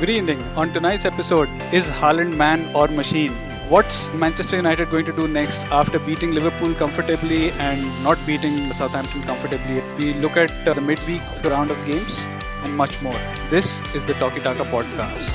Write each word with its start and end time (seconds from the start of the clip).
Good 0.00 0.10
evening. 0.10 0.40
On 0.54 0.72
tonight's 0.72 1.04
episode, 1.04 1.48
is 1.72 1.88
Haaland 1.90 2.36
man 2.36 2.72
or 2.72 2.86
machine? 2.86 3.32
What's 3.68 4.12
Manchester 4.12 4.54
United 4.54 4.90
going 4.90 5.04
to 5.06 5.12
do 5.12 5.26
next 5.26 5.64
after 5.78 5.98
beating 5.98 6.30
Liverpool 6.30 6.72
comfortably 6.72 7.50
and 7.50 7.82
not 8.04 8.16
beating 8.24 8.72
Southampton 8.72 9.24
comfortably? 9.24 9.82
We 9.98 10.14
look 10.20 10.36
at 10.36 10.52
uh, 10.68 10.74
the 10.74 10.82
midweek 10.82 11.22
round 11.42 11.72
of 11.72 11.84
games 11.84 12.24
and 12.62 12.76
much 12.76 13.02
more. 13.02 13.18
This 13.48 13.80
is 13.96 14.06
the 14.06 14.14
Talkie 14.14 14.38
Taka 14.38 14.62
podcast. 14.66 15.34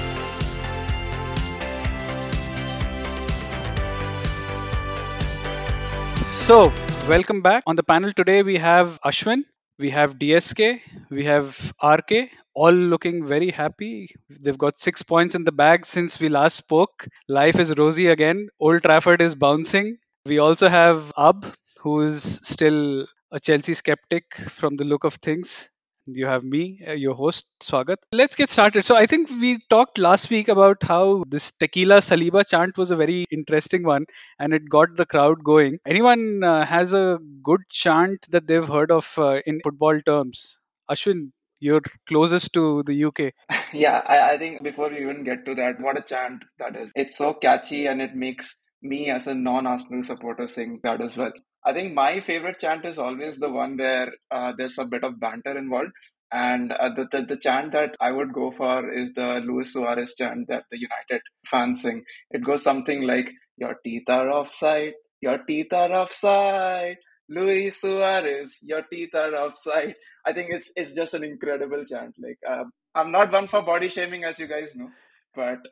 So, 6.32 6.71
welcome 7.09 7.41
back. 7.41 7.64
On 7.68 7.75
the 7.75 7.84
panel 7.84 8.14
today, 8.14 8.43
we 8.43 8.55
have 8.59 8.98
Ashwin, 9.02 9.43
we 9.78 9.90
have 9.92 10.18
DSK, 10.20 10.82
we 11.10 11.26
have 11.26 11.74
RK, 11.84 12.30
all 12.54 12.71
looking 12.71 13.26
very 13.26 13.52
happy. 13.52 14.10
They've 14.30 14.57
got 14.57 14.80
six 14.80 15.04
points 15.04 15.36
in 15.36 15.44
the 15.44 15.52
bag 15.52 15.86
since 15.86 16.20
we 16.20 16.30
last 16.30 16.56
spoke. 16.56 17.07
Life 17.28 17.60
is 17.60 17.78
rosy 17.78 18.07
again. 18.07 18.50
Old 18.60 18.83
Trafford 18.83 19.21
is 19.21 19.36
bouncing. 19.36 19.97
We 20.25 20.39
also 20.39 20.70
have 20.70 21.11
Ab, 21.18 21.46
who 21.82 22.02
is 22.02 22.39
still 22.44 23.06
a 23.32 23.39
Chelsea 23.39 23.74
skeptic 23.74 24.36
from 24.36 24.75
the 24.78 24.86
look 24.86 25.04
of 25.04 25.16
things. 25.16 25.70
You 26.06 26.25
have 26.25 26.43
me, 26.43 26.82
uh, 26.86 26.92
your 26.92 27.16
host, 27.16 27.46
Swagat. 27.62 27.96
Let's 28.11 28.36
get 28.36 28.50
started. 28.50 28.84
So, 28.86 28.96
I 28.96 29.06
think 29.06 29.30
we 29.30 29.57
talked 29.70 29.98
last 29.98 30.30
week 30.30 30.50
about 30.50 30.84
how 30.84 31.24
this 31.28 31.52
Tequila 31.52 32.00
Saliba 32.00 32.45
chant 32.45 32.78
was 32.78 32.92
a 32.92 32.98
very 32.98 33.25
interesting 33.31 33.84
one 33.84 34.06
and 34.38 34.53
it 34.53 34.67
got 34.70 34.95
the 34.97 35.06
crowd 35.06 35.44
going. 35.44 35.80
Anyone 35.86 36.44
uh, 36.44 36.66
has 36.66 36.92
a 36.94 37.20
good 37.42 37.61
chant 37.70 38.25
that 38.31 38.47
they've 38.47 38.67
heard 38.67 38.92
of 38.92 39.14
uh, 39.17 39.39
in 39.45 39.61
football 39.61 39.97
terms? 40.02 40.59
Ashwin, 40.92 41.31
you're 41.61 41.81
closest 42.08 42.52
to 42.53 42.83
the 42.83 43.06
UK. 43.06 43.33
yeah, 43.73 44.02
I, 44.06 44.33
I 44.33 44.38
think 44.38 44.61
before 44.61 44.89
we 44.89 45.02
even 45.02 45.23
get 45.23 45.45
to 45.45 45.56
that, 45.56 45.80
what 45.80 45.97
a 45.97 46.02
chant 46.02 46.44
that 46.59 46.75
is. 46.75 46.92
It's 46.95 47.17
so 47.17 47.33
catchy 47.33 47.86
and 47.86 48.02
it 48.02 48.14
makes 48.14 48.58
me 48.81 49.09
as 49.09 49.27
a 49.27 49.33
non-Arsenal 49.33 50.03
supporter 50.03 50.47
sing 50.47 50.81
that 50.83 50.99
as 50.99 51.16
well. 51.16 51.31
I 51.66 51.73
think 51.73 51.94
my 51.94 52.19
favorite 52.19 52.59
chant 52.59 52.86
is 52.86 52.97
always 53.00 53.38
the 53.38 53.52
one 53.52 53.78
where 53.78 54.11
uh, 54.31 54.53
there's 54.58 54.78
a 54.78 54.86
bit 54.86 55.03
of 55.03 55.19
banter 55.19 55.58
involved. 55.58 55.92
And 56.31 56.72
uh, 56.72 56.89
the, 56.95 57.08
the, 57.11 57.22
the 57.25 57.38
chant 57.38 57.73
that 57.73 57.95
I 58.02 58.11
would 58.11 58.33
go 58.33 58.52
for 58.52 58.92
is 58.92 59.14
the 59.14 59.42
Luis 59.45 59.73
Suarez 59.73 60.16
chant 60.16 60.47
that 60.50 60.64
the 60.72 60.80
United 60.80 61.22
fans 61.45 61.81
sing. 61.81 62.03
It 62.31 62.44
goes 62.44 62.64
something 62.64 63.03
like, 63.03 63.30
Your 63.58 63.75
teeth 63.83 64.09
are 64.09 64.30
offside, 64.30 64.94
your 65.22 65.38
teeth 65.47 65.72
are 65.72 65.92
offside, 65.94 66.97
Luis 67.30 67.80
Suarez, 67.80 68.59
your 68.64 68.83
teeth 68.92 69.16
are 69.16 69.33
offside. 69.33 69.95
I 70.25 70.33
think 70.33 70.50
it's 70.52 70.72
it's 70.75 70.94
just 70.94 71.14
an 71.14 71.23
incredible 71.23 71.83
chant. 71.86 72.16
Like 72.20 72.39
uh, 72.50 72.64
I'm 72.95 73.11
not 73.11 73.31
one 73.31 73.48
for 73.48 73.61
body 73.61 73.89
shaming, 73.89 74.23
as 74.23 74.39
you 74.39 74.48
guys 74.48 74.75
know, 74.75 74.89
but 75.36 75.67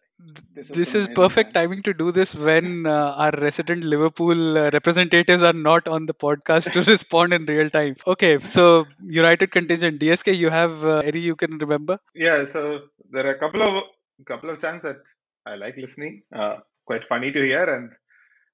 this 0.54 0.70
is, 0.70 0.78
this 0.78 0.96
is 0.96 1.08
perfect 1.08 1.54
chant. 1.54 1.54
timing 1.54 1.84
to 1.84 1.94
do 1.94 2.12
this 2.12 2.34
when 2.36 2.86
uh, 2.86 3.14
our 3.18 3.32
resident 3.32 3.84
Liverpool 3.84 4.58
uh, 4.58 4.70
representatives 4.72 5.42
are 5.42 5.54
not 5.54 5.88
on 5.88 6.06
the 6.06 6.14
podcast 6.14 6.72
to 6.74 6.84
respond 6.92 7.34
in 7.34 7.46
real 7.46 7.70
time. 7.70 7.96
Okay, 8.06 8.40
so 8.40 8.86
United 9.04 9.52
contingent 9.52 10.00
DSK, 10.00 10.38
you 10.38 10.50
have 10.50 10.86
uh, 10.86 11.00
any 11.00 11.20
you 11.20 11.36
can 11.36 11.58
remember? 11.58 12.00
Yeah, 12.14 12.46
so 12.46 12.82
there 13.10 13.26
are 13.26 13.36
a 13.36 13.40
couple 13.40 13.64
of 13.64 13.84
couple 14.28 14.50
of 14.52 14.62
chants 14.62 14.84
that 14.84 14.98
I 15.46 15.56
like 15.56 15.78
listening. 15.78 16.24
Uh, 16.34 16.58
quite 16.86 17.02
funny 17.10 17.32
to 17.32 17.42
hear, 17.42 17.64
and 17.64 17.92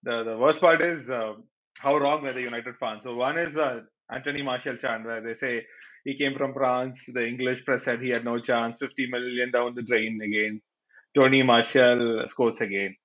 the 0.04 0.24
the 0.24 0.38
worst 0.38 0.62
part 0.62 0.82
is 0.82 1.10
uh, 1.10 1.34
how 1.80 1.98
wrong 1.98 2.24
were 2.24 2.34
the 2.34 2.42
United 2.42 2.76
fans. 2.78 3.04
So 3.04 3.16
one 3.16 3.38
is 3.38 3.58
uh, 3.58 3.82
Anthony 4.10 4.42
Martial 4.42 4.78
chant 4.78 5.06
where 5.06 5.22
they 5.22 5.34
say 5.34 5.66
he 6.06 6.18
came 6.18 6.36
from 6.36 6.54
France. 6.54 7.04
The 7.14 7.28
English 7.28 7.66
press 7.66 7.84
said 7.84 8.02
he 8.02 8.10
had 8.10 8.24
no 8.24 8.40
chance. 8.40 8.78
50 8.80 9.08
million 9.08 9.52
down 9.52 9.76
the 9.76 9.82
drain 9.82 10.22
again. 10.22 10.62
Tony 11.18 11.42
Martial 11.42 12.26
scores 12.28 12.62
again. 12.62 12.96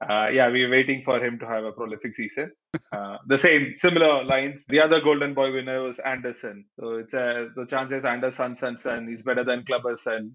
Uh, 0.00 0.28
yeah, 0.32 0.48
we're 0.48 0.70
waiting 0.70 1.02
for 1.04 1.24
him 1.24 1.38
to 1.38 1.46
have 1.46 1.64
a 1.64 1.72
prolific 1.72 2.16
season. 2.16 2.50
Uh, 2.92 3.18
the 3.26 3.38
same, 3.38 3.74
similar 3.76 4.24
lines. 4.24 4.64
The 4.68 4.80
other 4.80 5.00
Golden 5.00 5.34
Boy 5.34 5.52
winner 5.52 5.82
was 5.82 6.00
Anderson. 6.00 6.64
So 6.78 6.94
it's 6.96 7.14
a, 7.14 7.48
the 7.54 7.66
chances 7.66 8.04
Anderson 8.04 8.56
son, 8.56 9.06
He's 9.08 9.22
better 9.22 9.44
than 9.44 9.64
Kleberson. 9.64 10.34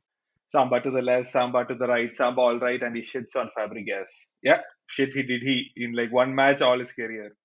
Samba 0.50 0.82
to 0.82 0.92
the 0.92 1.02
left, 1.02 1.28
Samba 1.28 1.66
to 1.66 1.76
the 1.76 1.88
right, 1.88 2.16
Samba 2.16 2.42
all 2.42 2.60
right, 2.60 2.82
and 2.82 2.96
he 2.96 3.02
shits 3.02 3.36
on 3.36 3.50
Fabregas. 3.58 4.12
Yeah, 4.44 4.62
shit 4.88 5.10
he 5.12 5.24
did 5.24 5.42
he 5.42 5.72
in 5.76 5.94
like 5.94 6.12
one 6.14 6.36
match 6.36 6.62
all 6.62 6.80
his 6.80 6.92
career. 6.92 7.36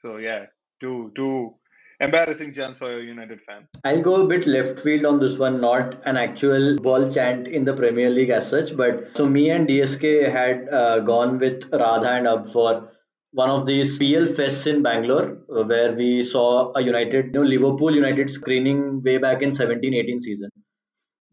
So 0.00 0.18
yeah, 0.18 0.46
two 0.80 1.12
two 1.16 1.54
embarrassing 2.00 2.52
chance 2.52 2.76
for 2.76 2.90
a 2.90 3.02
United 3.02 3.40
fan. 3.42 3.66
I'll 3.84 4.02
go 4.02 4.24
a 4.24 4.26
bit 4.26 4.46
left 4.46 4.78
field 4.80 5.04
on 5.04 5.18
this 5.18 5.38
one, 5.38 5.60
not 5.60 6.02
an 6.04 6.16
actual 6.16 6.76
ball 6.78 7.10
chant 7.10 7.48
in 7.48 7.64
the 7.64 7.74
Premier 7.74 8.10
League 8.10 8.30
as 8.30 8.48
such, 8.48 8.76
but 8.76 9.16
so 9.16 9.26
me 9.26 9.50
and 9.50 9.68
DSK 9.68 10.30
had 10.30 10.68
uh, 10.72 10.98
gone 11.00 11.38
with 11.38 11.64
Radha 11.72 12.12
and 12.12 12.26
Up 12.26 12.48
for 12.48 12.92
one 13.32 13.50
of 13.50 13.66
these 13.66 13.98
PL 13.98 14.26
fests 14.26 14.66
in 14.66 14.82
Bangalore, 14.82 15.38
uh, 15.54 15.64
where 15.64 15.92
we 15.92 16.22
saw 16.22 16.72
a 16.74 16.82
United, 16.82 17.26
you 17.26 17.32
know, 17.32 17.42
Liverpool 17.42 17.94
United 17.94 18.30
screening 18.30 19.02
way 19.02 19.18
back 19.18 19.42
in 19.42 19.50
17-18 19.50 20.22
season. 20.22 20.50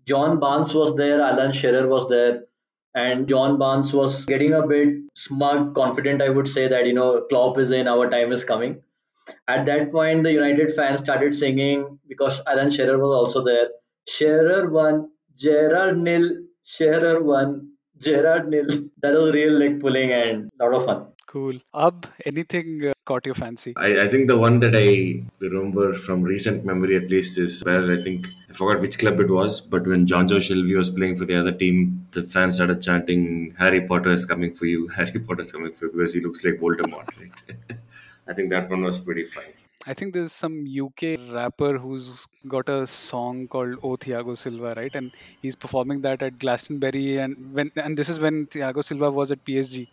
John 0.05 0.39
Barnes 0.39 0.73
was 0.73 0.95
there, 0.95 1.21
Alan 1.21 1.53
Shearer 1.53 1.87
was 1.87 2.09
there, 2.09 2.43
and 2.93 3.27
John 3.27 3.57
Barnes 3.57 3.93
was 3.93 4.25
getting 4.25 4.53
a 4.53 4.67
bit 4.67 4.95
smug, 5.15 5.75
confident. 5.75 6.21
I 6.21 6.29
would 6.29 6.47
say 6.47 6.67
that 6.67 6.85
you 6.85 6.93
know 6.93 7.21
Klopp 7.29 7.57
is 7.57 7.71
in, 7.71 7.87
our 7.87 8.09
time 8.09 8.31
is 8.31 8.43
coming 8.43 8.81
at 9.47 9.65
that 9.65 9.91
point, 9.91 10.23
the 10.23 10.31
United 10.31 10.73
fans 10.73 10.99
started 10.99 11.33
singing 11.33 11.99
because 12.07 12.41
Alan 12.47 12.69
Shearer 12.69 12.97
was 12.97 13.15
also 13.15 13.43
there. 13.43 13.67
Shearer 14.07 14.69
won, 14.69 15.09
Gerrard 15.37 15.97
nil, 15.97 16.29
Shearer 16.63 17.23
won, 17.23 17.69
Gerrard 17.99 18.49
nil. 18.49 18.67
That 19.01 19.13
was 19.13 19.33
real 19.33 19.53
leg 19.53 19.81
pulling 19.81 20.11
and 20.11 20.49
a 20.59 20.65
lot 20.65 20.73
of 20.75 20.85
fun. 20.85 21.07
Cool. 21.27 21.59
Ab, 21.73 22.05
anything 22.25 22.85
uh, 22.85 22.93
caught 23.05 23.25
your 23.25 23.35
fancy? 23.35 23.73
I, 23.75 24.03
I 24.03 24.07
think 24.09 24.27
the 24.27 24.37
one 24.37 24.59
that 24.59 24.75
I 24.75 25.23
remember 25.39 25.93
from 25.93 26.21
recent 26.21 26.63
memory 26.63 26.95
at 26.95 27.09
least 27.09 27.37
is 27.37 27.61
where 27.63 27.91
I 27.91 28.03
think 28.03 28.27
I 28.49 28.53
forgot 28.53 28.81
which 28.81 28.99
club 28.99 29.19
it 29.19 29.29
was, 29.29 29.59
but 29.59 29.87
when 29.87 30.05
Jonjo 30.05 30.37
Shelvey 30.37 30.77
was 30.77 30.89
playing 30.89 31.15
for 31.15 31.25
the 31.25 31.35
other 31.35 31.51
team, 31.51 32.07
the 32.11 32.21
fans 32.21 32.55
started 32.55 32.81
chanting, 32.81 33.55
Harry 33.57 33.81
Potter 33.81 34.11
is 34.11 34.25
coming 34.25 34.53
for 34.53 34.65
you, 34.65 34.87
Harry 34.95 35.19
Potter 35.19 35.41
is 35.41 35.51
coming 35.51 35.71
for 35.71 35.85
you 35.85 35.91
because 35.93 36.13
he 36.13 36.21
looks 36.21 36.43
like 36.45 36.59
Voldemort, 36.59 37.07
right? 37.19 37.77
I 38.27 38.33
think 38.33 38.49
that 38.51 38.69
one 38.69 38.83
was 38.83 38.99
pretty 38.99 39.23
fine. 39.23 39.53
I 39.85 39.93
think 39.93 40.13
there's 40.13 40.31
some 40.31 40.65
UK 40.65 41.17
rapper 41.33 41.77
who's 41.77 42.25
got 42.47 42.69
a 42.69 42.87
song 42.87 43.47
called 43.47 43.79
"Oh 43.83 43.97
Thiago 43.97 44.37
Silva," 44.37 44.73
right? 44.77 44.95
And 44.95 45.11
he's 45.41 45.55
performing 45.55 46.01
that 46.01 46.21
at 46.21 46.39
Glastonbury, 46.39 47.17
and 47.17 47.53
when 47.53 47.71
and 47.75 47.97
this 47.97 48.09
is 48.09 48.19
when 48.19 48.47
Thiago 48.47 48.83
Silva 48.83 49.11
was 49.11 49.31
at 49.31 49.43
PSG, 49.45 49.87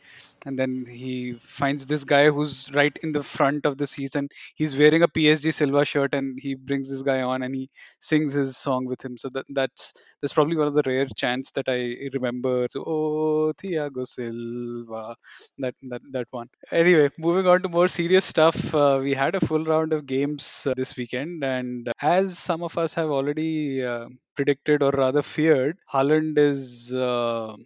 and 0.46 0.58
then 0.58 0.86
he 0.88 1.34
finds 1.40 1.86
this 1.86 2.04
guy 2.04 2.30
who's 2.30 2.70
right 2.72 2.96
in 3.02 3.12
the 3.12 3.22
front 3.22 3.66
of 3.66 3.78
the 3.78 3.86
season. 3.86 4.28
He's 4.54 4.76
wearing 4.78 5.02
a 5.02 5.08
PSG 5.08 5.50
Silva 5.50 5.84
shirt, 5.84 6.14
and 6.14 6.38
he 6.40 6.54
brings 6.54 6.90
this 6.90 7.02
guy 7.02 7.22
on, 7.22 7.42
and 7.42 7.54
he 7.54 7.70
sings 8.00 8.32
his 8.32 8.56
song 8.56 8.86
with 8.86 9.04
him. 9.04 9.18
So 9.18 9.28
that 9.34 9.46
that's 9.48 9.92
that's 10.20 10.32
probably 10.32 10.56
one 10.56 10.68
of 10.68 10.74
the 10.74 10.82
rare 10.86 11.06
chants 11.16 11.50
that 11.52 11.66
I 11.68 11.96
remember. 12.14 12.66
So, 12.70 12.84
"Oh 12.86 13.52
Thiago 13.62 14.06
Silva," 14.06 15.16
that 15.58 15.74
that 15.90 16.02
that 16.12 16.26
one. 16.30 16.48
Anyway, 16.70 17.10
moving 17.18 17.46
on 17.46 17.62
to 17.62 17.68
more 17.68 17.88
serious 17.88 18.24
stuff. 18.24 18.74
Uh, 18.74 18.98
we 19.02 19.14
had 19.14 19.34
a 19.34 19.40
full 19.40 19.64
round 19.64 19.92
of 19.92 20.06
games 20.06 20.66
uh, 20.66 20.74
this 20.74 20.96
weekend, 20.96 21.44
and 21.44 21.90
as 22.00 22.38
some 22.38 22.62
of 22.62 22.76
us 22.78 22.94
have 22.94 23.10
already 23.10 23.84
uh, 23.84 24.08
predicted 24.36 24.82
or 24.82 24.90
rather 24.90 25.22
feared, 25.22 25.76
Haaland 25.92 26.38
is 26.38 26.92
uh, 26.94 27.56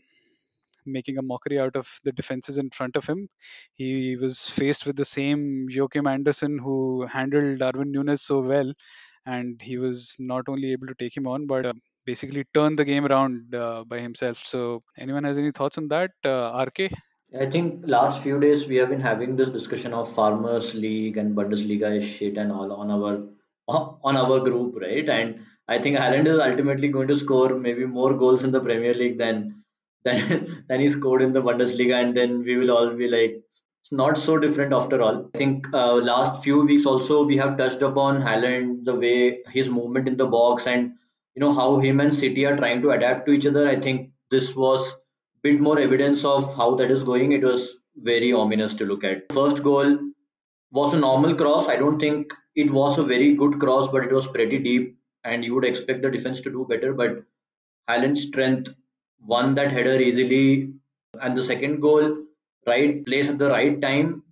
making 0.87 1.19
a 1.19 1.23
mockery 1.23 1.59
out 1.59 1.77
of 1.77 1.89
the 2.05 2.13
defenses 2.13 2.59
in 2.59 2.71
front 2.71 2.97
of 2.97 3.07
him. 3.07 3.29
He 3.75 4.17
was 4.17 4.49
faced 4.49 4.87
with 4.87 4.97
the 4.97 5.05
same 5.05 5.67
Joachim 5.69 6.07
Andersen 6.07 6.59
who 6.59 7.07
handled 7.07 7.59
Darwin 7.59 7.93
Núñez 7.93 8.21
so 8.21 8.41
well, 8.41 8.73
and 9.27 9.61
he 9.61 9.79
was 9.79 10.17
not 10.19 10.49
only 10.49 10.73
able 10.73 10.87
to 10.87 10.95
take 10.95 11.17
him 11.17 11.27
on, 11.27 11.47
but 11.47 11.67
uh, 11.67 11.73
basically 12.05 12.45
turn 12.55 12.77
the 12.77 12.85
game 12.85 13.07
around 13.07 13.55
uh, 13.55 13.85
by 13.85 13.99
himself. 13.99 14.43
So, 14.45 14.83
anyone 14.99 15.25
has 15.25 15.39
any 15.39 15.51
thoughts 15.51 15.79
on 15.79 15.89
that? 15.89 16.11
Uh, 16.25 16.65
RK? 16.67 16.93
I 17.41 17.47
think 17.47 17.83
last 17.87 18.23
few 18.23 18.39
days 18.39 18.69
we 18.69 18.77
have 18.77 18.91
been 18.91 19.01
having 19.01 19.35
this 19.35 19.51
discussion 19.51 19.93
of 19.93 20.13
Farmers 20.13 20.75
League 20.75 21.17
and 21.17 21.35
Bundesliga 21.37 22.01
shit 22.01 22.37
and 22.37 22.53
all 22.53 22.73
on 22.73 22.91
our 22.91 23.27
on 24.05 24.17
our 24.17 24.41
group, 24.41 24.77
right? 24.81 25.09
And 25.09 25.41
I 25.67 25.79
think 25.79 25.97
Haaland 25.97 26.27
is 26.27 26.39
ultimately 26.39 26.89
going 26.89 27.09
to 27.09 27.15
score 27.17 27.59
maybe 27.59 27.87
more 27.87 28.15
goals 28.15 28.45
in 28.45 28.53
the 28.53 28.61
Premier 28.61 28.95
League 28.95 29.19
than 29.19 29.64
than 30.05 30.65
than 30.69 30.81
he 30.81 30.89
scored 30.89 31.23
in 31.23 31.33
the 31.33 31.43
Bundesliga, 31.43 32.01
and 32.03 32.17
then 32.17 32.43
we 32.45 32.57
will 32.57 32.71
all 32.71 32.91
be 32.91 33.09
like, 33.09 33.43
it's 33.81 33.93
not 33.93 34.19
so 34.19 34.39
different 34.39 34.73
after 34.73 35.03
all. 35.03 35.31
I 35.35 35.39
think 35.39 35.67
uh, 35.73 35.95
last 35.95 36.43
few 36.43 36.65
weeks 36.65 36.87
also 36.87 37.25
we 37.25 37.37
have 37.37 37.57
touched 37.59 37.83
upon 37.83 38.23
Haaland, 38.23 38.85
the 38.85 38.95
way 38.95 39.43
his 39.49 39.71
movement 39.71 40.09
in 40.09 40.17
the 40.17 40.27
box, 40.27 40.67
and 40.67 40.93
you 41.35 41.41
know 41.41 41.53
how 41.53 41.79
him 41.79 42.01
and 42.01 42.15
City 42.15 42.47
are 42.47 42.57
trying 42.57 42.83
to 42.83 42.91
adapt 42.91 43.27
to 43.27 43.33
each 43.33 43.47
other. 43.47 43.69
I 43.69 43.77
think 43.77 44.11
this 44.31 44.55
was 44.55 44.95
bit 45.43 45.61
more 45.61 45.79
evidence 45.79 46.25
of 46.25 46.55
how 46.57 46.75
that 46.77 46.91
is 46.91 47.03
going. 47.03 47.33
It 47.33 47.43
was 47.43 47.77
very 47.97 48.33
ominous 48.33 48.75
to 48.75 48.85
look 48.85 49.05
at. 49.05 49.31
First 49.33 49.63
goal 49.63 49.99
was 50.73 50.95
a 50.95 50.99
normal 50.99 51.35
cross. 51.35 51.69
I 51.69 51.77
don't 51.77 52.01
think 52.01 52.33
it 52.57 52.71
was 52.71 52.99
a 52.99 53.05
very 53.05 53.35
good 53.35 53.61
cross, 53.61 53.89
but 53.89 54.05
it 54.05 54.13
was 54.13 54.27
pretty 54.27 54.59
deep, 54.59 54.97
and 55.25 55.45
you 55.45 55.55
would 55.55 55.65
expect 55.65 56.03
the 56.03 56.11
defense 56.11 56.41
to 56.41 56.51
do 56.51 56.65
better. 56.69 56.95
But 56.95 57.25
Haaland's 57.89 58.23
strength 58.23 58.75
won 59.27 59.55
that 59.55 59.73
header 59.73 60.01
easily, 60.01 60.73
and 61.21 61.37
the 61.37 61.43
second 61.43 61.81
goal, 61.81 62.19
right 62.67 63.05
place 63.05 63.29
at 63.29 63.39
the 63.39 63.51
right 63.51 63.81
time, 63.81 64.23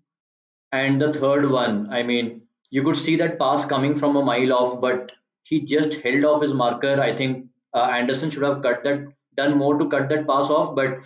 and 0.72 1.00
the 1.00 1.12
third 1.12 1.50
one, 1.50 1.88
I 1.90 2.02
mean, 2.02 2.42
you 2.70 2.82
could 2.82 2.96
see 2.96 3.16
that 3.16 3.38
pass 3.38 3.64
coming 3.64 3.94
from 3.94 4.16
a 4.16 4.24
mile 4.24 4.52
off, 4.52 4.80
but 4.80 5.12
he 5.42 5.60
just 5.60 5.94
held 6.00 6.24
off 6.24 6.42
his 6.42 6.54
marker. 6.54 7.00
I 7.00 7.14
think 7.14 7.48
uh, 7.74 7.82
Anderson 7.82 8.30
should 8.30 8.42
have 8.42 8.62
cut 8.62 8.82
that, 8.84 9.08
done 9.36 9.58
more 9.58 9.78
to 9.78 9.88
cut 9.88 10.08
that 10.08 10.26
pass 10.26 10.48
off, 10.48 10.74
but 10.74 11.00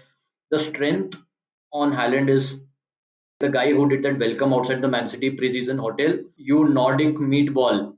the 0.51 0.59
strength 0.59 1.17
on 1.73 1.93
Haaland 1.93 2.29
is 2.29 2.59
the 3.41 3.49
guy 3.49 3.73
who 3.73 3.89
did 3.89 4.03
that 4.03 4.19
welcome 4.19 4.55
outside 4.55 4.81
the 4.81 4.89
Man 4.89 5.09
City 5.09 5.37
preseason 5.37 5.79
hotel. 5.79 6.19
You 6.37 6.69
Nordic 6.69 7.17
meatball. 7.17 7.95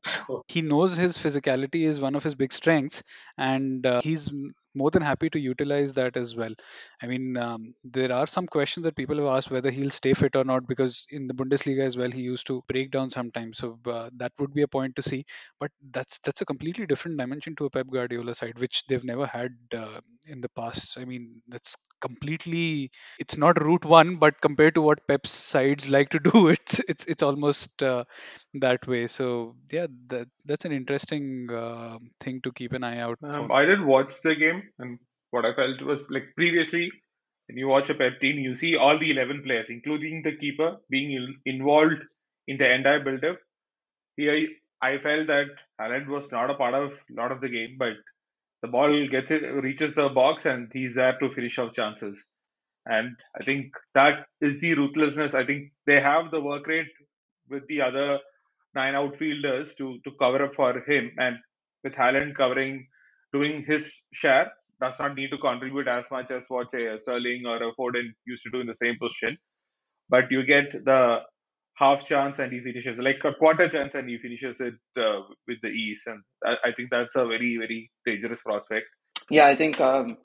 He 0.49 0.63
knows 0.63 0.97
his 0.97 1.17
physicality 1.17 1.87
is 1.87 2.01
one 2.01 2.15
of 2.15 2.25
his 2.25 2.35
big 2.35 2.53
strengths 2.53 3.03
and 3.37 3.87
uh, 3.87 4.01
he's 4.03 4.33
more 4.79 4.91
than 4.91 5.03
happy 5.03 5.29
to 5.31 5.39
utilize 5.41 5.93
that 5.95 6.17
as 6.17 6.35
well. 6.37 6.55
I 7.03 7.07
mean 7.07 7.37
um, 7.37 7.75
there 7.85 8.13
are 8.13 8.27
some 8.27 8.47
questions 8.47 8.85
that 8.85 8.97
people 8.97 9.17
have 9.19 9.27
asked 9.37 9.51
whether 9.51 9.71
he'll 9.71 9.91
stay 9.91 10.15
fit 10.15 10.37
or 10.37 10.45
not 10.45 10.67
because 10.69 11.07
in 11.11 11.27
the 11.27 11.35
bundesliga 11.35 11.81
as 11.85 11.97
well 11.97 12.11
he 12.11 12.21
used 12.23 12.47
to 12.49 12.63
break 12.69 12.91
down 12.91 13.11
sometimes. 13.11 13.59
So 13.59 13.79
uh, 13.87 14.11
that 14.17 14.33
would 14.39 14.55
be 14.55 14.63
a 14.63 14.69
point 14.69 14.97
to 14.97 15.03
see. 15.03 15.25
But 15.61 15.71
that's 15.91 16.19
that's 16.21 16.41
a 16.41 16.47
completely 16.47 16.87
different 16.87 17.19
dimension 17.19 17.57
to 17.57 17.67
a 17.67 17.71
pep 17.71 17.89
guardiola 17.93 18.35
side 18.35 18.59
which 18.59 18.85
they've 18.89 19.05
never 19.05 19.27
had 19.27 19.53
uh, 19.77 20.01
in 20.29 20.41
the 20.41 20.49
past 20.61 20.97
i 20.99 21.05
mean 21.05 21.41
that's 21.49 21.75
completely 22.01 22.91
it's 23.19 23.37
not 23.37 23.61
route 23.63 23.85
one 23.85 24.17
but 24.17 24.41
compared 24.41 24.75
to 24.75 24.83
what 24.83 25.07
pep's 25.09 25.31
sides 25.31 25.89
like 25.97 26.09
to 26.11 26.21
do 26.21 26.49
it's 26.49 26.79
it's 26.93 27.05
it's 27.07 27.23
almost 27.23 27.83
uh, 27.83 28.05
that 28.55 28.87
way. 28.87 29.07
So 29.07 29.57
yeah, 29.71 29.87
that 30.09 30.29
that's 30.45 30.65
an 30.65 30.73
interesting 30.73 31.49
uh, 31.51 31.99
thing 32.21 32.41
to 32.43 32.53
keep 32.53 32.73
an 32.73 32.85
eye 32.85 32.99
out 32.99 33.19
Um, 33.23 33.49
for. 33.49 33.53
I 33.53 33.65
did 33.65 33.81
watch 33.83 34.21
the 34.23 34.35
game, 34.35 34.63
and 34.79 34.99
what 35.31 35.45
I 35.45 35.55
felt 35.55 35.81
was 35.83 36.11
like 36.11 36.35
previously, 36.37 36.91
when 37.47 37.59
you 37.59 37.69
watch 37.69 37.91
a 37.91 37.95
Pep 37.95 38.21
team, 38.21 38.39
you 38.39 38.57
see 38.57 38.77
all 38.77 38.99
the 38.99 39.11
11 39.11 39.43
players, 39.43 39.69
including 39.71 40.23
the 40.23 40.37
keeper, 40.37 40.79
being 40.91 41.13
in- 41.13 41.41
involved 41.47 42.03
in 42.47 42.59
the 42.59 42.71
entire 42.73 43.01
build-up. 43.01 43.39
Here, 44.17 44.49
I 44.83 44.99
felt 44.99 45.27
that 45.29 45.47
Haaland 45.81 46.09
was 46.09 46.31
not 46.31 46.51
a 46.51 46.55
part 46.55 46.75
of 46.75 46.93
a 46.93 47.15
lot 47.15 47.33
of 47.33 47.41
the 47.41 47.49
game, 47.49 47.77
but 47.79 47.95
the 48.63 48.69
ball 48.69 49.09
gets 49.09 49.31
it, 49.31 49.43
reaches 49.43 49.95
the 49.95 50.09
box, 50.09 50.47
and 50.47 50.71
he's 50.73 50.95
there 50.95 51.19
to 51.19 51.31
finish 51.35 51.59
off 51.59 51.75
chances. 51.75 52.25
And 52.87 53.17
I 53.41 53.45
think 53.45 53.73
that 53.95 54.27
is 54.41 54.61
the 54.61 54.75
ruthlessness. 54.75 55.35
I 55.35 55.45
think 55.45 55.73
they 55.87 56.01
have 56.01 56.31
the 56.31 56.41
work 56.41 56.67
rate 56.67 56.93
with 57.49 57.67
the 57.69 57.83
other 57.83 58.19
nine 58.75 58.95
outfielders 58.95 59.75
to 59.77 59.99
to 60.05 60.13
cover 60.21 60.45
up 60.45 60.55
for 60.55 60.73
him, 60.89 61.13
and 61.19 61.37
with 61.85 61.95
Haaland 61.95 62.37
covering, 62.37 62.87
doing 63.33 63.65
his 63.67 63.91
share, 64.13 64.53
does 64.81 64.99
not 65.01 65.17
need 65.17 65.31
to 65.31 65.39
contribute 65.39 65.89
as 65.89 66.07
much 66.11 66.31
as 66.31 66.45
what 66.49 66.71
say 66.71 66.87
a 66.87 66.99
Sterling 66.99 67.47
or 67.47 67.57
a 67.57 67.73
Foden 67.81 68.13
used 68.27 68.45
to 68.45 68.51
do 68.51 68.61
in 68.61 68.67
the 68.67 68.75
same 68.75 68.99
position. 68.99 69.39
But 70.09 70.31
you 70.31 70.45
get 70.45 70.73
the 70.85 71.21
half 71.79 72.07
chance 72.07 72.39
and 72.39 72.53
he 72.53 72.61
finishes 72.61 72.99
like 72.99 73.25
a 73.25 73.33
quarter 73.35 73.69
chance 73.69 73.95
and 73.95 74.09
he 74.09 74.19
finishes 74.19 74.61
it 74.61 74.75
uh, 74.97 75.21
with 75.47 75.59
the 75.63 75.69
ease, 75.69 76.03
and 76.07 76.23
I, 76.45 76.69
I 76.69 76.73
think 76.73 76.91
that's 76.91 77.17
a 77.17 77.27
very 77.27 77.57
very 77.57 77.91
dangerous 78.05 78.43
prospect. 78.43 78.87
Yeah, 79.31 79.47
I 79.47 79.57
think 79.57 79.81
um, 79.81 80.17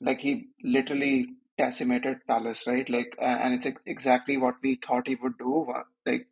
like 0.00 0.20
he 0.20 0.48
literally 0.62 1.28
decimated 1.58 2.18
Palace, 2.26 2.66
right? 2.66 2.88
Like, 2.88 3.14
and 3.20 3.54
it's 3.54 3.68
exactly 3.86 4.36
what 4.36 4.56
we 4.62 4.76
thought 4.76 5.06
he 5.06 5.14
would 5.16 5.38
do. 5.38 5.66
Uh, 5.74 5.84
Like 6.06 6.26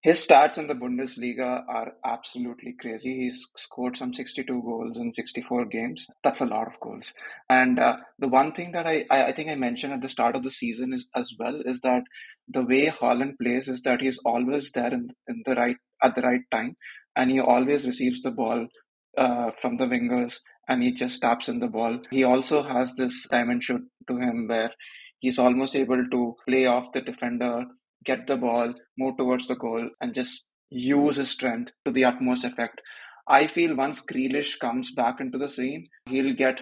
his 0.00 0.24
stats 0.24 0.58
in 0.58 0.68
the 0.68 0.74
Bundesliga 0.74 1.64
are 1.68 1.92
absolutely 2.04 2.74
crazy. 2.80 3.24
He's 3.24 3.48
scored 3.56 3.96
some 3.96 4.14
62 4.14 4.44
goals 4.62 4.96
in 4.96 5.12
64 5.12 5.64
games. 5.66 6.06
That's 6.22 6.40
a 6.40 6.46
lot 6.46 6.68
of 6.68 6.78
goals. 6.80 7.12
And 7.50 7.80
uh, 7.80 7.96
the 8.18 8.28
one 8.28 8.52
thing 8.52 8.72
that 8.72 8.86
I, 8.86 9.06
I 9.10 9.32
think 9.32 9.50
I 9.50 9.56
mentioned 9.56 9.92
at 9.92 10.00
the 10.00 10.08
start 10.08 10.36
of 10.36 10.44
the 10.44 10.50
season 10.50 10.92
is 10.92 11.06
as 11.16 11.32
well 11.38 11.60
is 11.64 11.80
that 11.80 12.02
the 12.48 12.64
way 12.64 12.86
Haaland 12.86 13.38
plays 13.42 13.68
is 13.68 13.82
that 13.82 14.00
he's 14.00 14.18
always 14.24 14.70
there 14.72 14.92
in, 14.94 15.10
in 15.26 15.42
the 15.44 15.54
right 15.54 15.76
at 16.02 16.14
the 16.14 16.22
right 16.22 16.42
time, 16.52 16.76
and 17.16 17.30
he 17.30 17.40
always 17.40 17.84
receives 17.84 18.22
the 18.22 18.30
ball 18.30 18.68
uh, 19.16 19.50
from 19.60 19.78
the 19.78 19.84
wingers, 19.84 20.38
and 20.68 20.82
he 20.82 20.92
just 20.92 21.20
taps 21.20 21.48
in 21.48 21.58
the 21.58 21.66
ball. 21.66 21.98
He 22.10 22.22
also 22.22 22.62
has 22.62 22.94
this 22.94 23.26
diamond 23.28 23.62
dimension 23.62 23.90
to 24.06 24.16
him 24.16 24.46
where 24.46 24.70
he's 25.18 25.38
almost 25.38 25.74
able 25.74 26.04
to 26.08 26.36
play 26.48 26.66
off 26.66 26.92
the 26.92 27.00
defender, 27.00 27.64
get 28.04 28.26
the 28.26 28.36
ball, 28.36 28.74
move 28.98 29.16
towards 29.16 29.46
the 29.46 29.56
goal, 29.56 29.88
and 30.00 30.14
just 30.14 30.44
use 30.70 31.16
his 31.16 31.30
strength 31.30 31.72
to 31.84 31.92
the 31.92 32.04
utmost 32.04 32.44
effect. 32.44 32.80
I 33.26 33.46
feel 33.46 33.76
once 33.76 34.04
Grealish 34.04 34.58
comes 34.58 34.92
back 34.92 35.20
into 35.20 35.38
the 35.38 35.48
scene, 35.48 35.88
he'll 36.06 36.34
get 36.34 36.60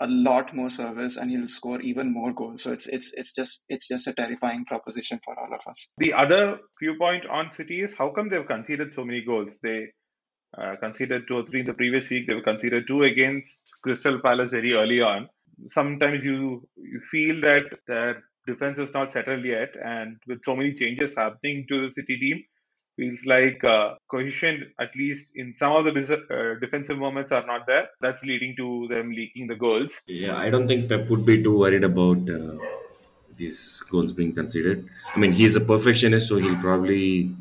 a 0.00 0.06
lot 0.06 0.54
more 0.54 0.70
service 0.70 1.16
and 1.16 1.30
he'll 1.30 1.48
score 1.48 1.80
even 1.80 2.12
more 2.12 2.32
goals. 2.32 2.62
So 2.62 2.72
it's 2.72 2.86
it's 2.86 3.12
it's 3.14 3.32
just 3.32 3.64
it's 3.68 3.88
just 3.88 4.06
a 4.06 4.12
terrifying 4.12 4.64
proposition 4.64 5.20
for 5.24 5.38
all 5.38 5.54
of 5.54 5.60
us. 5.68 5.90
The 5.98 6.12
other 6.12 6.58
viewpoint 6.80 7.26
on 7.26 7.50
City 7.52 7.82
is 7.82 7.94
how 7.96 8.10
come 8.10 8.28
they've 8.28 8.46
conceded 8.46 8.92
so 8.92 9.04
many 9.04 9.22
goals? 9.24 9.56
They 9.62 9.86
uh, 10.56 10.76
conceded 10.80 11.22
two 11.28 11.36
or 11.36 11.46
three 11.46 11.60
in 11.60 11.66
the 11.66 11.74
previous 11.74 12.10
week. 12.10 12.26
They 12.26 12.34
were 12.34 12.42
conceded 12.42 12.84
two 12.86 13.02
against 13.02 13.60
Crystal 13.82 14.20
Palace 14.20 14.50
very 14.50 14.74
early 14.74 15.00
on. 15.00 15.28
Sometimes 15.70 16.24
you 16.24 16.68
you 16.76 17.00
feel 17.10 17.40
that 17.42 17.64
their 17.86 18.24
defense 18.46 18.78
is 18.78 18.92
not 18.94 19.12
settled 19.12 19.44
yet, 19.44 19.74
and 19.82 20.16
with 20.26 20.44
so 20.44 20.56
many 20.56 20.74
changes 20.74 21.16
happening 21.16 21.66
to 21.68 21.86
the 21.86 21.90
City 21.92 22.18
team, 22.18 22.44
feels 22.96 23.26
like 23.26 23.62
uh, 23.64 23.94
cohesion, 24.10 24.72
at 24.80 24.94
least 24.96 25.32
in 25.34 25.54
some 25.54 25.72
of 25.72 25.84
the 25.84 25.90
uh, 25.90 26.60
defensive 26.60 26.98
moments, 26.98 27.32
are 27.32 27.46
not 27.46 27.66
there. 27.66 27.88
That's 28.00 28.24
leading 28.24 28.54
to 28.56 28.88
them 28.88 29.10
leaking 29.10 29.46
the 29.46 29.56
goals. 29.56 30.00
Yeah, 30.06 30.36
I 30.36 30.50
don't 30.50 30.68
think 30.68 30.88
Pep 30.88 31.08
would 31.08 31.24
be 31.26 31.42
too 31.42 31.58
worried 31.58 31.84
about 31.84 32.28
uh, 32.28 32.58
these 33.36 33.82
goals 33.90 34.12
being 34.12 34.32
conceded. 34.32 34.88
I 35.14 35.18
mean, 35.18 35.32
he's 35.32 35.56
a 35.56 35.60
perfectionist, 35.60 36.28
so 36.28 36.36
he'll 36.36 36.60
probably 36.60 37.34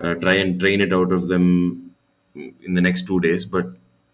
uh, 0.00 0.14
try 0.14 0.34
and 0.34 0.60
train 0.60 0.80
it 0.80 0.92
out 0.92 1.12
of 1.12 1.28
them 1.28 1.92
in 2.34 2.74
the 2.74 2.80
next 2.80 3.06
two 3.06 3.20
days. 3.20 3.44
But 3.44 3.66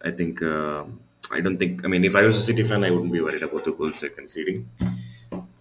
I 0.04 0.10
think 0.10 0.42
uh, 0.42 0.84
I 1.30 1.40
don't 1.40 1.58
think. 1.58 1.84
I 1.84 1.88
mean, 1.88 2.04
if 2.04 2.14
I 2.14 2.22
was 2.22 2.36
a 2.36 2.42
City 2.42 2.62
fan, 2.62 2.84
I 2.84 2.90
wouldn't 2.90 3.12
be 3.12 3.20
worried 3.20 3.42
about 3.42 3.64
the 3.64 3.72
goals 3.72 4.00
they're 4.00 4.10
conceding. 4.10 4.68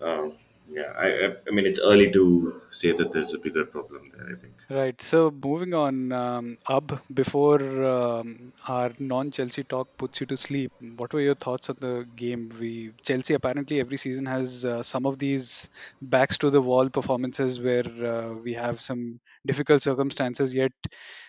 Um, 0.03 0.33
yeah, 0.71 0.91
I, 0.97 1.07
I, 1.07 1.35
I 1.47 1.51
mean, 1.51 1.65
it's 1.65 1.79
early 1.79 2.09
to 2.11 2.61
say 2.71 2.94
that 2.94 3.11
there's 3.11 3.33
a 3.33 3.38
bigger 3.38 3.65
problem 3.65 4.11
there. 4.15 4.33
I 4.33 4.39
think. 4.39 4.53
Right. 4.69 5.01
So 5.01 5.29
moving 5.29 5.73
on, 5.73 6.11
um, 6.11 6.57
Ab, 6.69 7.01
before 7.13 7.61
um, 7.85 8.53
our 8.67 8.91
non-Chelsea 8.97 9.65
talk 9.65 9.89
puts 9.97 10.21
you 10.21 10.25
to 10.27 10.38
sleep, 10.38 10.71
what 10.95 11.13
were 11.13 11.21
your 11.21 11.35
thoughts 11.35 11.69
on 11.69 11.77
the 11.79 12.07
game? 12.15 12.51
We 12.59 12.91
Chelsea 13.01 13.33
apparently 13.33 13.81
every 13.81 13.98
season 13.98 14.25
has 14.25 14.63
uh, 14.63 14.83
some 14.83 15.05
of 15.05 15.19
these 15.19 15.69
backs 16.01 16.38
to 16.39 16.50
the 16.50 16.62
wall 16.62 16.89
performances 16.89 17.60
where 17.60 17.86
uh, 17.86 18.33
we 18.33 18.53
have 18.53 18.79
some 18.79 19.19
difficult 19.45 19.81
circumstances, 19.81 20.53
yet 20.53 20.72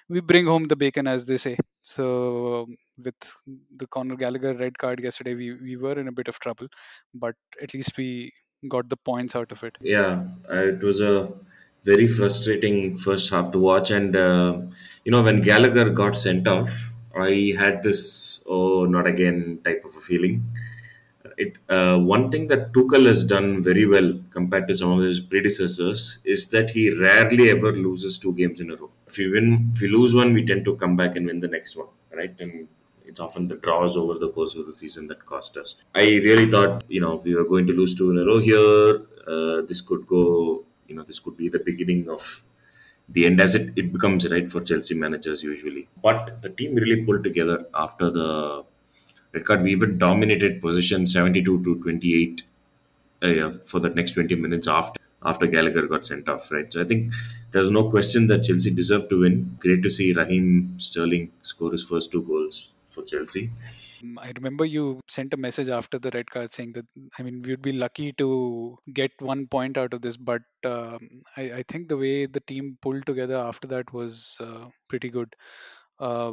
we 0.08 0.20
bring 0.20 0.46
home 0.46 0.68
the 0.68 0.76
bacon, 0.76 1.06
as 1.08 1.26
they 1.26 1.38
say. 1.38 1.56
So 1.80 2.66
with 3.02 3.14
the 3.76 3.86
Conor 3.88 4.16
Gallagher 4.16 4.54
red 4.54 4.78
card 4.78 5.00
yesterday, 5.00 5.34
we, 5.34 5.54
we 5.54 5.76
were 5.76 5.98
in 5.98 6.08
a 6.08 6.12
bit 6.12 6.28
of 6.28 6.38
trouble, 6.38 6.68
but 7.12 7.34
at 7.60 7.74
least 7.74 7.96
we 7.98 8.32
got 8.68 8.88
the 8.88 8.96
points 8.96 9.34
out 9.36 9.52
of 9.52 9.62
it. 9.62 9.76
Yeah, 9.80 10.24
uh, 10.50 10.66
it 10.68 10.82
was 10.82 11.00
a 11.00 11.32
very 11.82 12.06
frustrating 12.06 12.96
first 12.96 13.30
half 13.30 13.50
to 13.52 13.58
watch, 13.58 13.90
and 13.90 14.16
uh, 14.16 14.58
you 15.04 15.12
know 15.12 15.22
when 15.22 15.42
Gallagher 15.42 15.90
got 15.90 16.16
sent 16.16 16.48
off, 16.48 16.90
I 17.16 17.54
had 17.58 17.82
this 17.82 18.40
oh 18.46 18.84
not 18.84 19.06
again 19.06 19.60
type 19.64 19.84
of 19.84 19.96
a 19.96 20.00
feeling. 20.00 20.44
It 21.36 21.56
uh, 21.68 21.98
one 21.98 22.30
thing 22.30 22.46
that 22.48 22.72
Tuchel 22.72 23.06
has 23.06 23.24
done 23.24 23.62
very 23.62 23.86
well 23.86 24.18
compared 24.30 24.68
to 24.68 24.74
some 24.74 24.92
of 24.92 25.04
his 25.04 25.20
predecessors 25.20 26.18
is 26.24 26.48
that 26.50 26.70
he 26.70 26.90
rarely 26.90 27.50
ever 27.50 27.72
loses 27.72 28.18
two 28.18 28.34
games 28.34 28.60
in 28.60 28.70
a 28.70 28.76
row. 28.76 28.90
If 29.06 29.18
we 29.18 29.30
win, 29.30 29.72
if 29.74 29.80
we 29.80 29.88
lose 29.88 30.14
one, 30.14 30.32
we 30.32 30.46
tend 30.46 30.64
to 30.66 30.76
come 30.76 30.96
back 30.96 31.16
and 31.16 31.26
win 31.26 31.40
the 31.40 31.48
next 31.48 31.76
one, 31.76 31.88
right? 32.12 32.34
And 32.38 32.68
it's 33.04 33.20
often 33.20 33.48
the 33.48 33.56
draws 33.56 33.96
over 33.96 34.18
the 34.18 34.30
course 34.30 34.54
of 34.54 34.66
the 34.66 34.72
season 34.72 35.06
that 35.08 35.24
cost 35.26 35.56
us. 35.56 35.76
I 35.94 36.02
really 36.02 36.50
thought, 36.50 36.84
you 36.88 37.00
know, 37.00 37.20
we 37.24 37.34
were 37.34 37.44
going 37.44 37.66
to 37.66 37.72
lose 37.72 37.94
two 37.94 38.10
in 38.10 38.18
a 38.18 38.24
row 38.24 38.38
here, 38.38 39.02
uh, 39.26 39.62
this 39.62 39.80
could 39.80 40.06
go, 40.06 40.64
you 40.86 40.94
know, 40.94 41.02
this 41.02 41.18
could 41.18 41.36
be 41.36 41.48
the 41.48 41.58
beginning 41.58 42.08
of 42.08 42.44
the 43.08 43.26
end 43.26 43.40
as 43.40 43.54
it, 43.54 43.72
it 43.76 43.92
becomes 43.92 44.30
right 44.30 44.48
for 44.48 44.60
Chelsea 44.62 44.94
managers 44.94 45.42
usually. 45.42 45.88
But 46.02 46.42
the 46.42 46.48
team 46.48 46.74
really 46.74 47.04
pulled 47.04 47.24
together 47.24 47.66
after 47.74 48.10
the 48.10 48.64
red 49.32 49.44
card. 49.44 49.62
We 49.62 49.72
even 49.72 49.98
dominated 49.98 50.60
position 50.60 51.06
72 51.06 51.62
to 51.64 51.82
28 51.82 52.42
uh, 53.22 53.52
for 53.64 53.80
the 53.80 53.90
next 53.90 54.12
20 54.12 54.34
minutes 54.36 54.68
after 54.68 55.00
after 55.26 55.46
Gallagher 55.46 55.86
got 55.86 56.04
sent 56.04 56.28
off, 56.28 56.52
right? 56.52 56.70
So 56.70 56.82
I 56.82 56.84
think 56.84 57.10
there's 57.50 57.70
no 57.70 57.88
question 57.88 58.26
that 58.26 58.42
Chelsea 58.42 58.70
deserved 58.70 59.08
to 59.08 59.20
win. 59.20 59.56
Great 59.58 59.82
to 59.82 59.88
see 59.88 60.12
Raheem 60.12 60.74
Sterling 60.78 61.32
score 61.40 61.72
his 61.72 61.82
first 61.82 62.12
two 62.12 62.20
goals 62.20 62.72
for 62.94 63.04
Chelsea. 63.04 63.50
Um, 64.02 64.18
I 64.18 64.32
remember 64.36 64.64
you 64.64 65.00
sent 65.08 65.34
a 65.34 65.36
message 65.36 65.68
after 65.68 65.98
the 65.98 66.10
red 66.10 66.30
card 66.30 66.52
saying 66.52 66.72
that 66.72 66.86
I 67.18 67.22
mean 67.22 67.42
we'd 67.42 67.62
be 67.62 67.72
lucky 67.72 68.12
to 68.18 68.78
get 68.92 69.10
one 69.20 69.46
point 69.46 69.76
out 69.76 69.94
of 69.94 70.02
this, 70.02 70.16
but 70.16 70.42
um, 70.64 71.22
I, 71.36 71.42
I 71.58 71.64
think 71.68 71.88
the 71.88 71.96
way 71.96 72.26
the 72.26 72.40
team 72.40 72.78
pulled 72.80 73.06
together 73.06 73.36
after 73.36 73.68
that 73.68 73.92
was 73.92 74.36
uh, 74.40 74.66
pretty 74.88 75.10
good. 75.10 75.34
Uh, 75.98 76.32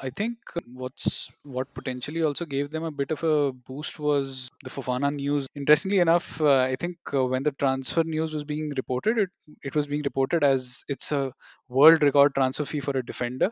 I 0.00 0.10
think 0.10 0.38
what's 0.72 1.30
what 1.42 1.72
potentially 1.74 2.22
also 2.22 2.44
gave 2.44 2.70
them 2.70 2.84
a 2.84 2.90
bit 2.90 3.10
of 3.10 3.22
a 3.24 3.52
boost 3.52 3.98
was 3.98 4.48
the 4.62 4.70
Fofana 4.70 5.12
news. 5.14 5.46
Interestingly 5.54 5.98
enough, 5.98 6.40
uh, 6.40 6.60
I 6.60 6.76
think 6.76 6.98
uh, 7.12 7.26
when 7.26 7.42
the 7.42 7.52
transfer 7.52 8.04
news 8.04 8.32
was 8.32 8.44
being 8.44 8.72
reported, 8.76 9.18
it, 9.18 9.30
it 9.62 9.74
was 9.74 9.86
being 9.86 10.02
reported 10.02 10.44
as 10.44 10.84
it's 10.88 11.10
a 11.12 11.32
world 11.68 12.02
record 12.02 12.34
transfer 12.34 12.64
fee 12.64 12.80
for 12.80 12.96
a 12.96 13.04
defender, 13.04 13.50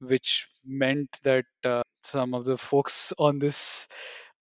which 0.00 0.48
meant 0.64 1.08
that 1.24 1.44
uh, 1.64 1.82
some 2.02 2.34
of 2.34 2.44
the 2.44 2.56
folks 2.58 3.12
on 3.18 3.38
this 3.38 3.88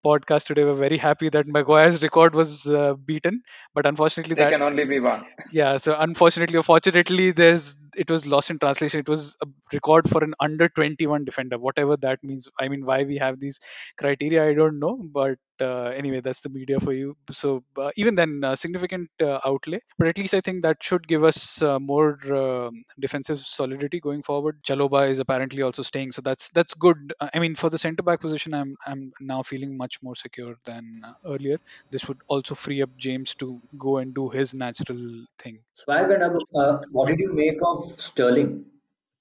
podcast 0.05 0.45
today 0.47 0.63
were 0.63 0.75
very 0.75 0.97
happy 0.97 1.29
that 1.29 1.47
Maguire's 1.47 2.01
record 2.03 2.35
was 2.35 2.67
uh, 2.67 2.93
beaten, 2.95 3.41
but 3.73 3.85
unfortunately 3.85 4.35
There 4.35 4.45
that 4.45 4.49
can 4.49 4.61
only 4.61 4.85
be 4.85 4.99
one. 4.99 5.25
yeah 5.51 5.77
so 5.77 5.95
unfortunately 5.97 6.57
or 6.57 6.63
fortunately 6.63 7.31
there's 7.31 7.75
it 7.97 8.09
was 8.09 8.25
lost 8.25 8.49
in 8.51 8.59
translation. 8.59 8.99
It 8.99 9.09
was 9.09 9.35
a 9.41 9.47
record 9.73 10.09
for 10.09 10.23
an 10.23 10.33
under 10.39 10.69
21 10.69 11.25
defender 11.25 11.57
whatever 11.57 11.97
that 11.97 12.23
means. 12.23 12.47
I 12.59 12.69
mean 12.69 12.85
why 12.85 13.03
we 13.03 13.17
have 13.17 13.39
these 13.39 13.59
criteria 13.97 14.43
i 14.49 14.53
don't 14.53 14.79
know 14.79 14.95
but 15.19 15.37
uh, 15.59 15.85
anyway 16.01 16.19
that's 16.21 16.41
the 16.41 16.49
media 16.49 16.79
for 16.79 16.93
you. 16.93 17.15
So 17.31 17.63
uh, 17.77 17.89
even 17.97 18.15
then 18.15 18.41
uh, 18.43 18.55
significant 18.55 19.09
uh, 19.21 19.39
outlay. 19.45 19.79
But 19.97 20.07
at 20.09 20.17
least 20.17 20.33
i 20.33 20.41
think 20.41 20.63
that 20.63 20.83
should 20.83 21.07
give 21.07 21.23
us 21.23 21.61
uh, 21.61 21.79
more 21.79 22.09
um 22.41 22.83
defensive 22.99 23.39
solidity 23.39 23.99
going 23.99 24.23
forward. 24.23 24.61
Chalobah 24.63 25.09
is 25.09 25.19
apparently 25.19 25.61
also 25.63 25.81
staying 25.83 26.11
so 26.11 26.21
that's 26.21 26.49
that's 26.49 26.73
good. 26.73 27.13
Uh, 27.19 27.29
i 27.33 27.39
mean 27.39 27.55
for 27.55 27.69
the 27.69 27.77
center 27.85 28.03
back 28.03 28.21
position 28.21 28.53
i'm 28.53 28.75
i'm 28.85 29.11
now 29.19 29.41
feeling 29.43 29.75
much 29.77 30.01
more 30.03 30.15
secure 30.15 30.55
than 30.65 31.01
earlier. 31.25 31.57
This 31.91 32.07
would 32.07 32.19
also 32.27 32.55
free 32.55 32.81
up 32.81 32.91
James 32.97 33.35
to 33.35 33.61
go 33.77 33.97
and 33.97 34.13
do 34.13 34.29
his 34.29 34.53
natural 34.53 35.25
thing. 35.39 35.59
Swag 35.77 36.11
and 36.11 36.23
Abu, 36.23 36.39
uh, 36.55 36.79
what 36.91 37.07
did 37.07 37.19
you 37.19 37.33
make 37.33 37.57
of 37.63 37.77
Sterling? 37.77 38.65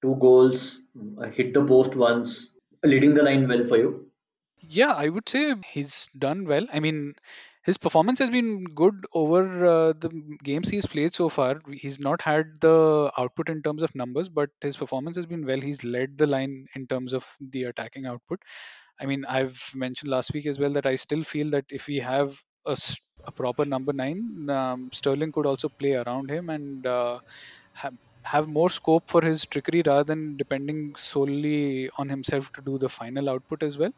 Two 0.02 0.16
goals, 0.16 0.80
uh, 1.18 1.28
hit 1.28 1.54
the 1.54 1.64
post 1.64 1.94
once, 1.94 2.52
leading 2.82 3.14
the 3.14 3.22
line 3.22 3.46
well 3.48 3.62
for 3.62 3.76
you. 3.76 4.10
Yeah, 4.68 4.92
I 4.92 5.08
would 5.08 5.28
say 5.28 5.54
he's 5.72 6.06
done 6.18 6.44
well. 6.46 6.66
I 6.72 6.80
mean, 6.80 7.14
his 7.64 7.78
performance 7.78 8.18
has 8.18 8.30
been 8.30 8.64
good 8.64 9.06
over 9.12 9.66
uh, 9.66 9.92
the 9.92 10.10
games 10.42 10.68
he's 10.68 10.86
played 10.86 11.14
so 11.14 11.28
far. 11.28 11.60
He's 11.72 12.00
not 12.00 12.22
had 12.22 12.60
the 12.60 13.10
output 13.16 13.48
in 13.48 13.62
terms 13.62 13.82
of 13.82 13.94
numbers, 13.94 14.28
but 14.28 14.50
his 14.60 14.76
performance 14.76 15.16
has 15.16 15.26
been 15.26 15.46
well. 15.46 15.60
He's 15.60 15.84
led 15.84 16.18
the 16.18 16.26
line 16.26 16.66
in 16.74 16.86
terms 16.86 17.12
of 17.12 17.26
the 17.40 17.64
attacking 17.64 18.06
output. 18.06 18.40
I 19.00 19.06
mean, 19.06 19.24
I've 19.26 19.70
mentioned 19.74 20.10
last 20.10 20.32
week 20.34 20.46
as 20.46 20.58
well 20.58 20.72
that 20.74 20.86
I 20.86 20.96
still 20.96 21.24
feel 21.24 21.50
that 21.50 21.66
if 21.70 21.86
we 21.86 21.98
have 21.98 22.40
a, 22.66 22.76
a 23.26 23.32
proper 23.32 23.64
number 23.64 23.92
nine, 23.92 24.48
um, 24.50 24.90
Sterling 24.92 25.32
could 25.32 25.46
also 25.46 25.68
play 25.68 25.94
around 25.94 26.30
him 26.30 26.48
and 26.50 26.86
uh, 26.86 27.18
have 27.72 27.94
have 28.24 28.48
more 28.48 28.68
scope 28.70 29.08
for 29.08 29.22
his 29.22 29.46
trickery 29.46 29.82
rather 29.86 30.04
than 30.04 30.36
depending 30.36 30.94
solely 30.96 31.88
on 31.98 32.08
himself 32.08 32.50
to 32.52 32.62
do 32.62 32.78
the 32.78 32.88
final 32.88 33.30
output 33.30 33.62
as 33.62 33.78
well. 33.78 33.92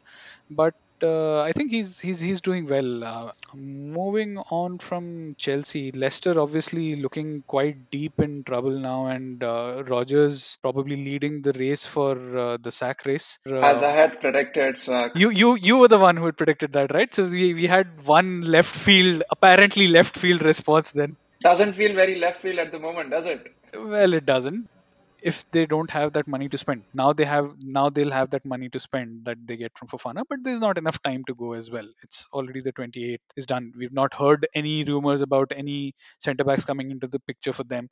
But 0.49 0.75
uh, 1.03 1.41
I 1.41 1.51
think 1.51 1.71
he's 1.71 1.99
he's 1.99 2.19
he's 2.19 2.41
doing 2.41 2.65
well. 2.67 3.03
Uh, 3.03 3.31
moving 3.55 4.37
on 4.37 4.77
from 4.79 5.35
Chelsea, 5.37 5.91
Leicester 5.91 6.39
obviously 6.39 6.95
looking 6.95 7.43
quite 7.47 7.89
deep 7.91 8.19
in 8.19 8.43
trouble 8.43 8.77
now, 8.79 9.07
and 9.07 9.43
uh, 9.43 9.83
Rodgers 9.87 10.57
probably 10.61 10.95
leading 10.97 11.41
the 11.41 11.53
race 11.53 11.85
for 11.85 12.37
uh, 12.37 12.57
the 12.57 12.71
sack 12.71 13.05
race. 13.05 13.39
As 13.45 13.83
I 13.83 13.91
Uh, 13.91 13.95
had 14.01 14.19
predicted, 14.21 14.79
so 14.79 15.09
you 15.15 15.29
you 15.29 15.55
you 15.55 15.77
were 15.77 15.87
the 15.87 15.99
one 15.99 16.17
who 16.17 16.25
had 16.25 16.37
predicted 16.37 16.73
that, 16.73 16.93
right? 16.93 17.13
So 17.13 17.25
we, 17.25 17.53
we 17.53 17.67
had 17.67 17.87
one 18.05 18.41
left 18.41 18.73
field, 18.75 19.23
apparently 19.29 19.87
left 19.87 20.15
field 20.17 20.41
response 20.43 20.91
then. 20.91 21.15
doesn't 21.41 21.73
feel 21.73 21.93
very 21.95 22.15
left 22.15 22.41
field 22.41 22.59
at 22.59 22.71
the 22.71 22.79
moment, 22.79 23.09
does 23.11 23.25
it? 23.25 23.53
Well, 23.73 24.13
it 24.13 24.25
doesn't. 24.25 24.67
If 25.21 25.49
they 25.51 25.65
don't 25.65 25.89
have 25.91 26.13
that 26.13 26.27
money 26.27 26.49
to 26.49 26.57
spend, 26.57 26.83
now 26.93 27.13
they 27.13 27.25
have 27.25 27.55
now 27.61 27.89
they'll 27.89 28.11
have 28.11 28.29
that 28.31 28.45
money 28.45 28.69
to 28.69 28.79
spend 28.79 29.25
that 29.25 29.37
they 29.45 29.57
get 29.57 29.77
from 29.77 29.87
Fofana, 29.87 30.23
but 30.29 30.39
there's 30.43 30.59
not 30.59 30.77
enough 30.77 31.01
time 31.01 31.23
to 31.25 31.35
go 31.35 31.53
as 31.53 31.69
well. 31.69 31.87
It's 32.03 32.25
already 32.33 32.61
the 32.61 32.73
28th 32.73 33.19
is 33.35 33.45
done. 33.45 33.73
We've 33.77 33.93
not 33.93 34.13
heard 34.13 34.47
any 34.53 34.83
rumors 34.83 35.21
about 35.21 35.51
any 35.55 35.93
centre 36.19 36.43
backs 36.43 36.65
coming 36.65 36.91
into 36.91 37.07
the 37.07 37.19
picture 37.19 37.53
for 37.53 37.63
them, 37.63 37.89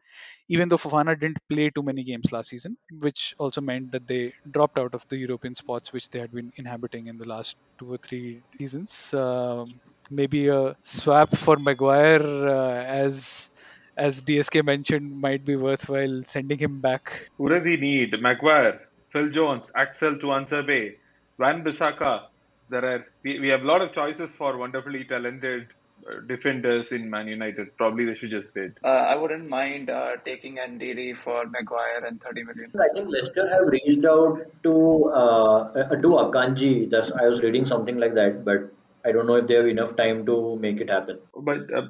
even 0.47 0.69
though 0.69 0.77
Fofana 0.77 1.19
didn't 1.19 1.39
play 1.49 1.69
too 1.69 1.83
many 1.83 2.03
games 2.03 2.31
last 2.31 2.49
season, 2.49 2.77
which 2.99 3.35
also 3.37 3.61
meant 3.61 3.91
that 3.91 4.07
they 4.07 4.33
dropped 4.51 4.77
out 4.77 4.93
of 4.93 5.05
the 5.09 5.17
European 5.17 5.55
spots 5.55 5.93
which 5.93 6.09
they 6.09 6.19
had 6.19 6.31
been 6.31 6.51
inhabiting 6.55 7.07
in 7.07 7.17
the 7.17 7.27
last 7.27 7.57
two 7.79 7.93
or 7.93 7.97
three 7.97 8.41
seasons. 8.59 9.13
Um, 9.13 9.79
maybe 10.09 10.47
a 10.47 10.75
swap 10.81 11.35
for 11.35 11.57
Maguire 11.57 12.47
uh, 12.47 12.83
as 12.83 13.51
as 13.97 14.21
DSK 14.21 14.63
mentioned, 14.63 15.19
might 15.19 15.43
be 15.43 15.55
worthwhile 15.55 16.21
sending 16.23 16.59
him 16.59 16.79
back. 16.79 17.29
Who 17.37 17.49
does 17.49 17.63
he 17.63 17.77
need? 17.77 18.13
Maguire, 18.21 18.87
Phil 19.11 19.29
Jones, 19.29 19.71
Axel 19.75 20.15
Tuanzebe, 20.15 20.95
Van 21.39 21.63
Bissaka. 21.63 22.25
There 22.69 22.85
are 22.85 23.05
we, 23.23 23.39
we 23.39 23.49
have 23.49 23.63
a 23.63 23.65
lot 23.65 23.81
of 23.81 23.91
choices 23.91 24.31
for 24.35 24.57
wonderfully 24.57 25.05
talented 25.05 25.67
uh, 26.07 26.19
defenders 26.27 26.91
in 26.91 27.09
Man 27.09 27.27
United. 27.27 27.75
Probably 27.77 28.05
they 28.05 28.15
should 28.15 28.29
just 28.29 28.53
bid. 28.53 28.77
Uh, 28.83 28.87
I 28.87 29.15
wouldn't 29.15 29.49
mind 29.49 29.89
uh, 29.89 30.17
taking 30.25 30.57
Ndidi 30.57 31.17
for 31.17 31.45
Maguire 31.47 32.05
and 32.05 32.21
30 32.21 32.43
million. 32.43 32.71
I 32.79 32.89
think 32.93 33.09
Leicester 33.09 33.49
have 33.49 33.67
reached 33.67 34.05
out 34.05 34.37
to 34.63 35.11
uh, 35.13 35.59
uh, 35.75 35.89
to 35.89 36.09
Akanji. 36.25 36.89
That's 36.89 37.11
I 37.11 37.25
was 37.27 37.41
reading 37.41 37.65
something 37.65 37.97
like 37.97 38.13
that, 38.15 38.43
but 38.45 38.71
I 39.05 39.11
don't 39.11 39.27
know 39.27 39.35
if 39.35 39.47
they 39.47 39.55
have 39.55 39.67
enough 39.67 39.95
time 39.95 40.25
to 40.25 40.57
make 40.57 40.81
it 40.81 40.89
happen. 40.89 41.19
But 41.35 41.73
uh, 41.73 41.87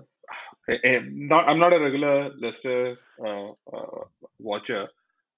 not 0.68 1.48
I'm 1.48 1.60
not 1.60 1.74
a 1.74 1.80
regular 1.80 2.32
Leicester 2.40 2.98
uh, 3.24 3.50
uh, 3.74 4.04
watcher, 4.40 4.88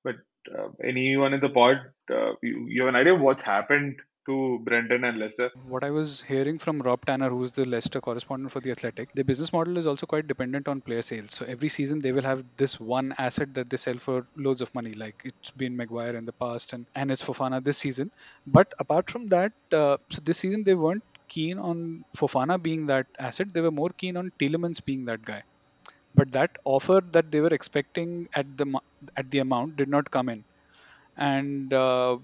but 0.04 0.16
uh, 0.58 0.70
anyone 0.84 1.34
in 1.34 1.40
the 1.40 1.50
pod, 1.50 1.78
uh, 2.12 2.32
you, 2.42 2.66
you 2.68 2.82
have 2.82 2.90
an 2.90 2.96
idea 2.96 3.14
of 3.14 3.22
what's 3.22 3.44
happened 3.44 3.98
to 4.30 4.60
Brendan 4.64 5.04
and 5.04 5.18
Leicester? 5.18 5.50
What 5.68 5.84
I 5.84 5.90
was 5.90 6.22
hearing 6.22 6.60
from 6.60 6.82
Rob 6.82 7.06
Tanner, 7.06 7.30
who's 7.30 7.52
the 7.52 7.66
Leicester 7.66 8.00
correspondent 8.00 8.52
for 8.52 8.60
the 8.60 8.72
Athletic, 8.72 9.10
the 9.16 9.24
business 9.24 9.52
model 9.52 9.78
is 9.78 9.88
also 9.88 10.06
quite 10.06 10.28
dependent 10.28 10.68
on 10.68 10.82
player 10.82 11.02
sales. 11.02 11.34
So 11.34 11.46
every 11.46 11.70
season 11.70 12.00
they 12.00 12.12
will 12.12 12.24
have 12.24 12.44
this 12.58 12.80
one 12.80 13.14
asset 13.18 13.54
that 13.56 13.70
they 13.70 13.78
sell 13.78 13.98
for 13.98 14.28
loads 14.36 14.62
of 14.62 14.74
money, 14.76 14.94
like 14.94 15.22
it's 15.26 15.52
been 15.52 15.76
Maguire 15.76 16.16
in 16.16 16.26
the 16.26 16.34
past 16.34 16.74
and 16.74 16.86
and 16.96 17.12
it's 17.12 17.24
Fofana 17.24 17.64
this 17.64 17.78
season. 17.78 18.12
But 18.46 18.74
apart 18.80 19.10
from 19.10 19.28
that, 19.28 19.54
uh, 19.72 19.98
so 20.10 20.22
this 20.24 20.38
season 20.38 20.64
they 20.64 20.76
weren't 20.76 21.04
keen 21.30 21.60
on 21.60 22.04
Fofana 22.18 22.62
being 22.62 22.88
that 22.88 23.08
asset. 23.20 23.54
They 23.54 23.62
were 23.62 23.72
more 23.72 23.90
keen 23.98 24.18
on 24.18 24.32
Tielemans 24.40 24.84
being 24.86 25.06
that 25.06 25.24
guy. 25.24 25.44
But 26.16 26.32
that 26.34 26.52
offer 26.66 27.02
that 27.14 27.32
they 27.32 27.42
were 27.42 27.54
expecting 27.54 28.28
at 28.36 28.58
the 28.58 28.80
at 29.18 29.32
the 29.32 29.40
amount 29.40 29.78
did 29.78 29.90
not 29.90 30.12
come 30.12 30.30
in 30.30 30.46
and 31.18 31.74
uh, 31.74 32.18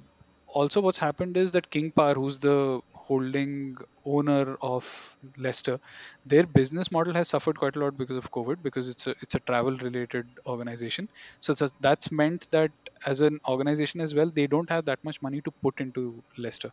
also 0.48 0.82
what's 0.82 1.00
happened 1.00 1.38
is 1.38 1.52
that 1.52 1.70
king 1.70 1.92
power 1.92 2.14
who's 2.16 2.40
the 2.40 2.80
holding 2.94 3.76
owner 4.06 4.56
of 4.62 5.18
leicester 5.38 5.80
their 6.26 6.46
business 6.48 6.92
model 6.92 7.14
has 7.14 7.28
suffered 7.30 7.58
quite 7.60 7.76
a 7.76 7.80
lot 7.80 7.98
because 7.98 8.18
of 8.18 8.32
covid 8.32 8.62
because 8.64 8.90
it's 8.90 9.08
a 9.08 9.16
it's 9.22 9.36
a 9.36 9.40
travel 9.42 9.78
related 9.78 10.28
organization 10.48 11.08
so 11.40 11.54
a- 11.62 11.70
that's 11.82 12.12
meant 12.12 12.48
that 12.52 12.72
as 13.06 13.22
an 13.22 13.40
organization 13.48 14.02
as 14.02 14.16
well 14.16 14.32
they 14.40 14.48
don't 14.48 14.70
have 14.70 14.86
that 14.86 15.04
much 15.04 15.22
money 15.22 15.42
to 15.42 15.52
put 15.62 15.80
into 15.80 16.24
leicester 16.38 16.72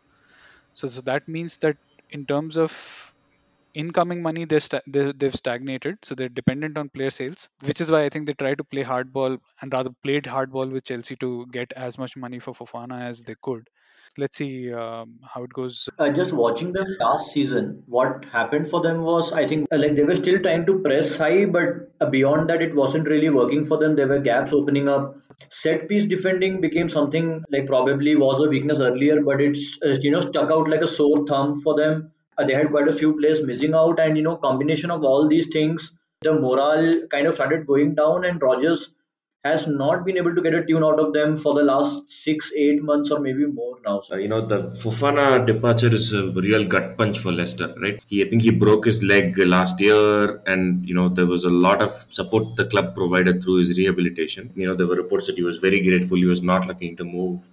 so, 0.75 0.89
so 0.89 1.01
that 1.03 1.29
means 1.29 1.59
that 1.59 1.77
in 2.13 2.27
terms 2.27 2.57
of 2.57 2.73
incoming 3.75 4.23
money 4.23 4.45
they're 4.45 4.61
sta- 4.61 4.81
they, 4.87 5.13
they've 5.13 5.35
stagnated 5.35 5.97
so 6.03 6.15
they're 6.15 6.29
dependent 6.41 6.77
on 6.79 6.89
player 6.91 7.11
sales 7.11 7.49
which 7.65 7.81
is 7.81 7.91
why 7.91 8.05
i 8.05 8.09
think 8.11 8.27
they 8.27 8.35
try 8.35 8.55
to 8.55 8.65
play 8.65 8.85
hardball 8.85 9.39
and 9.63 9.73
rather 9.73 9.91
played 10.05 10.25
hardball 10.25 10.71
with 10.71 10.85
chelsea 10.85 11.17
to 11.17 11.47
get 11.53 11.73
as 11.75 11.99
much 11.99 12.17
money 12.17 12.39
for 12.39 12.53
fofana 12.55 13.01
as 13.11 13.23
they 13.23 13.37
could 13.43 13.69
let's 14.19 14.39
see 14.39 14.73
um, 14.73 15.19
how 15.23 15.45
it 15.45 15.53
goes 15.53 15.89
Uh, 15.99 16.09
just 16.11 16.33
watching 16.33 16.73
them 16.73 16.87
last 17.01 17.33
season, 17.33 17.83
what 17.87 18.25
happened 18.27 18.69
for 18.69 18.81
them 18.81 19.03
was 19.03 19.33
I 19.33 19.47
think 19.47 19.67
uh, 19.73 19.79
like 19.79 19.97
they 19.97 20.05
were 20.05 20.15
still 20.15 20.41
trying 20.41 20.67
to 20.67 20.79
press 20.81 21.17
high, 21.17 21.45
but 21.47 21.91
uh, 22.01 22.07
beyond 22.07 22.51
that, 22.51 22.63
it 22.63 22.75
wasn't 22.75 23.09
really 23.09 23.31
working 23.31 23.65
for 23.65 23.79
them. 23.79 23.97
There 23.97 24.09
were 24.09 24.19
gaps 24.19 24.53
opening 24.53 24.89
up. 24.89 25.17
Set 25.51 25.89
piece 25.89 26.07
defending 26.07 26.61
became 26.61 26.89
something 26.89 27.45
like 27.51 27.67
probably 27.67 28.15
was 28.17 28.41
a 28.41 28.49
weakness 28.49 28.81
earlier, 28.81 29.21
but 29.23 29.41
it's 29.41 29.79
you 30.05 30.11
know 30.11 30.21
stuck 30.21 30.51
out 30.51 30.69
like 30.69 30.83
a 30.83 30.89
sore 30.89 31.27
thumb 31.27 31.57
for 31.57 31.75
them. 31.75 32.11
Uh, 32.39 32.45
they 32.45 32.55
had 32.55 32.71
quite 32.71 32.89
a 32.89 32.93
few 32.93 33.17
players 33.19 33.43
missing 33.43 33.75
out, 33.75 33.99
and 33.99 34.17
you 34.17 34.23
know 34.23 34.37
combination 34.37 34.91
of 34.91 35.05
all 35.05 35.29
these 35.29 35.49
things, 35.49 35.91
the 36.23 36.33
morale 36.35 37.07
kind 37.09 37.27
of 37.27 37.35
started 37.35 37.67
going 37.67 37.95
down, 37.95 38.25
and 38.25 38.41
Rodgers 38.43 38.91
has 39.45 39.67
not 39.67 40.05
been 40.05 40.17
able 40.17 40.33
to 40.33 40.41
get 40.41 40.55
a 40.55 40.65
tune 40.65 40.85
out 40.85 41.01
of 41.01 41.13
them 41.13 41.37
for 41.37 41.53
the 41.55 41.63
last 41.63 42.11
six, 42.11 42.53
eight 42.57 42.81
months 42.81 43.11
or 43.11 43.19
maybe 43.19 43.45
more 43.45 43.77
now. 43.85 44.01
Uh, 44.11 44.17
you 44.17 44.29
know, 44.29 44.47
the 44.47 44.71
Fofana 44.83 45.45
departure 45.45 45.93
is 45.93 46.13
a 46.13 46.31
real 46.31 46.67
gut 46.67 46.97
punch 46.97 47.19
for 47.19 47.33
Leicester, 47.33 47.75
right? 47.83 48.01
He, 48.07 48.25
I 48.25 48.29
think 48.29 48.43
he 48.43 48.51
broke 48.51 48.85
his 48.85 49.03
leg 49.03 49.37
last 49.39 49.81
year, 49.81 50.41
and 50.47 50.89
you 50.89 50.95
know 50.95 51.09
there 51.09 51.27
was 51.27 51.43
a 51.43 51.51
lot 51.51 51.83
of 51.83 51.91
support 51.91 52.55
the 52.55 52.67
club 52.67 52.95
provided 52.95 53.43
through 53.43 53.57
his 53.57 53.77
rehabilitation. 53.77 54.53
You 54.55 54.69
know, 54.69 54.77
there 54.77 54.87
were 54.87 54.95
reports 54.95 55.27
that 55.27 55.35
he 55.37 55.43
was 55.43 55.57
very 55.57 55.81
grateful. 55.81 56.19
He 56.19 56.25
was 56.25 56.43
not 56.43 56.69
looking 56.69 56.97
to 56.99 57.05
move, 57.05 57.51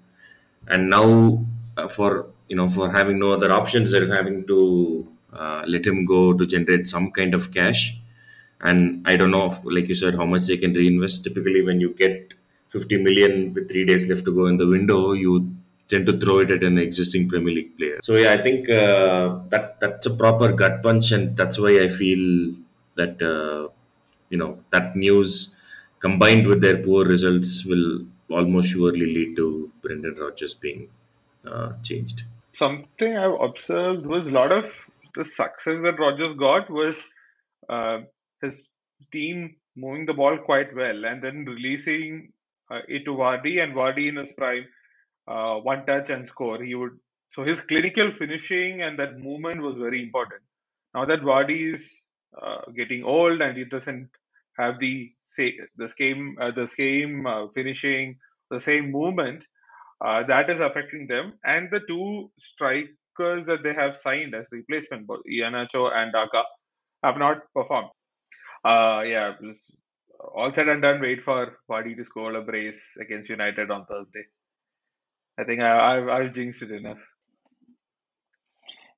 and 0.67 0.91
now 0.91 1.43
uh, 1.75 1.87
for 1.87 2.27
you 2.47 2.55
know 2.55 2.69
for 2.69 2.91
having 2.91 3.17
no 3.17 3.31
other 3.31 3.51
options, 3.51 3.91
they're 3.91 4.13
having 4.13 4.45
to 4.45 5.07
uh, 5.33 5.63
let 5.67 5.87
him 5.87 6.05
go 6.05 6.33
to 6.33 6.45
generate 6.45 6.85
some 6.85 7.09
kind 7.09 7.33
of 7.33 7.51
cash. 7.51 7.99
And 8.61 9.07
I 9.07 9.15
don't 9.15 9.31
know, 9.31 9.45
if, 9.45 9.59
like 9.63 9.87
you 9.87 9.95
said, 9.95 10.15
how 10.15 10.25
much 10.25 10.45
they 10.47 10.57
can 10.57 10.73
reinvest. 10.73 11.23
Typically, 11.23 11.61
when 11.61 11.79
you 11.79 11.93
get 11.93 12.33
50 12.69 12.97
million 13.01 13.53
with 13.53 13.69
three 13.69 13.85
days 13.85 14.09
left 14.09 14.25
to 14.25 14.33
go 14.33 14.45
in 14.47 14.57
the 14.57 14.67
window, 14.67 15.13
you 15.13 15.55
tend 15.87 16.05
to 16.05 16.17
throw 16.19 16.39
it 16.39 16.51
at 16.51 16.63
an 16.63 16.77
existing 16.77 17.27
Premier 17.27 17.53
League 17.53 17.77
player. 17.77 17.99
So 18.03 18.15
yeah, 18.15 18.33
I 18.33 18.37
think 18.37 18.69
uh, 18.69 19.39
that 19.49 19.79
that's 19.79 20.05
a 20.05 20.13
proper 20.13 20.53
gut 20.53 20.83
punch, 20.83 21.11
and 21.11 21.35
that's 21.35 21.59
why 21.59 21.79
I 21.81 21.87
feel 21.87 22.53
that 22.95 23.21
uh, 23.21 23.69
you 24.29 24.37
know 24.37 24.59
that 24.69 24.95
news 24.95 25.55
combined 25.99 26.47
with 26.47 26.61
their 26.61 26.77
poor 26.77 27.05
results 27.05 27.65
will 27.65 28.05
almost 28.29 28.69
surely 28.73 29.07
lead 29.17 29.35
to 29.37 29.71
Brendan 29.81 30.15
Rodgers 30.15 30.53
being 30.53 30.89
uh, 31.45 31.73
changed. 31.81 32.23
Something 32.53 33.17
I've 33.17 33.39
observed 33.41 34.05
was 34.05 34.27
a 34.27 34.31
lot 34.31 34.51
of 34.51 34.71
the 35.15 35.25
success 35.25 35.81
that 35.81 35.99
Rodgers 35.99 36.33
got 36.33 36.69
was 36.69 37.07
uh, 37.67 37.99
his 38.41 38.67
team 39.11 39.55
moving 39.75 40.05
the 40.05 40.13
ball 40.13 40.37
quite 40.37 40.75
well 40.75 41.05
and 41.05 41.23
then 41.23 41.45
releasing 41.45 42.31
uh, 42.71 42.81
it 42.87 43.05
to 43.05 43.11
Vardy 43.11 43.63
and 43.63 43.73
Vardy 43.73 44.07
in 44.09 44.17
his 44.17 44.33
prime, 44.33 44.65
uh, 45.27 45.55
one 45.55 45.85
touch 45.85 46.09
and 46.09 46.27
score. 46.27 46.61
He 46.63 46.75
would 46.75 46.97
so 47.31 47.43
his 47.43 47.61
clinical 47.61 48.11
finishing 48.17 48.81
and 48.81 48.97
that 48.99 49.19
movement 49.19 49.61
was 49.61 49.75
very 49.77 50.01
important. 50.01 50.41
Now 50.95 51.05
that 51.05 51.21
Vardy 51.21 51.75
is 51.75 51.89
uh, 52.41 52.61
getting 52.75 53.03
old 53.03 53.41
and 53.41 53.57
he 53.57 53.65
doesn't 53.65 54.09
have 54.57 54.79
the 54.79 55.11
say 55.27 55.57
the 55.77 55.89
same 55.89 56.37
uh, 56.41 56.51
the 56.51 56.67
same 56.67 57.25
uh, 57.27 57.47
finishing, 57.55 58.17
the 58.49 58.59
same 58.59 58.91
movement, 58.91 59.43
uh, 60.03 60.23
that 60.23 60.49
is 60.49 60.59
affecting 60.59 61.07
them. 61.07 61.33
And 61.45 61.69
the 61.71 61.81
two 61.87 62.31
strikers 62.39 63.45
that 63.47 63.63
they 63.63 63.73
have 63.73 63.95
signed 63.97 64.33
as 64.35 64.45
replacement, 64.51 65.07
both 65.07 65.21
Iheanacho 65.31 65.93
and 65.93 66.11
Daka, 66.13 66.43
have 67.03 67.17
not 67.17 67.39
performed. 67.53 67.89
Uh, 68.63 69.03
yeah, 69.07 69.33
all 70.35 70.53
said 70.53 70.67
and 70.67 70.81
done, 70.81 71.01
wait 71.01 71.23
for 71.23 71.57
Vardy 71.69 71.95
to 71.95 72.05
score 72.05 72.33
a 72.35 72.41
brace 72.41 72.97
against 72.99 73.29
United 73.29 73.71
on 73.71 73.85
Thursday. 73.85 74.25
I 75.39 75.43
think 75.45 75.61
I, 75.61 75.97
I've, 75.97 76.07
I've 76.09 76.33
jinxed 76.33 76.61
it 76.63 76.71
enough. 76.71 76.97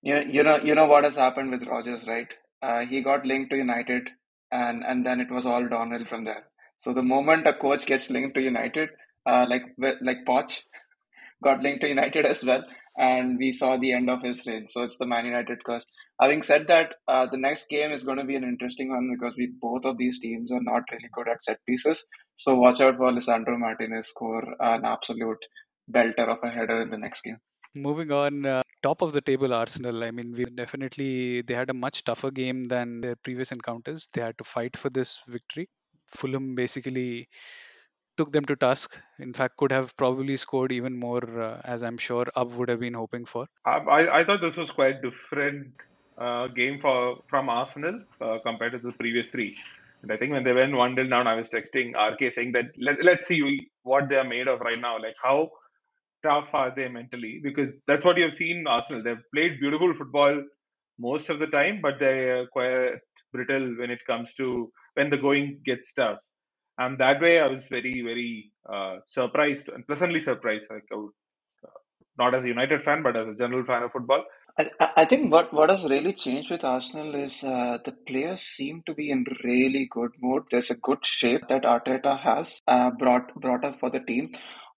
You, 0.02 0.24
you 0.28 0.44
know, 0.44 0.58
you 0.58 0.74
know 0.74 0.88
what 0.88 1.04
has 1.04 1.16
happened 1.16 1.52
with 1.52 1.68
Rodgers, 1.68 2.08
right? 2.08 2.28
Uh, 2.62 2.80
he 2.82 3.02
got 3.02 3.26
linked 3.26 3.52
to 3.52 3.58
United, 3.58 4.10
and 4.52 4.84
and 4.84 5.06
then 5.06 5.20
it 5.20 5.30
was 5.30 5.46
all 5.46 5.68
downhill 5.68 6.06
from 6.06 6.26
there. 6.26 6.46
So 6.78 6.94
the 6.94 7.04
moment 7.04 7.48
a 7.48 7.54
coach 7.54 7.86
gets 7.86 8.10
linked 8.10 8.36
to 8.36 8.42
United, 8.42 8.90
uh, 9.28 9.46
like 9.48 9.64
like 9.78 10.26
Poch 10.28 10.62
got 11.44 11.62
linked 11.62 11.82
to 11.82 11.90
United 11.90 12.26
as 12.26 12.44
well, 12.44 12.64
and 13.02 13.38
we 13.40 13.52
saw 13.52 13.78
the 13.78 13.94
end 13.94 14.10
of 14.12 14.22
his 14.22 14.46
reign. 14.46 14.68
So 14.70 14.84
it's 14.84 14.98
the 14.98 15.08
Man 15.08 15.26
United 15.26 15.64
curse. 15.66 15.86
Having 16.22 16.44
said 16.44 16.68
that, 16.68 16.94
uh, 17.08 17.26
the 17.32 17.38
next 17.38 17.68
game 17.68 17.92
is 17.92 18.04
going 18.04 18.20
to 18.20 18.24
be 18.24 18.36
an 18.36 18.44
interesting 18.44 18.90
one 18.90 19.10
because 19.12 19.34
we 19.36 19.52
both 19.60 19.86
of 19.86 19.98
these 19.98 20.20
teams 20.20 20.52
are 20.52 20.62
not 20.62 20.84
really 20.92 21.10
good 21.14 21.28
at 21.28 21.44
set 21.44 21.58
pieces. 21.68 22.06
So 22.36 22.54
watch 22.56 22.80
out 22.80 22.98
for 22.98 23.12
Lisandro 23.12 23.58
Martinez 23.58 24.10
score 24.10 24.44
an 24.60 24.86
absolute 24.86 25.44
belter 25.92 26.28
of 26.30 26.38
a 26.44 26.50
header 26.50 26.80
in 26.82 26.92
the 26.92 26.98
next 26.98 27.22
game. 27.22 27.40
Moving 27.74 28.12
on, 28.12 28.46
uh, 28.46 28.62
top 28.84 29.02
of 29.02 29.14
the 29.14 29.22
table 29.22 29.52
Arsenal. 29.54 30.04
I 30.04 30.12
mean, 30.12 30.34
we 30.38 30.46
definitely 30.46 31.42
they 31.42 31.56
had 31.56 31.72
a 31.72 31.74
much 31.74 32.04
tougher 32.04 32.30
game 32.30 32.66
than 32.66 33.02
their 33.02 33.16
previous 33.16 33.52
encounters. 33.52 34.08
They 34.14 34.22
had 34.22 34.38
to 34.38 34.44
fight 34.44 34.78
for 34.78 34.92
this 34.92 35.22
victory. 35.28 35.70
Fulham 36.08 36.54
basically 36.54 37.30
took 38.18 38.32
them 38.32 38.46
to 38.46 38.56
task. 38.56 38.98
In 39.20 39.34
fact, 39.34 39.58
could 39.58 39.72
have 39.72 39.96
probably 39.98 40.38
scored 40.38 40.72
even 40.72 40.98
more, 40.98 41.24
uh, 41.40 41.62
as 41.64 41.84
I'm 41.84 41.98
sure 41.98 42.26
Ab 42.36 42.54
would 42.56 42.70
have 42.70 42.80
been 42.80 42.94
hoping 42.94 43.26
for. 43.26 43.48
I, 43.66 44.20
I 44.20 44.24
thought 44.24 44.42
this 44.42 44.58
was 44.58 44.72
quite 44.72 45.02
different 45.02 45.74
uh, 46.18 46.48
game 46.48 46.80
for 46.80 47.18
from 47.28 47.50
Arsenal 47.50 48.04
uh, 48.20 48.38
compared 48.46 48.74
to 48.74 48.80
the 48.80 48.92
previous 48.94 49.30
three. 49.30 49.56
And 50.04 50.12
I 50.12 50.18
think 50.18 50.32
when 50.34 50.44
they 50.44 50.54
went 50.54 50.76
one 50.76 50.96
0 50.96 51.08
down, 51.08 51.28
I 51.28 51.36
was 51.36 51.50
texting 51.50 51.94
RK 51.96 52.34
saying 52.34 52.54
that 52.54 52.72
let, 52.78 53.04
let's 53.04 53.28
see 53.28 53.70
what 53.84 54.10
they 54.10 54.16
are 54.16 54.24
made 54.24 54.48
of 54.48 54.60
right 54.60 54.80
now. 54.80 55.00
Like 55.00 55.16
how 55.22 55.50
tough 56.24 56.54
are 56.54 56.74
they 56.76 56.88
mentally? 56.88 57.40
Because 57.44 57.70
that's 57.88 58.06
what 58.06 58.18
you 58.18 58.24
have 58.24 58.34
seen 58.34 58.66
Arsenal. 58.68 59.04
They've 59.04 59.24
played 59.34 59.60
beautiful 59.60 59.94
football 59.94 60.44
most 61.00 61.30
of 61.30 61.40
the 61.40 61.48
time, 61.48 61.80
but 61.82 62.00
they're 62.00 62.48
quite 62.48 62.96
brittle 63.32 63.76
when 63.78 63.92
it 63.92 64.00
comes 64.08 64.34
to 64.36 64.72
when 64.96 65.10
the 65.10 65.18
going 65.18 65.62
gets 65.66 65.94
tough. 65.94 66.20
And 66.78 66.98
that 67.00 67.22
way, 67.22 67.40
I 67.40 67.48
was 67.48 67.68
very, 67.68 68.02
very 68.02 68.52
uh, 68.72 68.98
surprised 69.08 69.70
and 69.70 69.86
pleasantly 69.86 70.20
surprised. 70.20 70.68
Like, 70.70 70.86
uh, 70.96 71.08
not 72.18 72.36
as 72.36 72.44
a 72.44 72.48
United 72.48 72.84
fan, 72.84 73.04
but 73.04 73.16
as 73.16 73.28
a 73.28 73.36
general 73.36 73.66
fan 73.66 73.84
of 73.84 73.92
football. 73.92 74.24
I, 74.58 74.70
I 74.98 75.06
think 75.06 75.32
what, 75.32 75.54
what 75.54 75.70
has 75.70 75.86
really 75.86 76.14
changed 76.14 76.52
with 76.52 76.64
Arsenal 76.64 77.16
is 77.16 77.44
uh, 77.44 77.78
the 77.86 77.94
players 78.08 78.42
seem 78.42 78.84
to 78.86 78.94
be 78.94 79.10
in 79.10 79.26
really 79.44 79.88
good 79.90 80.12
mood. 80.22 80.44
There's 80.52 80.70
a 80.70 80.76
good 80.76 81.06
shape 81.06 81.48
that 81.48 81.64
Arteta 81.64 82.20
has 82.20 82.60
uh, 82.68 82.92
brought 82.92 83.34
brought 83.36 83.64
up 83.64 83.80
for 83.80 83.90
the 83.90 84.02
team. 84.02 84.32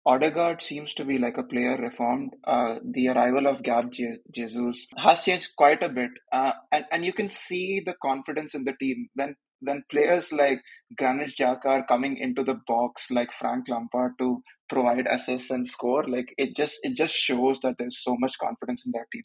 Odegaard 0.07 0.63
seems 0.63 0.93
to 0.95 1.05
be 1.05 1.19
like 1.19 1.39
a 1.39 1.43
player 1.43 1.79
reformed. 1.79 2.35
Uh, 2.47 2.75
the 2.85 3.09
arrival 3.09 3.47
of 3.47 3.63
Gab 3.63 3.91
Jesus 3.91 4.87
has 4.99 5.25
changed 5.25 5.57
quite 5.57 5.83
a 5.83 5.89
bit, 5.89 6.11
uh, 6.31 6.53
and 6.71 6.85
and 6.93 7.05
you 7.07 7.13
can 7.13 7.29
see 7.29 7.81
the 7.81 7.95
confidence 8.03 8.55
in 8.55 8.65
the 8.65 8.75
team 8.75 9.09
when 9.15 9.35
when 9.65 9.85
players 9.91 10.33
like 10.33 10.61
Granit 10.97 11.33
Xhaka 11.39 11.67
are 11.67 11.85
coming 11.85 12.17
into 12.19 12.43
the 12.43 12.59
box, 12.67 13.11
like 13.11 13.33
Frank 13.33 13.69
Lampard, 13.69 14.13
to 14.19 14.43
provide 14.69 15.07
assists 15.07 15.51
and 15.51 15.67
score. 15.67 16.05
Like 16.09 16.35
it 16.39 16.57
just 16.57 16.79
it 16.83 16.97
just 16.97 17.15
shows 17.15 17.61
that 17.61 17.77
there's 17.79 18.03
so 18.03 18.17
much 18.19 18.39
confidence 18.39 18.85
in 18.87 18.93
that 18.93 19.07
team. 19.13 19.23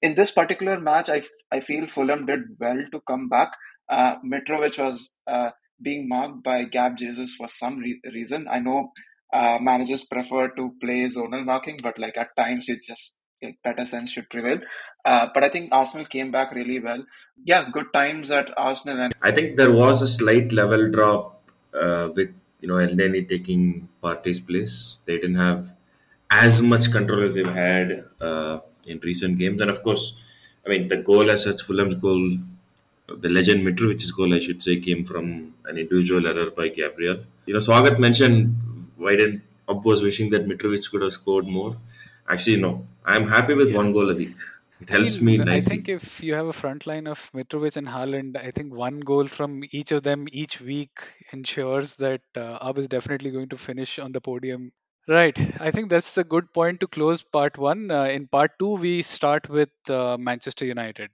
In 0.00 0.14
this 0.14 0.30
particular 0.30 0.80
match, 0.80 1.08
I 1.08 1.22
I 1.50 1.60
feel 1.60 1.86
Fulham 1.86 2.26
did 2.26 2.40
well 2.60 2.82
to 2.92 3.00
come 3.08 3.28
back. 3.28 3.52
Uh, 3.88 4.16
Mitrovic 4.24 4.78
was 4.78 5.16
uh, 5.26 5.50
being 5.82 6.08
marked 6.08 6.42
by 6.42 6.64
Gab 6.64 6.96
Jesus 6.96 7.34
for 7.34 7.48
some 7.48 7.78
re- 7.78 8.00
reason. 8.12 8.46
I 8.50 8.60
know 8.60 8.92
uh, 9.32 9.58
managers 9.60 10.04
prefer 10.04 10.48
to 10.56 10.74
play 10.80 11.06
zonal 11.06 11.44
marking, 11.44 11.78
but 11.82 11.98
like 11.98 12.16
at 12.16 12.36
times 12.36 12.68
it 12.68 12.80
just 12.86 13.16
better 13.64 13.84
sense 13.84 14.10
should 14.10 14.28
prevail. 14.30 14.60
Uh, 15.04 15.28
but 15.34 15.44
I 15.44 15.48
think 15.48 15.70
Arsenal 15.72 16.06
came 16.06 16.30
back 16.30 16.52
really 16.52 16.78
well. 16.78 17.04
Yeah, 17.44 17.68
good 17.70 17.92
times 17.92 18.30
at 18.30 18.52
Arsenal. 18.56 19.00
And 19.00 19.14
I 19.22 19.32
think 19.32 19.56
there 19.56 19.72
was 19.72 20.02
a 20.02 20.06
slight 20.06 20.52
level 20.52 20.90
drop 20.90 21.42
uh, 21.74 22.10
with 22.14 22.30
you 22.60 22.68
know 22.68 22.74
Elneny 22.74 23.28
taking 23.28 23.88
Partey's 24.02 24.40
place. 24.40 24.98
They 25.06 25.16
didn't 25.16 25.36
have 25.36 25.72
as 26.30 26.62
much 26.62 26.90
control 26.92 27.22
as 27.22 27.34
they've 27.34 27.46
had 27.46 28.04
uh, 28.20 28.60
in 28.86 29.00
recent 29.02 29.38
games, 29.38 29.60
and 29.60 29.70
of 29.70 29.82
course, 29.82 30.22
I 30.64 30.70
mean 30.70 30.88
the 30.88 30.98
goal 30.98 31.30
as 31.30 31.44
such, 31.44 31.62
Fulham's 31.62 31.96
goal, 31.96 32.38
the 33.08 33.28
legend 33.28 33.66
Mitrovic's 33.66 34.10
goal, 34.12 34.34
I 34.34 34.38
should 34.38 34.62
say, 34.62 34.78
came 34.78 35.04
from 35.04 35.54
an 35.66 35.78
individual 35.78 36.26
error 36.26 36.50
by 36.50 36.68
Gabriel. 36.68 37.24
You 37.46 37.54
know, 37.54 37.60
Swagat 37.60 37.98
mentioned 37.98 38.56
why 38.96 39.16
didn't 39.16 39.42
was 39.68 40.02
wishing 40.02 40.30
that 40.30 40.46
Mitrovic 40.46 40.90
could 40.90 41.02
have 41.02 41.12
scored 41.12 41.46
more. 41.46 41.76
Actually, 42.28 42.56
no. 42.60 42.84
I'm 43.04 43.28
happy 43.28 43.54
with 43.54 43.70
Yeah. 43.70 43.76
one 43.76 43.92
goal 43.92 44.10
a 44.10 44.14
week. 44.14 44.36
It 44.80 44.90
helps 44.90 45.18
I 45.18 45.20
me 45.20 45.38
mean, 45.38 45.48
I 45.48 45.60
think 45.60 45.88
if 45.88 46.22
you 46.22 46.34
have 46.34 46.46
a 46.46 46.52
front 46.52 46.86
line 46.88 47.06
of 47.06 47.30
Mitrovic 47.32 47.76
and 47.76 47.86
Haaland, 47.86 48.36
I 48.36 48.50
think 48.50 48.74
one 48.74 48.98
goal 49.00 49.28
from 49.28 49.62
each 49.70 49.92
of 49.92 50.02
them 50.02 50.26
each 50.32 50.60
week 50.60 50.90
ensures 51.32 51.96
that 51.96 52.22
uh, 52.36 52.58
Ab 52.60 52.78
is 52.78 52.88
definitely 52.88 53.30
going 53.30 53.48
to 53.50 53.56
finish 53.56 53.98
on 54.00 54.10
the 54.12 54.20
podium. 54.20 54.72
Right. 55.06 55.38
I 55.60 55.70
think 55.70 55.88
that's 55.88 56.18
a 56.18 56.24
good 56.24 56.52
point 56.52 56.80
to 56.80 56.88
close 56.88 57.22
part 57.22 57.58
one. 57.58 57.90
Uh, 57.90 58.04
in 58.04 58.26
part 58.26 58.58
two, 58.58 58.74
we 58.74 59.02
start 59.02 59.48
with 59.48 59.70
uh, 59.88 60.16
Manchester 60.18 60.64
United. 60.64 61.10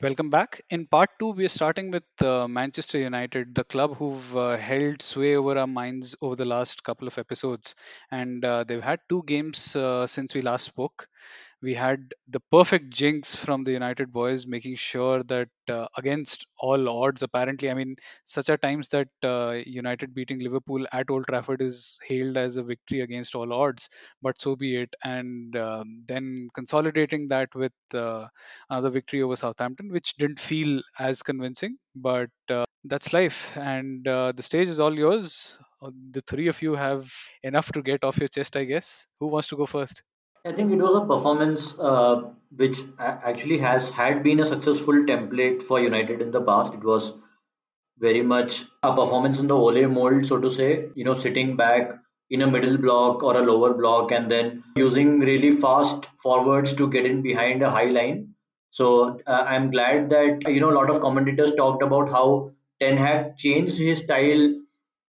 Welcome 0.00 0.30
back. 0.30 0.62
In 0.70 0.86
part 0.86 1.10
two, 1.20 1.30
we 1.30 1.44
are 1.44 1.48
starting 1.48 1.90
with 1.92 2.04
uh, 2.20 2.46
Manchester 2.48 2.98
United, 2.98 3.54
the 3.54 3.64
club 3.64 3.96
who've 3.96 4.36
uh, 4.36 4.56
held 4.56 5.02
sway 5.02 5.36
over 5.36 5.56
our 5.58 5.66
minds 5.66 6.14
over 6.20 6.36
the 6.36 6.44
last 6.44 6.82
couple 6.84 7.06
of 7.08 7.16
episodes. 7.18 7.74
And 8.10 8.44
uh, 8.44 8.64
they've 8.64 8.82
had 8.82 9.00
two 9.08 9.22
games 9.26 9.74
uh, 9.74 10.06
since 10.06 10.34
we 10.34 10.42
last 10.42 10.66
spoke. 10.66 11.08
We 11.62 11.74
had 11.74 12.14
the 12.28 12.40
perfect 12.52 12.90
jinx 12.90 13.34
from 13.34 13.64
the 13.64 13.72
United 13.72 14.12
boys, 14.12 14.46
making 14.46 14.76
sure 14.76 15.22
that 15.24 15.48
uh, 15.68 15.86
against 15.96 16.46
all 16.58 16.88
odds, 16.88 17.22
apparently, 17.22 17.70
I 17.70 17.74
mean, 17.74 17.96
such 18.24 18.48
are 18.50 18.56
times 18.56 18.88
that 18.88 19.08
uh, 19.22 19.58
United 19.66 20.14
beating 20.14 20.38
Liverpool 20.40 20.86
at 20.92 21.10
Old 21.10 21.26
Trafford 21.28 21.60
is 21.62 21.98
hailed 22.04 22.36
as 22.36 22.56
a 22.56 22.62
victory 22.62 23.00
against 23.00 23.34
all 23.34 23.52
odds, 23.52 23.88
but 24.22 24.40
so 24.40 24.56
be 24.56 24.76
it. 24.76 24.94
And 25.04 25.56
um, 25.56 26.04
then 26.06 26.48
consolidating 26.54 27.28
that 27.28 27.54
with 27.54 27.72
uh, 27.94 28.26
another 28.70 28.90
victory 28.90 29.22
over 29.22 29.36
Southampton, 29.36 29.90
which 29.92 30.14
didn't 30.14 30.40
feel 30.40 30.80
as 30.98 31.22
convincing, 31.22 31.76
but 31.94 32.30
uh, 32.50 32.64
that's 32.84 33.12
life. 33.12 33.56
And 33.56 34.06
uh, 34.06 34.32
the 34.32 34.42
stage 34.42 34.68
is 34.68 34.80
all 34.80 34.94
yours. 34.96 35.58
Uh, 35.82 35.90
The 36.12 36.22
three 36.22 36.48
of 36.48 36.62
you 36.62 36.74
have 36.76 37.12
enough 37.42 37.72
to 37.72 37.82
get 37.82 38.04
off 38.04 38.18
your 38.18 38.28
chest, 38.28 38.56
I 38.56 38.64
guess. 38.64 39.06
Who 39.20 39.26
wants 39.26 39.48
to 39.48 39.56
go 39.56 39.66
first? 39.66 40.02
I 40.48 40.52
think 40.52 40.72
it 40.72 40.78
was 40.80 40.96
a 40.96 41.06
performance 41.06 41.74
uh, 41.78 42.22
which 42.56 42.78
actually 42.98 43.58
has 43.58 43.90
had 43.90 44.22
been 44.22 44.40
a 44.40 44.46
successful 44.46 44.94
template 44.94 45.62
for 45.62 45.78
United 45.78 46.22
in 46.22 46.30
the 46.30 46.40
past. 46.40 46.72
It 46.72 46.82
was 46.82 47.12
very 47.98 48.22
much 48.22 48.64
a 48.82 48.94
performance 48.96 49.38
in 49.38 49.46
the 49.46 49.54
Ole 49.54 49.86
mold, 49.88 50.24
so 50.24 50.38
to 50.38 50.50
say. 50.50 50.88
You 50.94 51.04
know, 51.04 51.12
sitting 51.12 51.54
back 51.56 51.92
in 52.30 52.40
a 52.40 52.46
middle 52.46 52.78
block 52.78 53.22
or 53.22 53.36
a 53.36 53.42
lower 53.42 53.74
block, 53.74 54.10
and 54.10 54.30
then 54.30 54.64
using 54.76 55.20
really 55.20 55.50
fast 55.50 56.06
forwards 56.22 56.72
to 56.80 56.88
get 56.88 57.04
in 57.04 57.20
behind 57.20 57.62
a 57.62 57.70
high 57.70 57.90
line. 58.00 58.34
So 58.70 59.20
uh, 59.26 59.44
I'm 59.46 59.70
glad 59.70 60.08
that 60.10 60.48
you 60.48 60.60
know 60.60 60.70
a 60.70 60.78
lot 60.80 60.88
of 60.88 61.02
commentators 61.02 61.54
talked 61.56 61.82
about 61.82 62.10
how 62.10 62.52
Ten 62.80 62.96
Hag 62.96 63.36
changed 63.36 63.76
his 63.76 63.98
style 63.98 64.54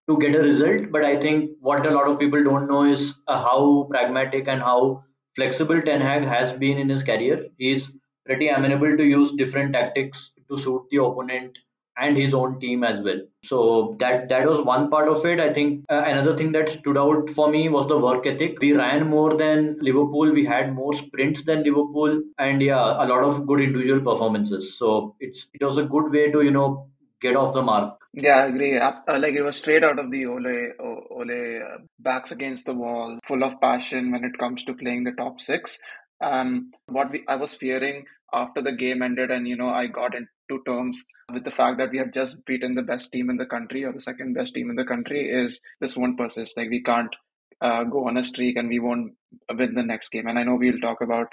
to 0.10 0.18
get 0.18 0.36
a 0.36 0.40
result. 0.42 0.92
But 0.92 1.06
I 1.06 1.18
think 1.18 1.52
what 1.62 1.86
a 1.86 1.92
lot 1.92 2.10
of 2.10 2.20
people 2.20 2.44
don't 2.44 2.68
know 2.68 2.84
is 2.84 3.14
uh, 3.26 3.42
how 3.42 3.88
pragmatic 3.90 4.50
and 4.50 4.62
how 4.62 5.06
flexible 5.36 5.82
Ten 5.82 6.02
Hag 6.02 6.24
has 6.24 6.54
been 6.54 6.78
in 6.78 6.90
his 6.90 7.04
career. 7.04 7.48
He's 7.58 7.92
pretty 8.26 8.48
amenable 8.50 8.96
to 8.98 9.04
use 9.04 9.32
different 9.32 9.74
tactics 9.74 10.32
to 10.50 10.58
suit 10.58 10.84
the 10.92 10.98
opponent 11.04 11.60
and 11.98 12.16
his 12.18 12.34
own 12.34 12.60
team 12.60 12.84
as 12.84 13.02
well. 13.02 13.20
So 13.44 13.96
that 14.00 14.30
that 14.30 14.48
was 14.48 14.62
one 14.62 14.90
part 14.90 15.10
of 15.10 15.24
it. 15.26 15.40
I 15.40 15.52
think 15.54 15.86
uh, 15.90 16.04
another 16.06 16.38
thing 16.38 16.52
that 16.54 16.70
stood 16.70 16.98
out 16.98 17.30
for 17.30 17.50
me 17.50 17.68
was 17.70 17.88
the 17.88 17.98
work 17.98 18.26
ethic. 18.26 18.60
We 18.62 18.74
ran 18.74 19.08
more 19.08 19.36
than 19.36 19.78
Liverpool. 19.82 20.32
We 20.32 20.46
had 20.46 20.74
more 20.74 20.94
sprints 20.94 21.44
than 21.44 21.64
Liverpool, 21.64 22.22
and 22.38 22.62
yeah, 22.62 23.04
a 23.04 23.06
lot 23.08 23.24
of 23.24 23.46
good 23.48 23.60
individual 23.60 24.00
performances. 24.02 24.78
So 24.78 25.16
it's 25.20 25.48
it 25.54 25.64
was 25.64 25.78
a 25.78 25.84
good 25.84 26.12
way 26.12 26.32
to 26.32 26.42
you 26.42 26.52
know 26.52 26.88
get 27.22 27.36
off 27.36 27.54
the 27.54 27.62
mark. 27.62 27.98
Yeah, 28.14 28.38
I 28.38 28.48
agree. 28.48 28.78
Uh, 28.78 28.94
like 29.08 29.34
it 29.34 29.44
was 29.44 29.58
straight 29.58 29.84
out 29.84 30.00
of 30.00 30.12
the 30.12 30.26
Ole, 30.26 30.72
Ole 30.80 31.62
uh, 31.62 31.78
backs 32.00 32.32
against 32.32 32.66
the 32.66 32.74
wall, 32.74 33.20
full 33.26 33.44
of 33.44 33.60
passion 33.62 34.12
when 34.12 34.24
it 34.24 34.38
comes 34.38 34.64
to 34.64 34.74
playing 34.74 35.04
the 35.04 35.12
top 35.12 35.40
six. 35.40 35.80
Um, 36.22 36.72
what 36.88 37.12
we 37.12 37.24
I 37.28 37.36
was 37.36 37.54
fearing 37.54 38.06
after 38.34 38.62
the 38.62 38.72
game 38.72 39.02
ended, 39.02 39.32
and 39.32 39.48
you 39.48 39.56
know, 39.56 39.70
I 39.70 39.88
got 39.88 40.16
into 40.16 40.64
terms 40.66 41.04
with 41.32 41.44
the 41.44 41.52
fact 41.52 41.78
that 41.78 41.92
we 41.92 42.00
have 42.00 42.12
just 42.12 42.46
beaten 42.46 42.76
the 42.76 42.82
best 42.82 43.12
team 43.12 43.30
in 43.30 43.38
the 43.38 43.46
country 43.46 43.84
or 43.84 43.94
the 43.94 44.02
second 44.02 44.34
best 44.34 44.54
team 44.54 44.70
in 44.70 44.76
the 44.76 44.86
country. 44.86 45.30
Is 45.30 45.62
this 45.80 45.96
won't 45.96 46.18
persist? 46.18 46.58
Like 46.58 46.70
we 46.70 46.82
can't 46.82 47.14
uh, 47.62 47.84
go 47.84 48.08
on 48.08 48.18
a 48.18 48.24
streak 48.24 48.58
and 48.58 48.70
we 48.70 48.80
won't 48.80 49.14
win 49.54 49.76
the 49.76 49.84
next 49.84 50.10
game. 50.10 50.28
And 50.28 50.40
I 50.40 50.44
know 50.44 50.56
we'll 50.56 50.80
talk 50.80 51.02
about 51.02 51.28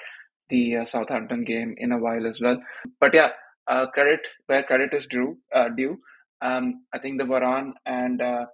the 0.51 0.79
uh, 0.79 0.85
Southampton 0.85 1.44
game 1.44 1.75
in 1.79 1.92
a 1.92 1.99
while 1.99 2.27
as 2.27 2.40
well. 2.40 2.59
But 3.01 3.14
yeah, 3.14 3.31
uh, 3.68 3.87
credit 3.87 4.20
where 4.46 4.62
credit 4.62 4.90
is 4.92 5.07
due. 5.07 5.38
Uh, 5.55 5.68
due. 5.68 5.98
Um, 6.42 6.85
I 6.92 6.98
think 6.98 7.20
the 7.20 7.26
Varane 7.26 7.72
and 7.87 8.20
uh, 8.20 8.44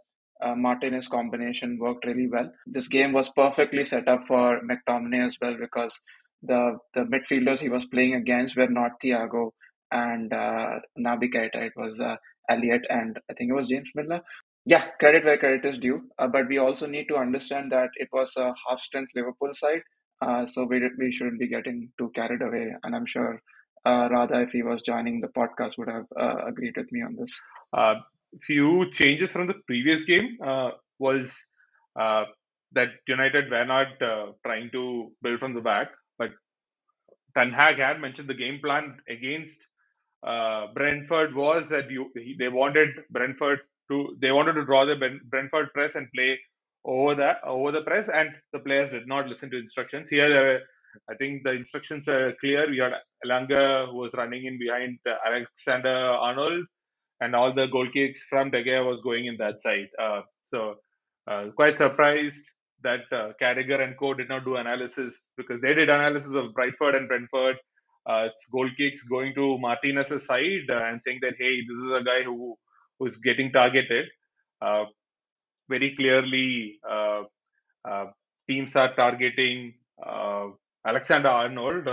uh, 0.42 0.54
Martinez 0.54 1.08
combination 1.08 1.78
worked 1.78 2.06
really 2.06 2.28
well. 2.28 2.50
This 2.66 2.88
game 2.88 3.12
was 3.12 3.28
perfectly 3.30 3.84
set 3.84 4.08
up 4.08 4.26
for 4.26 4.60
McTominay 4.60 5.26
as 5.26 5.36
well 5.40 5.56
because 5.58 6.00
the 6.42 6.78
the 6.94 7.02
midfielders 7.02 7.60
he 7.60 7.68
was 7.68 7.86
playing 7.86 8.14
against 8.14 8.56
were 8.56 8.68
not 8.68 9.00
Thiago 9.02 9.50
and 9.90 10.32
uh, 10.32 10.80
Naby 10.98 11.32
Keita. 11.34 11.66
It 11.66 11.72
was 11.76 12.00
uh, 12.00 12.16
Elliott 12.48 12.82
and 12.88 13.18
I 13.30 13.34
think 13.34 13.50
it 13.50 13.54
was 13.54 13.68
James 13.68 13.90
Milner. 13.94 14.22
Yeah, 14.64 14.84
credit 15.00 15.24
where 15.24 15.38
credit 15.38 15.64
is 15.64 15.78
due. 15.78 16.02
Uh, 16.18 16.28
but 16.28 16.48
we 16.48 16.58
also 16.58 16.86
need 16.86 17.06
to 17.08 17.16
understand 17.16 17.72
that 17.72 17.90
it 17.96 18.08
was 18.12 18.32
a 18.36 18.54
half 18.68 18.80
strength 18.80 19.10
Liverpool 19.14 19.50
side. 19.52 19.82
So 20.46 20.62
we, 20.62 20.80
we 21.00 21.10
shouldn't 21.10 21.40
be 21.40 21.48
getting 21.48 21.90
too 21.98 22.12
carried 22.14 22.42
away. 22.42 22.72
And 22.84 22.94
I'm 22.94 23.06
sure 23.06 23.42
uh, 23.84 24.08
Radha, 24.10 24.42
if 24.42 24.50
he 24.50 24.62
was 24.62 24.82
joining 24.82 25.20
the 25.20 25.28
podcast, 25.28 25.78
would 25.78 25.88
have 25.88 26.06
uh, 26.18 26.46
agreed 26.46 26.76
with 26.76 26.90
me 26.92 27.02
on 27.02 27.16
this. 27.16 27.40
Uh, 27.72 27.96
few 28.42 28.90
changes 28.90 29.30
from 29.30 29.46
the 29.46 29.54
previous 29.66 30.04
game 30.04 30.38
uh, 30.44 30.70
was 30.98 31.36
uh, 31.98 32.24
that 32.72 32.90
United 33.06 33.50
were 33.50 33.64
not 33.64 34.00
uh, 34.02 34.26
trying 34.44 34.70
to 34.72 35.12
build 35.22 35.40
from 35.40 35.54
the 35.54 35.60
back, 35.60 35.90
but 36.18 36.30
Ten 37.36 37.52
Hag 37.52 37.76
had 37.76 38.00
mentioned 38.00 38.28
the 38.28 38.34
game 38.34 38.60
plan 38.62 38.98
against 39.08 39.66
Brentford 40.22 41.34
was 41.34 41.68
that 41.68 41.90
you 41.90 42.12
they 42.38 42.48
wanted 42.48 42.90
Brentford 43.10 43.60
to 43.90 44.16
they 44.20 44.30
wanted 44.32 44.52
to 44.54 44.64
draw 44.64 44.84
the 44.84 45.18
Brentford 45.24 45.72
press 45.74 45.96
and 45.96 46.08
play 46.14 46.38
over 46.84 47.14
the 47.14 47.44
over 47.44 47.72
the 47.72 47.82
press, 47.82 48.08
and 48.08 48.30
the 48.52 48.58
players 48.60 48.90
did 48.90 49.06
not 49.06 49.26
listen 49.26 49.50
to 49.50 49.58
instructions. 49.58 50.08
Here, 50.08 50.62
I 51.10 51.14
think 51.14 51.44
the 51.44 51.52
instructions 51.52 52.08
are 52.08 52.34
clear. 52.40 52.68
We 52.68 52.78
had 52.78 52.94
Elanga 53.24 53.86
who 53.90 53.96
was 53.96 54.14
running 54.14 54.44
in 54.44 54.58
behind 54.58 54.98
uh, 55.08 55.14
Alexander 55.24 55.88
Arnold, 55.88 56.64
and 57.20 57.34
all 57.34 57.52
the 57.52 57.66
goal 57.66 57.88
kicks 57.92 58.22
from 58.28 58.50
De 58.50 58.62
Gea 58.64 58.84
was 58.84 59.00
going 59.00 59.26
in 59.26 59.36
that 59.38 59.62
side. 59.62 59.88
Uh, 59.98 60.22
so, 60.42 60.76
uh, 61.26 61.46
quite 61.56 61.76
surprised 61.76 62.44
that 62.82 63.02
uh, 63.12 63.32
Carragher 63.40 63.80
and 63.80 63.96
Co 63.96 64.12
did 64.14 64.28
not 64.28 64.44
do 64.44 64.56
analysis 64.56 65.28
because 65.36 65.60
they 65.60 65.72
did 65.74 65.88
analysis 65.88 66.34
of 66.34 66.52
Brentford 66.52 66.96
and 66.96 67.08
Brentford. 67.08 67.56
Uh, 68.04 68.28
it's 68.28 68.46
goal 68.50 68.68
kicks 68.76 69.04
going 69.04 69.32
to 69.34 69.58
Martinez's 69.58 70.26
side 70.26 70.68
uh, 70.68 70.82
and 70.86 71.00
saying 71.02 71.20
that 71.22 71.34
hey, 71.38 71.60
this 71.60 71.78
is 71.84 71.92
a 71.92 72.02
guy 72.02 72.22
who 72.22 72.56
who's 72.98 73.18
getting 73.18 73.52
targeted. 73.52 74.06
Uh, 74.60 74.84
very 75.68 75.94
clearly, 75.94 76.78
teams 78.48 78.74
are 78.76 78.92
targeting 78.94 79.74
Alexander 80.84 81.28
Arnold. 81.28 81.88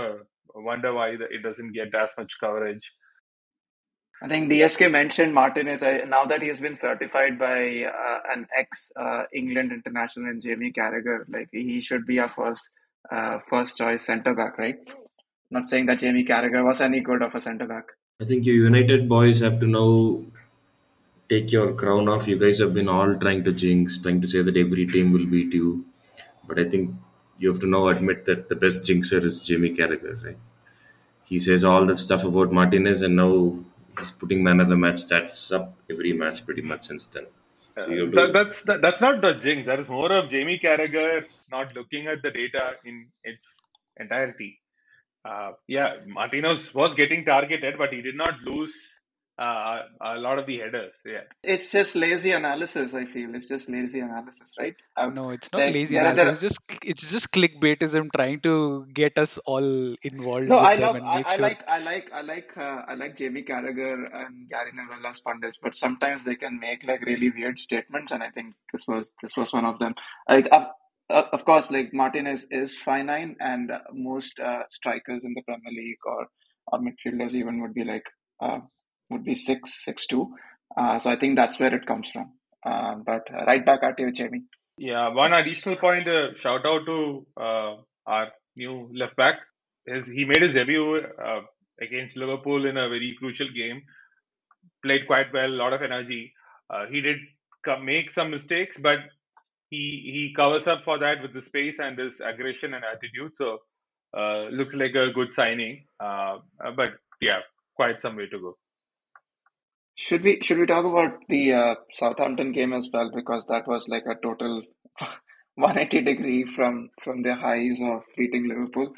wonder 0.54 0.92
why 0.92 1.10
it 1.10 1.42
doesn't 1.42 1.72
get 1.72 1.94
as 1.94 2.12
much 2.18 2.38
coverage. 2.40 2.94
I 4.22 4.28
think 4.28 4.50
DSK 4.52 4.90
mentioned 4.90 5.32
Martinez. 5.32 5.82
now 5.82 6.26
that 6.26 6.42
he's 6.42 6.58
been 6.58 6.76
certified 6.76 7.38
by 7.38 7.84
uh, 7.84 8.18
an 8.34 8.46
ex 8.56 8.92
uh, 9.00 9.22
England 9.34 9.72
international 9.72 10.28
and 10.28 10.42
Jamie 10.42 10.72
Carragher, 10.72 11.24
like 11.28 11.48
he 11.52 11.80
should 11.80 12.04
be 12.04 12.18
our 12.18 12.28
first 12.28 12.70
uh, 13.10 13.38
first 13.48 13.78
choice 13.78 14.02
centre 14.04 14.34
back, 14.34 14.58
right? 14.58 14.76
Not 15.50 15.70
saying 15.70 15.86
that 15.86 16.00
Jamie 16.00 16.24
Carragher 16.24 16.64
was 16.64 16.82
any 16.82 17.00
good 17.00 17.22
of 17.22 17.34
a 17.34 17.40
centre 17.40 17.66
back. 17.66 17.84
I 18.20 18.26
think 18.26 18.44
you 18.44 18.52
United 18.52 19.08
boys 19.08 19.40
have 19.40 19.58
to 19.60 19.66
now 19.66 20.22
take 21.30 21.50
your 21.50 21.72
crown 21.72 22.06
off. 22.06 22.28
You 22.28 22.38
guys 22.38 22.58
have 22.58 22.74
been 22.74 22.90
all 22.90 23.14
trying 23.14 23.42
to 23.44 23.52
jinx, 23.52 23.96
trying 23.96 24.20
to 24.20 24.28
say 24.28 24.42
that 24.42 24.56
every 24.56 24.84
team 24.86 25.12
will 25.12 25.26
beat 25.26 25.54
you, 25.54 25.86
but 26.46 26.58
I 26.58 26.68
think 26.68 26.94
you 27.40 27.48
have 27.48 27.60
to 27.60 27.66
now 27.66 27.88
admit 27.88 28.26
that 28.26 28.48
the 28.50 28.54
best 28.54 28.84
jinxer 28.84 29.24
is 29.24 29.44
Jamie 29.44 29.74
Carragher, 29.74 30.22
right? 30.24 30.36
He 31.24 31.38
says 31.38 31.64
all 31.64 31.86
the 31.86 31.96
stuff 31.96 32.24
about 32.24 32.52
Martinez, 32.52 33.02
and 33.02 33.16
now 33.16 33.56
he's 33.96 34.10
putting 34.10 34.42
man 34.42 34.60
of 34.60 34.68
the 34.68 34.76
match 34.76 35.06
stats 35.06 35.52
up 35.56 35.74
every 35.90 36.12
match 36.12 36.44
pretty 36.44 36.60
much 36.60 36.84
since 36.84 37.06
then. 37.06 37.26
So 37.76 37.82
uh, 37.82 38.10
that, 38.16 38.32
that's 38.34 38.62
that, 38.64 38.82
that's 38.82 39.00
not 39.00 39.22
the 39.22 39.32
jinx. 39.34 39.66
That 39.66 39.80
is 39.80 39.88
more 39.88 40.12
of 40.12 40.28
Jamie 40.28 40.58
Carragher 40.58 41.24
not 41.50 41.74
looking 41.74 42.08
at 42.08 42.22
the 42.22 42.30
data 42.30 42.74
in 42.84 43.06
its 43.24 43.62
entirety. 43.96 44.58
Uh, 45.24 45.52
yeah, 45.66 45.96
Martinez 46.06 46.74
was 46.74 46.94
getting 46.94 47.24
targeted, 47.24 47.78
but 47.78 47.92
he 47.92 48.02
did 48.02 48.16
not 48.16 48.40
lose 48.42 48.74
uh, 49.40 49.82
a 50.02 50.18
lot 50.18 50.38
of 50.38 50.46
the 50.46 50.58
headers. 50.58 50.94
Yeah, 51.04 51.22
it's 51.42 51.72
just 51.72 51.94
lazy 51.96 52.32
analysis. 52.32 52.94
I 52.94 53.06
feel 53.06 53.34
it's 53.34 53.46
just 53.46 53.70
lazy 53.70 54.00
analysis, 54.00 54.54
right? 54.58 54.76
Um, 54.98 55.14
no, 55.14 55.30
it's 55.30 55.50
not 55.50 55.62
like, 55.62 55.74
lazy 55.74 55.96
analysis. 55.96 56.42
It's 56.42 56.42
just 56.42 56.84
it's 56.84 57.10
just 57.10 57.32
clickbaitism 57.32 58.10
trying 58.14 58.40
to 58.40 58.86
get 58.92 59.16
us 59.16 59.38
all 59.38 59.94
involved. 60.02 60.48
No, 60.48 60.58
I 60.58 60.74
love. 60.74 60.96
I, 60.96 61.24
I, 61.26 61.36
like. 61.36 61.66
I 61.66 61.78
like. 61.78 62.12
I 62.12 62.20
like. 62.20 62.52
Uh, 62.56 62.82
I 62.86 62.94
like 62.94 63.16
Jamie 63.16 63.42
Carragher 63.42 63.94
and 64.12 64.48
Gary 64.50 64.72
Neville 64.74 65.06
as 65.06 65.20
pundits, 65.20 65.58
but 65.62 65.74
sometimes 65.74 66.22
they 66.24 66.36
can 66.36 66.60
make 66.60 66.84
like 66.84 67.00
really 67.06 67.30
weird 67.30 67.58
statements, 67.58 68.12
and 68.12 68.22
I 68.22 68.28
think 68.28 68.54
this 68.72 68.86
was 68.86 69.12
this 69.22 69.36
was 69.36 69.52
one 69.52 69.64
of 69.64 69.78
them. 69.78 69.94
Like. 70.28 70.48
Uh, 70.52 70.66
uh, 71.08 71.24
of 71.32 71.44
course, 71.44 71.72
like 71.72 71.92
Martinez 71.92 72.46
is 72.52 72.76
finite, 72.76 73.36
and 73.40 73.72
most 73.92 74.38
uh, 74.38 74.62
strikers 74.68 75.24
in 75.24 75.34
the 75.34 75.42
Premier 75.42 75.72
League 75.72 75.98
or, 76.06 76.28
or 76.68 76.78
midfielders 76.78 77.34
even 77.34 77.60
would 77.62 77.74
be 77.74 77.82
like 77.82 78.04
uh, 78.40 78.60
would 79.10 79.24
be 79.24 79.34
six 79.34 79.84
six 79.84 80.06
two. 80.06 80.34
Uh, 80.76 80.98
so 80.98 81.10
I 81.10 81.16
think 81.16 81.36
that's 81.36 81.58
where 81.58 81.74
it 81.74 81.86
comes 81.86 82.10
from. 82.10 82.32
Uh, 82.64 82.96
but 83.04 83.22
uh, 83.32 83.44
right 83.46 83.64
back 83.64 83.80
at 83.82 83.98
you, 83.98 84.12
Jamie. 84.12 84.42
Yeah, 84.78 85.08
one 85.08 85.32
additional 85.32 85.76
point. 85.76 86.08
Uh, 86.08 86.34
shout 86.36 86.64
out 86.64 86.86
to 86.86 87.26
uh, 87.36 87.74
our 88.06 88.28
new 88.56 88.90
left 88.94 89.16
back. 89.16 89.40
Is 89.86 90.06
he 90.06 90.24
made 90.24 90.42
his 90.42 90.54
debut 90.54 90.96
uh, 90.96 91.40
against 91.80 92.16
Liverpool 92.16 92.66
in 92.66 92.76
a 92.76 92.88
very 92.88 93.16
crucial 93.18 93.48
game. 93.48 93.82
Played 94.84 95.06
quite 95.06 95.32
well, 95.32 95.50
a 95.50 95.60
lot 95.62 95.72
of 95.72 95.82
energy. 95.82 96.32
he 96.90 97.00
did 97.00 97.18
make 97.82 98.10
some 98.10 98.30
mistakes, 98.30 98.78
but 98.80 99.00
he 99.68 99.82
he 100.14 100.34
covers 100.34 100.66
up 100.66 100.84
for 100.84 100.98
that 100.98 101.20
with 101.22 101.34
the 101.34 101.42
space 101.42 101.78
and 101.78 101.98
his 101.98 102.20
aggression 102.20 102.74
and 102.74 102.84
attitude. 102.84 103.36
So 103.36 103.58
looks 104.50 104.74
like 104.74 104.94
a 104.94 105.12
good 105.12 105.34
signing. 105.34 105.84
but 105.98 106.92
yeah, 107.20 107.40
quite 107.74 108.00
some 108.00 108.16
way 108.16 108.28
to 108.28 108.38
go. 108.38 108.56
Should 110.00 110.22
we 110.24 110.40
should 110.40 110.58
we 110.58 110.64
talk 110.64 110.86
about 110.86 111.18
the 111.28 111.52
uh, 111.52 111.74
Southampton 111.92 112.52
game 112.52 112.72
as 112.72 112.88
well 112.90 113.10
because 113.14 113.44
that 113.46 113.68
was 113.68 113.86
like 113.86 114.04
a 114.06 114.14
total 114.22 114.62
180 115.56 116.00
degree 116.00 116.44
from 116.56 116.88
from 117.04 117.22
the 117.22 117.34
highs 117.34 117.82
of 117.82 118.04
beating 118.16 118.48
Liverpool. 118.48 118.94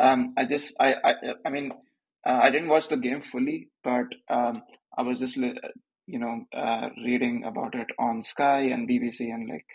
Um, 0.00 0.32
I 0.38 0.46
just 0.46 0.74
I 0.80 0.94
I, 1.04 1.12
I 1.44 1.50
mean 1.50 1.70
uh, 2.26 2.40
I 2.42 2.48
didn't 2.50 2.70
watch 2.70 2.88
the 2.88 2.96
game 2.96 3.20
fully, 3.20 3.68
but 3.84 4.06
um, 4.30 4.62
I 4.96 5.02
was 5.02 5.18
just 5.18 5.36
you 5.36 6.18
know 6.18 6.46
uh, 6.56 6.88
reading 7.04 7.44
about 7.44 7.74
it 7.74 7.88
on 7.98 8.22
Sky 8.22 8.60
and 8.60 8.88
BBC, 8.88 9.20
and 9.34 9.50
like 9.50 9.66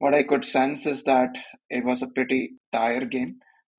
what 0.00 0.12
I 0.12 0.22
could 0.22 0.44
sense 0.44 0.84
is 0.84 1.02
that 1.04 1.30
it 1.70 1.82
was 1.82 2.02
a 2.02 2.08
pretty 2.08 2.50
tired 2.74 3.10
game, 3.10 3.36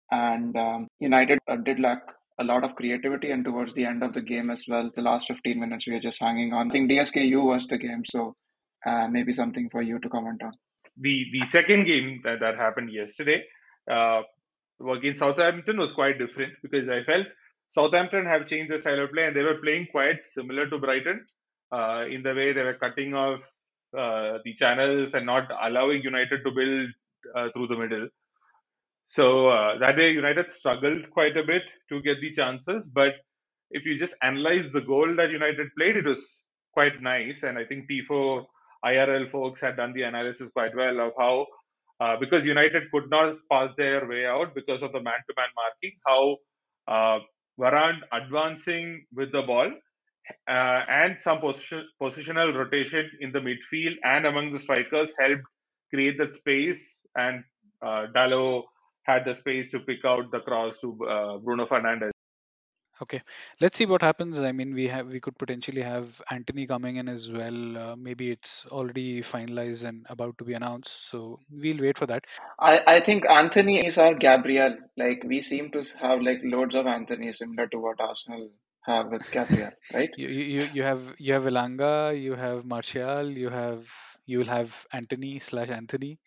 and 0.10 0.58
um, 0.58 0.88
United 1.00 1.38
uh, 1.48 1.58
did 1.58 1.80
lack 1.80 2.02
a 2.42 2.48
lot 2.52 2.64
of 2.64 2.76
creativity 2.76 3.32
and 3.32 3.46
towards 3.46 3.74
the 3.74 3.86
end 3.86 4.04
of 4.04 4.14
the 4.14 4.22
game 4.22 4.50
as 4.50 4.66
well. 4.68 4.90
The 4.96 5.02
last 5.02 5.28
15 5.28 5.60
minutes 5.60 5.88
we 5.88 5.94
were 5.94 6.06
just 6.08 6.20
hanging 6.20 6.54
on. 6.54 6.70
I 6.70 6.72
think 6.72 6.92
dsku 6.92 7.44
was 7.52 7.68
the 7.68 7.78
game 7.78 8.04
so 8.06 8.36
uh, 8.86 9.08
maybe 9.08 9.34
something 9.34 9.70
for 9.70 9.82
you 9.82 10.00
to 10.00 10.10
comment 10.10 10.42
on. 10.44 10.54
The 10.98 11.16
the 11.34 11.46
second 11.46 11.86
game 11.86 12.22
that, 12.26 12.40
that 12.42 12.58
happened 12.58 12.92
yesterday 12.92 13.44
uh, 13.90 14.22
against 14.96 15.20
southampton 15.20 15.78
was 15.78 15.94
quite 15.94 16.18
different 16.18 16.54
because 16.64 16.90
i 16.90 17.04
felt 17.10 17.28
southampton 17.76 18.26
have 18.26 18.48
changed 18.48 18.72
their 18.72 18.80
style 18.80 19.02
of 19.04 19.12
play 19.12 19.26
and 19.28 19.36
they 19.36 19.44
were 19.50 19.60
playing 19.66 19.86
quite 19.92 20.26
similar 20.26 20.66
to 20.72 20.80
brighton 20.86 21.20
uh, 21.72 22.06
in 22.10 22.24
the 22.24 22.34
way 22.40 22.52
they 22.52 22.64
were 22.64 22.80
cutting 22.86 23.14
off 23.14 23.42
uh, 23.98 24.38
the 24.46 24.54
channels 24.56 25.14
and 25.14 25.26
not 25.26 25.50
allowing 25.62 26.02
United 26.02 26.44
to 26.46 26.52
build 26.52 26.90
uh, 27.36 27.50
through 27.54 27.68
the 27.68 27.78
middle. 27.78 28.08
So 29.12 29.50
uh, 29.50 29.78
that 29.80 29.98
way, 29.98 30.12
United 30.12 30.50
struggled 30.54 31.10
quite 31.12 31.36
a 31.36 31.44
bit 31.44 31.64
to 31.90 32.02
get 32.02 32.22
the 32.22 32.32
chances. 32.32 32.88
But 32.88 33.16
if 33.70 33.86
you 33.86 34.00
just 34.00 34.16
analyze 34.24 34.72
the 34.72 34.80
goal 34.80 35.14
that 35.18 35.32
United 35.32 35.68
played, 35.78 35.98
it 35.98 36.06
was 36.06 36.40
quite 36.74 37.02
nice. 37.02 37.44
And 37.44 37.58
I 37.58 37.66
think 37.66 37.90
Tifo 37.90 38.46
IRL 38.86 39.30
folks 39.30 39.60
had 39.60 39.76
done 39.76 39.92
the 39.92 40.04
analysis 40.04 40.50
quite 40.52 40.74
well 40.74 41.02
of 41.02 41.12
how, 41.20 41.48
uh, 42.00 42.16
because 42.22 42.46
United 42.46 42.90
could 42.90 43.10
not 43.10 43.36
pass 43.52 43.76
their 43.76 44.08
way 44.08 44.26
out 44.26 44.56
because 44.56 44.82
of 44.82 44.94
the 44.94 45.02
man 45.02 45.20
to 45.28 45.34
man 45.36 45.50
marking, 45.58 46.00
how 46.08 46.38
uh, 46.88 47.20
Varane 47.60 48.00
advancing 48.14 49.06
with 49.14 49.34
the 49.34 49.42
ball 49.42 49.74
uh, 50.48 50.86
and 50.88 51.20
some 51.20 51.42
position, 51.42 51.86
positional 52.02 52.56
rotation 52.56 53.12
in 53.20 53.34
the 53.34 53.40
midfield 53.40 53.96
and 54.06 54.26
among 54.26 54.54
the 54.54 54.60
strikers 54.60 55.12
helped 55.20 55.44
create 55.94 56.18
that 56.18 56.34
space. 56.34 56.98
And 57.14 57.44
uh, 57.82 58.08
had 59.04 59.26
the 59.26 59.34
space 59.34 59.70
to 59.72 59.80
pick 59.80 60.06
out 60.06 60.32
the 60.32 60.40
cross 60.40 60.80
to 60.82 60.98
uh, 61.06 61.38
Bruno 61.38 61.66
Fernandes. 61.66 62.12
Okay, 63.02 63.22
let's 63.60 63.78
see 63.80 63.88
what 63.88 64.04
happens. 64.04 64.40
I 64.40 64.52
mean, 64.52 64.76
we 64.76 64.88
have 64.88 65.08
we 65.08 65.20
could 65.20 65.36
potentially 65.36 65.82
have 65.82 66.22
Antony 66.30 66.68
coming 66.68 66.98
in 66.98 67.10
as 67.10 67.32
well. 67.32 67.78
Uh, 67.78 67.96
maybe 67.96 68.30
it's 68.30 68.64
already 68.68 69.22
finalized 69.22 69.86
and 69.86 70.06
about 70.08 70.38
to 70.38 70.44
be 70.44 70.54
announced. 70.54 71.10
So 71.10 71.40
we'll 71.50 71.82
wait 71.82 71.98
for 71.98 72.06
that. 72.06 72.26
I, 72.60 72.82
I 72.86 73.00
think 73.00 73.28
Anthony 73.28 73.84
is 73.84 73.98
our 73.98 74.14
Gabriel. 74.14 74.78
Like 74.98 75.24
we 75.26 75.42
seem 75.42 75.72
to 75.72 75.84
have 76.00 76.22
like 76.22 76.42
loads 76.44 76.76
of 76.76 76.86
Anthony, 76.86 77.34
similar 77.34 77.66
to 77.70 77.80
what 77.80 78.00
Arsenal 78.00 78.52
have 78.86 79.08
with 79.10 79.32
Gabriel, 79.32 79.72
right? 79.96 80.10
You 80.16 80.28
you 80.28 80.70
you 80.72 80.84
have 80.84 81.16
you 81.18 81.34
have 81.34 81.46
Elanga, 81.46 82.20
you 82.22 82.36
have 82.36 82.66
Martial, 82.66 83.28
you 83.32 83.50
have 83.50 83.90
you 84.28 84.40
will 84.40 84.54
have 84.58 84.86
Anthony 84.94 85.40
slash 85.40 85.70
Anthony, 85.70 86.20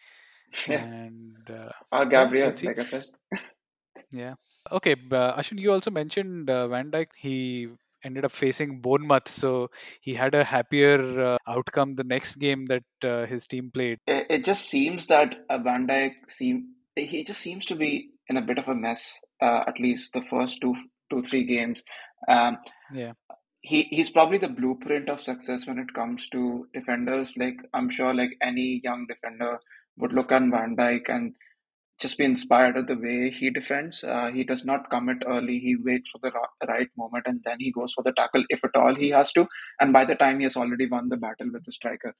Yeah, 0.68 0.78
and 0.78 1.36
uh, 1.50 1.70
our 1.92 2.06
Gabriel, 2.06 2.48
let's 2.48 2.62
like 2.64 2.78
I 2.78 2.84
said. 2.84 3.04
Yeah. 4.12 4.34
Okay, 4.70 4.94
b- 4.94 5.16
uh, 5.16 5.36
Ashwin, 5.36 5.58
you 5.60 5.72
also 5.72 5.90
mentioned 5.90 6.48
uh, 6.48 6.68
Van 6.68 6.90
Dijk. 6.90 7.08
He 7.16 7.68
ended 8.04 8.24
up 8.24 8.32
facing 8.32 8.80
Bournemouth, 8.80 9.28
so 9.28 9.70
he 10.00 10.14
had 10.14 10.34
a 10.34 10.44
happier 10.44 11.20
uh, 11.20 11.38
outcome 11.46 11.94
the 11.94 12.04
next 12.04 12.36
game 12.36 12.66
that 12.66 12.84
uh, 13.02 13.26
his 13.26 13.46
team 13.46 13.70
played. 13.72 13.98
It, 14.06 14.26
it 14.30 14.44
just 14.44 14.68
seems 14.68 15.06
that 15.06 15.34
uh, 15.48 15.58
Van 15.58 15.86
Dijk 15.86 16.12
seem 16.28 16.74
he 16.96 17.24
just 17.24 17.40
seems 17.40 17.66
to 17.66 17.74
be 17.74 18.10
in 18.28 18.36
a 18.36 18.42
bit 18.42 18.58
of 18.58 18.68
a 18.68 18.74
mess. 18.74 19.20
Uh, 19.42 19.64
at 19.66 19.80
least 19.80 20.12
the 20.12 20.22
first 20.22 20.60
two 20.60 20.74
two 21.10 21.22
three 21.22 21.44
games. 21.44 21.82
Um, 22.28 22.58
Yeah. 22.92 23.12
he 23.62 23.82
he's 23.90 24.10
probably 24.10 24.38
the 24.38 24.48
blueprint 24.48 25.08
of 25.08 25.22
success 25.22 25.66
when 25.66 25.78
it 25.78 25.92
comes 25.94 26.28
to 26.28 26.68
defenders. 26.72 27.34
Like 27.36 27.56
I'm 27.72 27.90
sure, 27.90 28.14
like 28.14 28.36
any 28.40 28.80
young 28.84 29.06
defender 29.08 29.58
would 29.98 30.12
look 30.12 30.32
at 30.32 30.42
Van 30.42 30.76
Dijk 30.76 31.08
and 31.08 31.34
just 32.00 32.18
be 32.18 32.24
inspired 32.24 32.76
at 32.76 32.88
the 32.88 32.96
way 32.96 33.30
he 33.30 33.50
defends. 33.50 34.02
Uh, 34.02 34.30
he 34.32 34.42
does 34.42 34.64
not 34.64 34.90
commit 34.90 35.18
early. 35.26 35.58
He 35.60 35.76
waits 35.76 36.10
for 36.10 36.18
the 36.22 36.32
right 36.66 36.88
moment 36.98 37.24
and 37.26 37.40
then 37.44 37.58
he 37.60 37.70
goes 37.70 37.92
for 37.92 38.02
the 38.02 38.12
tackle 38.12 38.44
if 38.48 38.64
at 38.64 38.74
all 38.74 38.94
he 38.94 39.10
has 39.10 39.30
to. 39.32 39.46
And 39.80 39.92
by 39.92 40.04
the 40.04 40.16
time 40.16 40.38
he 40.40 40.44
has 40.44 40.56
already 40.56 40.86
won 40.86 41.08
the 41.08 41.16
battle 41.16 41.50
with 41.52 41.64
the 41.64 41.72
striker, 41.72 42.14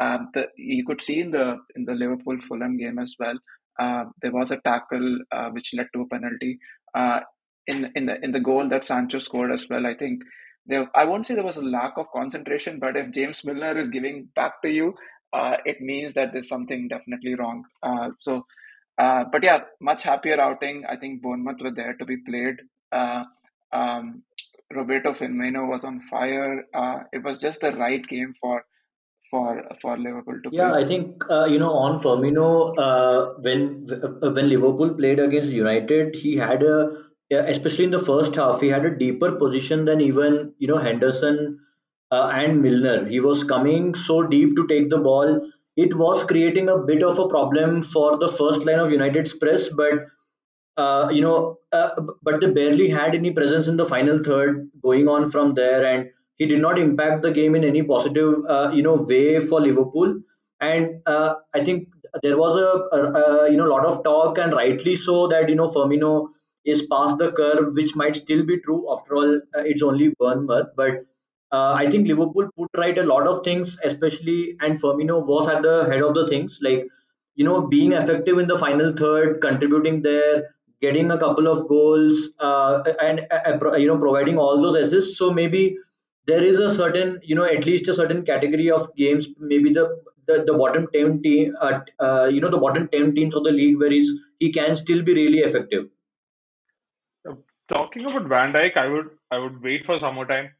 um, 0.00 0.30
the, 0.34 0.48
you 0.56 0.84
could 0.84 1.00
see 1.00 1.20
in 1.20 1.30
the 1.30 1.58
in 1.76 1.84
the 1.84 1.94
Liverpool 1.94 2.38
Fulham 2.40 2.76
game 2.76 2.98
as 2.98 3.14
well. 3.18 3.38
Uh, 3.78 4.04
there 4.20 4.32
was 4.32 4.50
a 4.50 4.58
tackle 4.58 5.18
uh, 5.30 5.50
which 5.50 5.72
led 5.74 5.86
to 5.94 6.02
a 6.02 6.08
penalty. 6.08 6.58
Uh, 6.94 7.20
in 7.66 7.92
in 7.94 8.06
the 8.06 8.22
in 8.24 8.32
the 8.32 8.40
goal 8.40 8.68
that 8.68 8.84
Sancho 8.84 9.18
scored 9.20 9.52
as 9.52 9.68
well, 9.68 9.86
I 9.86 9.94
think 9.94 10.22
there. 10.66 10.88
I 10.94 11.04
won't 11.04 11.26
say 11.26 11.34
there 11.34 11.44
was 11.44 11.58
a 11.58 11.62
lack 11.62 11.92
of 11.96 12.10
concentration, 12.12 12.78
but 12.80 12.96
if 12.96 13.12
James 13.12 13.44
Milner 13.44 13.76
is 13.76 13.88
giving 13.88 14.28
back 14.34 14.60
to 14.62 14.68
you, 14.68 14.94
uh, 15.32 15.56
it 15.64 15.80
means 15.80 16.14
that 16.14 16.32
there's 16.32 16.48
something 16.48 16.88
definitely 16.88 17.34
wrong. 17.34 17.64
Uh, 17.82 18.10
so 18.20 18.46
uh, 18.98 19.24
but 19.32 19.42
yeah, 19.42 19.60
much 19.80 20.02
happier 20.02 20.40
outing. 20.40 20.84
I 20.88 20.96
think 20.96 21.22
Bournemouth 21.22 21.60
were 21.62 21.70
there 21.70 21.94
to 21.94 22.04
be 22.04 22.18
played. 22.18 22.56
Uh, 22.92 23.24
um, 23.72 24.22
Roberto 24.72 25.12
Firmino 25.12 25.68
was 25.68 25.84
on 25.84 26.00
fire. 26.00 26.64
Uh, 26.74 27.00
it 27.12 27.22
was 27.24 27.38
just 27.38 27.60
the 27.60 27.72
right 27.72 28.06
game 28.06 28.34
for 28.40 28.64
for 29.30 29.62
for 29.80 29.96
Liverpool 29.96 30.40
to 30.42 30.50
Yeah, 30.52 30.70
play. 30.70 30.82
I 30.82 30.86
think 30.86 31.24
uh, 31.30 31.46
you 31.46 31.58
know 31.58 31.72
on 31.72 31.98
Firmino 32.00 32.74
uh, 32.78 33.34
when 33.40 33.86
when 34.34 34.48
Liverpool 34.48 34.94
played 34.94 35.18
against 35.18 35.50
United, 35.50 36.14
he 36.14 36.36
had 36.36 36.62
a 36.62 36.90
especially 37.30 37.84
in 37.84 37.90
the 37.90 37.98
first 37.98 38.34
half, 38.34 38.60
he 38.60 38.68
had 38.68 38.84
a 38.84 38.96
deeper 38.96 39.32
position 39.32 39.84
than 39.84 40.00
even 40.00 40.54
you 40.58 40.68
know 40.68 40.78
Henderson 40.78 41.60
uh, 42.10 42.30
and 42.34 42.62
Milner. 42.62 43.04
He 43.06 43.20
was 43.20 43.44
coming 43.44 43.94
so 43.94 44.22
deep 44.22 44.56
to 44.56 44.66
take 44.66 44.90
the 44.90 44.98
ball. 44.98 45.40
It 45.76 45.94
was 45.94 46.24
creating 46.24 46.68
a 46.68 46.78
bit 46.78 47.02
of 47.02 47.18
a 47.18 47.28
problem 47.28 47.82
for 47.82 48.18
the 48.18 48.28
first 48.28 48.66
line 48.66 48.78
of 48.80 48.90
United's 48.90 49.34
press, 49.34 49.68
but 49.68 50.06
uh, 50.76 51.08
you 51.12 51.22
know, 51.22 51.58
uh, 51.72 51.90
but 52.22 52.40
they 52.40 52.50
barely 52.50 52.88
had 52.88 53.14
any 53.14 53.30
presence 53.32 53.68
in 53.68 53.76
the 53.76 53.84
final 53.84 54.18
third 54.22 54.70
going 54.82 55.08
on 55.08 55.30
from 55.30 55.54
there, 55.54 55.84
and 55.84 56.10
he 56.36 56.46
did 56.46 56.60
not 56.60 56.78
impact 56.78 57.22
the 57.22 57.30
game 57.30 57.54
in 57.54 57.64
any 57.64 57.82
positive, 57.82 58.34
uh, 58.48 58.70
you 58.72 58.82
know, 58.82 58.94
way 58.94 59.40
for 59.40 59.60
Liverpool. 59.60 60.20
And 60.60 61.02
uh, 61.06 61.34
I 61.54 61.64
think 61.64 61.88
there 62.22 62.38
was 62.38 62.56
a, 62.56 62.96
a, 62.96 63.12
a 63.46 63.50
you 63.50 63.56
know 63.56 63.66
lot 63.66 63.84
of 63.86 64.02
talk, 64.04 64.38
and 64.38 64.52
rightly 64.52 64.96
so, 64.96 65.26
that 65.28 65.48
you 65.48 65.54
know 65.56 65.68
Firmino 65.68 66.28
is 66.64 66.82
past 66.90 67.18
the 67.18 67.32
curve, 67.32 67.74
which 67.74 67.94
might 67.96 68.16
still 68.16 68.44
be 68.44 68.58
true. 68.60 68.86
After 68.92 69.16
all, 69.16 69.36
uh, 69.36 69.62
it's 69.64 69.82
only 69.82 70.14
Bournemouth, 70.18 70.68
but 70.76 71.04
uh, 71.52 71.74
I 71.76 71.90
think 71.90 72.06
Liverpool 72.06 72.48
put 72.56 72.70
right 72.76 72.96
a 72.96 73.02
lot 73.02 73.26
of 73.26 73.42
things, 73.44 73.76
especially, 73.82 74.56
and 74.60 74.80
Firmino 74.80 75.26
was 75.26 75.48
at 75.48 75.62
the 75.62 75.84
head 75.84 76.02
of 76.02 76.14
the 76.14 76.26
things, 76.28 76.58
like 76.62 76.86
you 77.34 77.44
know 77.44 77.66
being 77.66 77.92
effective 77.92 78.38
in 78.38 78.46
the 78.46 78.58
final 78.58 78.92
third, 78.92 79.40
contributing 79.40 80.02
there, 80.02 80.54
getting 80.80 81.10
a 81.10 81.18
couple 81.18 81.48
of 81.48 81.66
goals, 81.68 82.28
uh, 82.38 82.82
and 83.02 83.26
uh, 83.32 83.58
uh, 83.62 83.76
you 83.76 83.88
know 83.88 83.98
providing 83.98 84.38
all 84.38 84.62
those 84.62 84.76
assists. 84.76 85.18
So 85.18 85.32
maybe 85.32 85.76
there 86.26 86.42
is 86.42 86.60
a 86.60 86.70
certain 86.72 87.18
you 87.24 87.34
know 87.34 87.44
at 87.44 87.66
least 87.66 87.88
a 87.88 87.94
certain 87.94 88.24
category 88.24 88.70
of 88.70 88.94
games, 88.94 89.28
maybe 89.38 89.72
the 89.72 89.88
the, 90.28 90.44
the 90.44 90.54
bottom 90.54 90.86
ten 90.94 91.20
team, 91.20 91.56
uh, 91.60 91.80
uh, 91.98 92.30
you 92.32 92.40
know 92.40 92.50
the 92.50 92.58
bottom 92.58 92.86
ten 92.92 93.12
teams 93.12 93.34
of 93.34 93.42
the 93.42 93.50
league, 93.50 93.76
where 93.78 93.90
he's, 93.90 94.12
he 94.38 94.52
can 94.52 94.76
still 94.76 95.02
be 95.02 95.14
really 95.14 95.38
effective. 95.38 95.88
Talking 97.68 98.04
about 98.04 98.28
Van 98.28 98.52
Dijk, 98.52 98.76
I 98.76 98.88
would 98.88 99.10
I 99.30 99.38
would 99.38 99.60
wait 99.62 99.84
for 99.86 99.98
some 99.98 100.14
more 100.16 100.26
time 100.26 100.50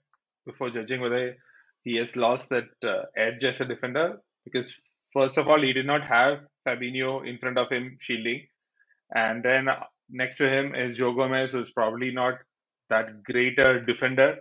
before 0.46 0.70
judging 0.70 1.00
whether 1.00 1.36
he 1.82 1.96
has 1.96 2.16
lost 2.16 2.50
that 2.50 2.68
uh, 2.84 3.02
edge 3.16 3.44
as 3.44 3.60
a 3.60 3.64
defender 3.64 4.20
because 4.44 4.72
first 5.12 5.38
of 5.38 5.48
all 5.48 5.60
he 5.60 5.72
did 5.72 5.86
not 5.86 6.06
have 6.06 6.40
Fabinho 6.66 7.26
in 7.26 7.38
front 7.38 7.58
of 7.58 7.70
him 7.70 7.96
shielding, 8.00 8.46
and 9.14 9.42
then 9.42 9.68
next 10.10 10.36
to 10.36 10.48
him 10.48 10.74
is 10.74 10.98
Joe 10.98 11.14
Gomez, 11.14 11.52
who's 11.52 11.70
probably 11.70 12.10
not 12.12 12.34
that 12.90 13.22
greater 13.22 13.84
defender, 13.84 14.38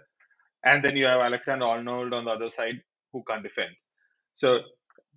and 0.66 0.84
then 0.84 0.96
you 0.96 1.06
have 1.06 1.22
Alexander 1.22 1.66
Arnold 1.66 2.14
on 2.14 2.26
the 2.26 2.32
other 2.32 2.50
side 2.50 2.82
who 3.14 3.24
can't 3.28 3.44
defend. 3.44 3.72
So 4.36 4.60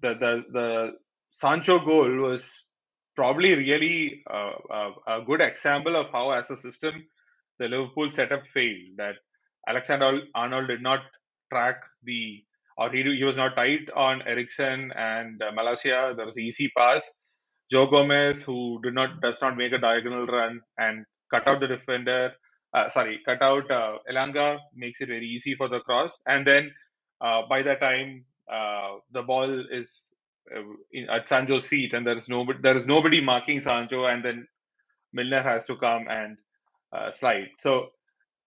the 0.01 0.15
the 0.15 0.45
the 0.53 0.93
Sancho 1.31 1.79
goal 1.85 2.17
was 2.19 2.65
probably 3.17 3.55
really 3.55 4.23
uh, 4.31 4.53
uh, 4.71 4.91
a 5.07 5.23
good 5.23 5.41
example 5.41 5.97
of 5.97 6.11
how, 6.11 6.31
as 6.31 6.51
a 6.51 6.57
system, 6.57 7.07
the 7.59 7.69
Liverpool 7.69 8.11
setup 8.11 8.47
failed. 8.47 8.97
That 8.97 9.17
Alexander 9.69 10.21
Arnold 10.35 10.69
did 10.69 10.83
not 10.83 11.01
track 11.53 11.83
the, 12.05 12.43
or 12.79 12.91
he 12.91 13.03
he 13.03 13.25
was 13.25 13.37
not 13.37 13.57
tight 13.57 13.91
on 13.95 14.23
Eriksen 14.23 14.93
and 14.97 15.43
uh, 15.43 15.53
Malacia. 15.53 16.15
There 16.17 16.27
was 16.27 16.39
easy 16.39 16.71
pass. 16.77 17.03
Joe 17.71 17.87
Gomez, 17.87 18.43
who 18.43 18.81
did 18.83 18.95
not 18.95 19.21
does 19.21 19.41
not 19.43 19.57
make 19.57 19.73
a 19.73 19.79
diagonal 19.79 20.27
run 20.27 20.61
and 20.79 21.05
cut 21.33 21.47
out 21.49 21.61
the 21.61 21.69
defender. 21.69 22.33
Uh, 22.75 22.89
sorry, 22.89 23.21
cut 23.27 23.43
out 23.43 23.71
uh, 23.71 23.99
Elanga 24.11 24.59
makes 24.75 25.01
it 25.01 25.09
very 25.09 25.27
easy 25.27 25.55
for 25.55 25.69
the 25.69 25.81
cross, 25.81 26.17
and 26.27 26.47
then 26.47 26.73
uh, 27.21 27.43
by 27.49 27.63
the 27.63 27.75
time 27.77 28.25
uh, 28.51 28.97
the 29.13 29.23
ball 29.23 29.67
is 29.71 30.09
uh, 30.55 30.63
in, 30.93 31.09
at 31.11 31.29
Sancho's 31.29 31.67
feet, 31.67 31.93
and 31.95 32.07
there 32.07 32.17
is 32.17 32.29
nobody 32.29 32.59
there 32.63 32.77
is 32.77 32.87
nobody 32.87 33.21
marking 33.21 33.61
Sancho, 33.61 34.07
and 34.07 34.25
then 34.25 34.47
Milner 35.13 35.43
has 35.43 35.67
to 35.67 35.77
come 35.77 36.07
and 36.09 36.37
uh, 36.93 37.13
slide. 37.13 37.49
So 37.59 37.91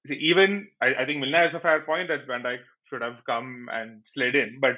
see, 0.06 0.16
even 0.16 0.68
I, 0.82 0.96
I 0.96 1.06
think 1.06 1.20
Milner 1.20 1.40
has 1.40 1.54
a 1.54 1.60
fair 1.60 1.82
point 1.82 2.08
that 2.10 2.28
Van 2.28 2.44
Dijk 2.44 2.60
should 2.84 3.02
have 3.02 3.24
come 3.26 3.70
and 3.72 4.02
slid 4.06 4.36
in, 4.36 4.60
but 4.60 4.78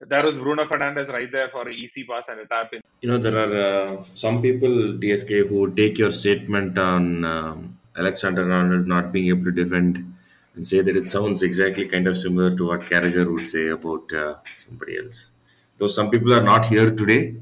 there 0.00 0.24
was 0.24 0.38
Bruno 0.38 0.64
Fernandes 0.66 1.08
right 1.08 1.30
there 1.30 1.48
for 1.48 1.68
an 1.68 1.74
easy 1.74 2.04
pass 2.04 2.28
and 2.28 2.40
a 2.40 2.46
tap 2.46 2.72
in. 2.72 2.82
You 3.00 3.10
know, 3.10 3.18
there 3.18 3.38
are 3.38 3.62
uh, 3.62 4.02
some 4.02 4.42
people, 4.42 4.68
DSK, 4.68 5.48
who 5.48 5.74
take 5.74 5.98
your 5.98 6.10
statement 6.10 6.76
on 6.78 7.24
um, 7.24 7.78
Alexander 7.96 8.50
Arnold 8.52 8.86
not 8.86 9.12
being 9.12 9.28
able 9.28 9.44
to 9.44 9.52
defend 9.52 10.14
and 10.54 10.66
say 10.66 10.80
that 10.80 10.96
it 10.96 11.06
sounds 11.06 11.42
exactly 11.42 11.86
kind 11.86 12.06
of 12.06 12.16
similar 12.16 12.54
to 12.56 12.66
what 12.66 12.80
Carragher 12.80 13.30
would 13.30 13.46
say 13.46 13.68
about 13.68 14.12
uh, 14.12 14.36
somebody 14.58 14.98
else. 14.98 15.30
Though 15.78 15.88
some 15.88 16.10
people 16.10 16.32
are 16.32 16.42
not 16.42 16.66
here 16.66 16.90
today, 16.90 17.36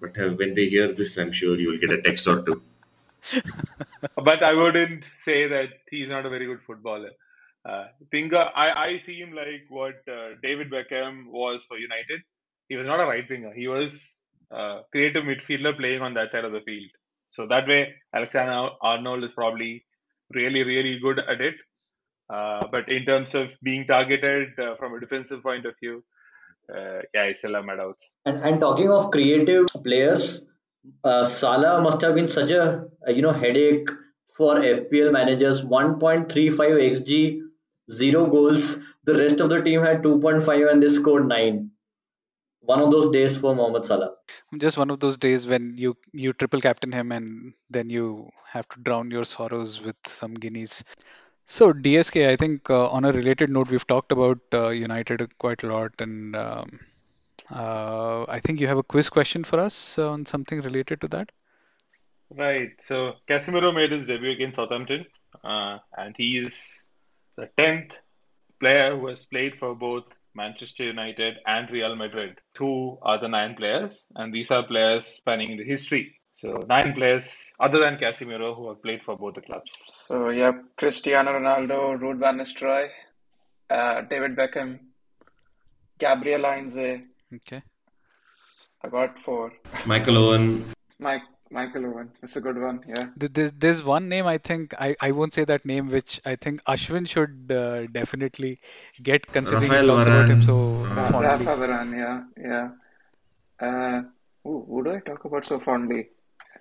but 0.00 0.18
uh, 0.18 0.30
when 0.30 0.54
they 0.54 0.66
hear 0.66 0.92
this, 0.92 1.16
I'm 1.16 1.32
sure 1.32 1.56
you 1.56 1.70
will 1.70 1.78
get 1.78 1.92
a 1.92 2.02
text 2.02 2.26
or 2.26 2.42
two. 2.42 2.62
But 4.16 4.42
I 4.42 4.54
wouldn't 4.54 5.04
say 5.16 5.48
that 5.48 5.70
he's 5.90 6.10
not 6.10 6.26
a 6.26 6.30
very 6.30 6.46
good 6.46 6.62
footballer. 6.66 7.10
Uh, 7.64 7.84
I, 8.12 8.72
I 8.86 8.98
see 8.98 9.16
him 9.16 9.32
like 9.32 9.66
what 9.68 9.94
uh, 10.08 10.30
David 10.42 10.70
Beckham 10.70 11.26
was 11.30 11.64
for 11.64 11.78
United. 11.78 12.22
He 12.68 12.76
was 12.76 12.86
not 12.86 13.00
a 13.00 13.06
right 13.06 13.28
winger. 13.28 13.52
He 13.54 13.68
was 13.68 14.16
a 14.50 14.80
creative 14.90 15.24
midfielder 15.24 15.76
playing 15.76 16.02
on 16.02 16.14
that 16.14 16.32
side 16.32 16.44
of 16.44 16.52
the 16.52 16.60
field. 16.62 16.90
So 17.28 17.46
that 17.46 17.68
way, 17.68 17.94
Alexander 18.14 18.70
Arnold 18.82 19.24
is 19.24 19.32
probably 19.32 19.84
really, 20.34 20.64
really 20.64 20.98
good 20.98 21.18
at 21.18 21.40
it. 21.40 21.54
Uh, 22.28 22.66
but 22.70 22.88
in 22.88 23.04
terms 23.04 23.34
of 23.34 23.54
being 23.62 23.86
targeted 23.86 24.58
uh, 24.58 24.74
from 24.76 24.94
a 24.94 25.00
defensive 25.00 25.42
point 25.42 25.66
of 25.66 25.74
view, 25.80 26.02
uh, 26.74 27.00
yeah, 27.14 27.24
I 27.24 27.32
still 27.34 27.54
have 27.54 27.64
my 27.64 27.76
doubts. 27.76 28.10
And, 28.24 28.42
and 28.42 28.60
talking 28.60 28.90
of 28.90 29.10
creative 29.10 29.66
players, 29.84 30.42
uh, 31.04 31.24
Salah 31.24 31.80
must 31.80 32.00
have 32.02 32.14
been 32.14 32.26
such 32.26 32.50
a, 32.50 32.86
a 33.06 33.12
you 33.12 33.22
know 33.22 33.32
headache 33.32 33.88
for 34.36 34.54
FPL 34.56 35.12
managers. 35.12 35.62
1.35 35.62 36.28
xg, 36.28 37.40
zero 37.90 38.26
goals. 38.26 38.78
The 39.04 39.14
rest 39.18 39.40
of 39.40 39.50
the 39.50 39.60
team 39.62 39.80
had 39.82 40.02
2.5 40.02 40.70
and 40.70 40.82
they 40.82 40.88
scored 40.88 41.28
nine. 41.28 41.70
One 42.60 42.80
of 42.80 42.92
those 42.92 43.10
days 43.10 43.36
for 43.36 43.54
Mohamed 43.56 43.84
Salah. 43.84 44.12
Just 44.56 44.78
one 44.78 44.90
of 44.90 45.00
those 45.00 45.16
days 45.16 45.48
when 45.48 45.74
you 45.76 45.96
you 46.12 46.32
triple 46.32 46.60
captain 46.60 46.92
him 46.92 47.10
and 47.10 47.54
then 47.68 47.90
you 47.90 48.30
have 48.52 48.68
to 48.68 48.80
drown 48.80 49.10
your 49.10 49.24
sorrows 49.24 49.82
with 49.82 49.96
some 50.06 50.34
Guinness. 50.34 50.84
So 51.46 51.72
DSK, 51.72 52.28
I 52.28 52.36
think 52.36 52.70
uh, 52.70 52.88
on 52.88 53.04
a 53.04 53.12
related 53.12 53.50
note, 53.50 53.70
we've 53.70 53.86
talked 53.86 54.12
about 54.12 54.38
uh, 54.54 54.68
United 54.68 55.36
quite 55.38 55.62
a 55.64 55.66
lot, 55.66 55.92
and 55.98 56.36
um, 56.36 56.78
uh, 57.52 58.24
I 58.28 58.40
think 58.40 58.60
you 58.60 58.66
have 58.68 58.78
a 58.78 58.82
quiz 58.82 59.10
question 59.10 59.44
for 59.44 59.60
us 59.60 59.98
uh, 59.98 60.10
on 60.10 60.24
something 60.26 60.60
related 60.62 61.00
to 61.02 61.08
that. 61.08 61.30
Right. 62.30 62.70
So 62.80 63.14
Casemiro 63.28 63.74
made 63.74 63.92
his 63.92 64.06
debut 64.06 64.30
against 64.30 64.56
Southampton, 64.56 65.04
uh, 65.44 65.78
and 65.96 66.14
he 66.16 66.38
is 66.38 66.82
the 67.36 67.48
tenth 67.58 67.98
player 68.58 68.96
who 68.96 69.08
has 69.08 69.24
played 69.26 69.56
for 69.58 69.74
both 69.74 70.04
Manchester 70.34 70.84
United 70.84 71.38
and 71.46 71.70
Real 71.70 71.94
Madrid. 71.94 72.40
Two 72.54 72.98
are 73.02 73.18
the 73.18 73.28
nine 73.28 73.54
players, 73.54 74.06
and 74.16 74.32
these 74.32 74.50
are 74.50 74.62
players 74.62 75.04
spanning 75.04 75.58
the 75.58 75.64
history. 75.64 76.18
So 76.32 76.64
nine 76.66 76.94
players 76.94 77.30
other 77.60 77.78
than 77.78 77.98
Casemiro 77.98 78.56
who 78.56 78.68
have 78.68 78.82
played 78.82 79.02
for 79.02 79.16
both 79.16 79.34
the 79.34 79.42
clubs. 79.42 79.70
So 79.86 80.30
yeah, 80.30 80.52
Cristiano 80.78 81.32
Ronaldo, 81.32 82.00
Ruud 82.00 82.18
van 82.18 82.38
Nistelrooy, 82.38 82.88
uh, 83.68 84.00
David 84.02 84.36
Beckham, 84.36 84.78
Gabriel 85.98 86.44
Heinze. 86.44 87.11
Okay. 87.34 87.62
I 88.84 88.88
got 88.88 89.18
four. 89.24 89.52
Michael 89.86 90.18
Owen. 90.18 90.64
Mike 90.98 91.22
Michael 91.50 91.86
Owen. 91.86 92.10
It's 92.22 92.36
a 92.36 92.40
good 92.40 92.58
one. 92.60 92.80
Yeah. 92.86 93.06
Th- 93.18 93.32
th- 93.32 93.52
There's 93.56 93.82
one 93.82 94.08
name 94.08 94.26
I 94.26 94.38
think 94.38 94.74
I, 94.78 94.94
I 95.00 95.10
won't 95.12 95.32
say 95.34 95.44
that 95.44 95.64
name, 95.64 95.88
which 95.88 96.20
I 96.26 96.36
think 96.36 96.62
Ashwin 96.64 97.08
should 97.08 97.50
uh, 97.50 97.86
definitely 97.86 98.60
get 99.02 99.26
considering 99.26 99.62
he 99.62 99.68
Rafael 99.68 99.86
talks 99.96 100.08
about 100.08 100.28
him 100.28 100.42
so 100.42 100.56
Uh, 100.84 100.94
Ra- 100.94 101.20
Rafa 101.20 101.44
fondly. 101.44 101.46
Varane. 101.46 101.98
Yeah. 101.98 102.20
Yeah. 102.50 102.68
Uh, 103.60 104.02
ooh, 104.48 104.64
who 104.68 104.82
do 104.84 104.90
I 104.92 105.00
talk 105.00 105.24
about 105.24 105.44
so 105.44 105.60
fondly? 105.60 106.08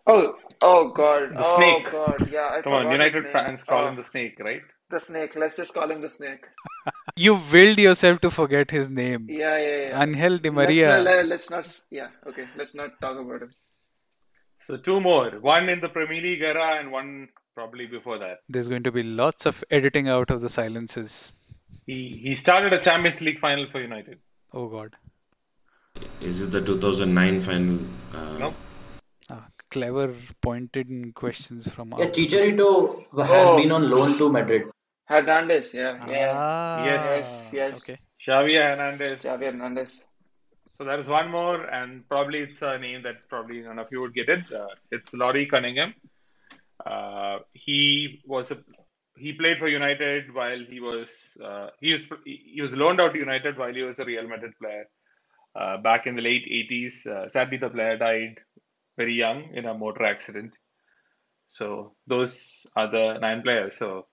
Oh, 0.08 0.36
oh 0.62 0.90
God. 0.90 1.32
The 1.38 1.44
Oh 1.46 1.56
snake. 1.58 1.92
God. 1.92 2.32
Yeah, 2.32 2.50
I 2.54 2.62
Come 2.62 2.74
on, 2.74 2.92
United 2.92 3.24
name. 3.24 3.32
fans 3.34 3.64
call 3.64 3.86
Oh, 3.86 3.88
him 3.90 3.96
the 3.96 4.04
snake, 4.04 4.40
right? 4.40 4.62
the 4.90 5.00
snake. 5.00 5.36
Let's 5.36 5.56
just 5.58 5.74
call 5.74 5.90
him 5.90 6.02
the 6.02 6.10
snake. 6.10 6.44
You 7.16 7.40
willed 7.52 7.80
yourself 7.80 8.22
to 8.22 8.30
forget 8.32 8.72
his 8.72 8.90
name. 8.90 9.28
Yeah, 9.30 9.58
yeah, 9.58 9.78
yeah. 9.90 10.04
Angel 10.04 10.38
Di 10.40 10.50
Let's 10.50 10.56
Maria. 10.56 11.04
not, 11.04 11.26
let's 11.28 11.50
not. 11.50 11.80
Yeah. 11.90 12.08
Okay. 12.28 12.46
Let's 12.58 12.74
not 12.74 13.00
talk 13.02 13.20
about 13.20 13.42
him. 13.44 13.52
So 14.60 14.78
two 14.78 15.02
more, 15.02 15.32
one 15.40 15.70
in 15.70 15.80
the 15.82 15.90
Premier 15.90 16.22
League 16.22 16.42
era 16.42 16.78
and 16.80 16.92
one 16.92 17.30
probably 17.56 17.86
before 17.88 18.18
that. 18.20 18.40
There's 18.50 18.68
going 18.68 18.84
to 18.84 18.92
be 18.92 19.04
lots 19.04 19.46
of 19.46 19.64
editing 19.72 20.08
out 20.08 20.32
of 20.32 20.42
the 20.42 20.50
silences. 20.50 21.32
He 21.86 22.08
he 22.26 22.36
started 22.36 22.74
a 22.74 22.80
Champions 22.80 23.22
League 23.22 23.40
final 23.40 23.68
for 23.70 23.82
United. 23.82 24.20
Oh 24.54 24.68
God. 24.68 24.96
Is 26.22 26.42
it 26.44 26.52
the 26.52 26.62
2009 26.62 27.40
final? 27.42 27.80
Uh, 28.14 28.38
No, 28.38 28.54
Ah, 29.30 29.46
clever 29.70 30.16
pointed 30.42 30.90
questions 31.16 31.68
from 31.72 31.94
Yeah, 31.98 32.06
our 32.06 32.12
Chicharito 32.12 33.06
has 33.32 33.48
Oh, 33.48 33.58
been 33.58 33.72
on 33.72 33.90
loan 33.90 34.18
to 34.20 34.30
Madrid. 34.32 34.70
Hernandez. 35.12 35.74
Yeah, 35.74 36.10
yeah. 36.10 36.34
Ah, 36.36 36.86
Yes, 36.86 37.04
yes, 37.06 37.54
yes. 37.54 37.84
okay. 37.84 37.98
Xavi 38.26 38.56
Hernandez. 38.62 39.22
Xavi 39.24 39.46
Hernandez. 39.52 40.06
So 40.74 40.86
there 40.86 40.98
is 41.00 41.08
one 41.08 41.30
more, 41.30 41.64
and 41.66 42.08
probably 42.08 42.40
it's 42.40 42.62
a 42.62 42.78
name 42.78 43.04
that 43.04 43.28
probably 43.30 43.62
none 43.62 43.80
of 43.80 43.88
you 43.92 44.02
would 44.02 44.14
get 44.14 44.30
it. 44.30 44.44
Uh, 44.52 44.68
it's 44.92 45.14
Laurie 45.14 45.46
Cunningham. 45.46 45.94
Uh, 46.86 47.40
he 47.54 48.22
was 48.26 48.52
a 48.52 48.58
he 49.18 49.34
played 49.34 49.60
for 49.60 49.68
United 49.68 50.34
while 50.34 50.60
he 50.68 50.80
was 50.80 51.10
uh, 51.44 51.68
he 51.80 51.94
was 51.94 52.08
he 52.26 52.62
was 52.62 52.76
loaned 52.76 53.00
out 53.02 53.14
to 53.14 53.20
United 53.20 53.58
while 53.58 53.74
he 53.74 53.84
was 53.84 54.00
a 54.00 54.06
Real 54.06 54.28
Madrid 54.28 54.54
player 54.60 54.86
uh, 55.56 55.78
back 55.78 56.08
in 56.08 56.16
the 56.16 56.22
late 56.22 56.46
80s. 56.50 57.06
Uh, 57.06 57.30
sadly, 57.30 57.58
the 57.58 57.70
player 57.70 57.98
died 57.98 58.40
very 58.98 59.14
young 59.14 59.54
in 59.54 59.66
a 59.66 59.74
motor 59.74 60.06
accident. 60.06 60.54
So 61.50 61.96
those 62.08 62.66
are 62.76 62.90
the 62.90 63.20
nine 63.20 63.42
players. 63.44 63.78
So 63.78 64.08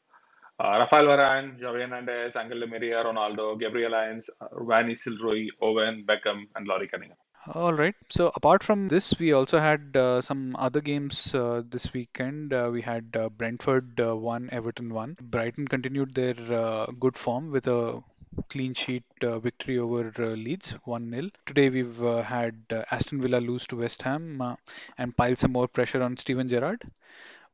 Rafael 0.58 1.04
Varane, 1.04 1.58
Javier 1.60 1.88
Hernandez, 1.88 2.36
Angel 2.36 2.60
Di 2.60 2.66
Maria, 2.66 3.04
Ronaldo, 3.04 3.58
Gabriel 3.58 3.92
Heinze, 3.92 4.30
uh, 4.40 4.46
Van 4.64 4.86
Nistelrooy, 4.88 5.48
Owen, 5.62 6.04
Beckham, 6.06 6.48
and 6.56 6.66
Laurie 6.66 6.88
Cunningham. 6.88 7.16
All 7.54 7.72
right. 7.72 7.94
So 8.10 8.30
apart 8.34 8.62
from 8.62 8.88
this, 8.88 9.18
we 9.18 9.32
also 9.32 9.58
had 9.58 9.96
uh, 9.96 10.20
some 10.20 10.56
other 10.56 10.80
games 10.80 11.34
uh, 11.34 11.62
this 11.66 11.92
weekend. 11.94 12.52
Uh, 12.52 12.68
we 12.72 12.82
had 12.82 13.16
uh, 13.16 13.28
Brentford 13.30 13.98
uh, 14.00 14.16
one, 14.16 14.48
Everton 14.52 14.92
one. 14.92 15.16
Brighton 15.20 15.66
continued 15.66 16.14
their 16.14 16.34
uh, 16.52 16.86
good 16.98 17.16
form 17.16 17.50
with 17.50 17.66
a 17.68 18.02
clean 18.48 18.74
sheet 18.74 19.04
uh, 19.22 19.38
victory 19.38 19.78
over 19.78 20.12
uh, 20.18 20.34
Leeds 20.34 20.74
1-0. 20.86 21.30
Today 21.46 21.70
we've 21.70 22.02
uh, 22.02 22.22
had 22.22 22.54
uh, 22.70 22.82
Aston 22.90 23.20
Villa 23.20 23.38
lose 23.38 23.66
to 23.68 23.76
West 23.76 24.02
Ham 24.02 24.40
uh, 24.40 24.56
and 24.96 25.16
pile 25.16 25.36
some 25.36 25.52
more 25.52 25.68
pressure 25.68 26.02
on 26.02 26.16
Steven 26.16 26.48
Gerrard. 26.48 26.82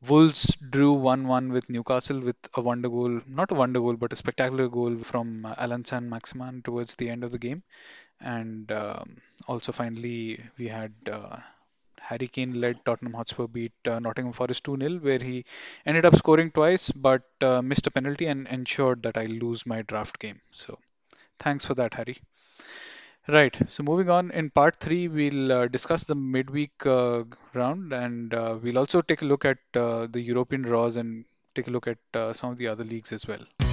Wolves 0.09 0.55
drew 0.57 0.95
1-1 0.95 1.51
with 1.51 1.71
Newcastle 1.71 2.21
with 2.21 2.37
a 2.55 2.61
wonder 2.61 2.89
goal, 2.89 3.21
not 3.27 3.51
a 3.51 3.55
wonder 3.55 3.81
goal, 3.81 3.97
but 3.97 4.13
a 4.13 4.17
spectacular 4.17 4.69
goal 4.69 4.99
from 5.03 5.45
uh, 5.47 5.55
Allan 5.57 5.85
Saint-Maximin 5.85 6.63
towards 6.63 6.95
the 6.97 7.09
end 7.09 7.25
of 7.25 7.33
the 7.33 7.39
game. 7.39 7.63
And 8.21 8.71
um, 8.73 9.19
also 9.49 9.73
finally 9.73 10.41
we 10.59 10.69
had 10.69 10.93
uh, 11.11 11.39
Harry 12.01 12.29
Kane 12.29 12.61
led 12.61 12.85
Tottenham 12.85 13.15
Hotspur 13.15 13.47
beat 13.49 13.73
uh, 13.87 13.99
Nottingham 13.99 14.33
Forest 14.35 14.65
2-0 14.65 15.01
where 15.03 15.19
he 15.19 15.45
ended 15.87 16.05
up 16.07 16.17
scoring 16.17 16.51
twice 16.51 16.91
but 16.93 17.23
uh, 17.43 17.63
missed 17.63 17.87
a 17.87 17.91
penalty 17.91 18.27
and 18.27 18.47
ensured 18.49 19.03
that 19.05 19.17
I 19.17 19.27
lose 19.27 19.67
my 19.67 19.83
draft 19.83 20.19
game. 20.19 20.41
So 20.53 20.79
thanks 21.41 21.65
for 21.65 21.75
that, 21.77 21.95
Harry. 21.95 22.19
Right. 23.27 23.57
So 23.69 23.83
moving 23.83 24.11
on 24.11 24.31
in 24.33 24.51
part 24.51 24.81
three, 24.81 25.09
we'll 25.09 25.51
uh, 25.51 25.69
discuss 25.69 26.05
the 26.05 26.15
midweek 26.15 26.73
uh, 26.85 27.25
round 27.55 27.93
and 27.93 28.35
uh, 28.35 28.59
we'll 28.63 28.77
also 28.77 29.01
take 29.01 29.23
a 29.23 29.25
look 29.25 29.47
at 29.47 29.59
uh, 29.75 30.07
the 30.11 30.21
European 30.21 30.63
draws 30.63 30.97
and 30.97 31.25
take 31.55 31.69
a 31.69 31.71
look 31.71 31.87
at 31.87 31.99
uh, 32.13 32.35
some 32.35 32.51
of 32.51 32.59
the 32.59 32.69
other 32.69 32.85
leagues 32.85 33.13
as 33.13 33.27
well. 33.27 33.64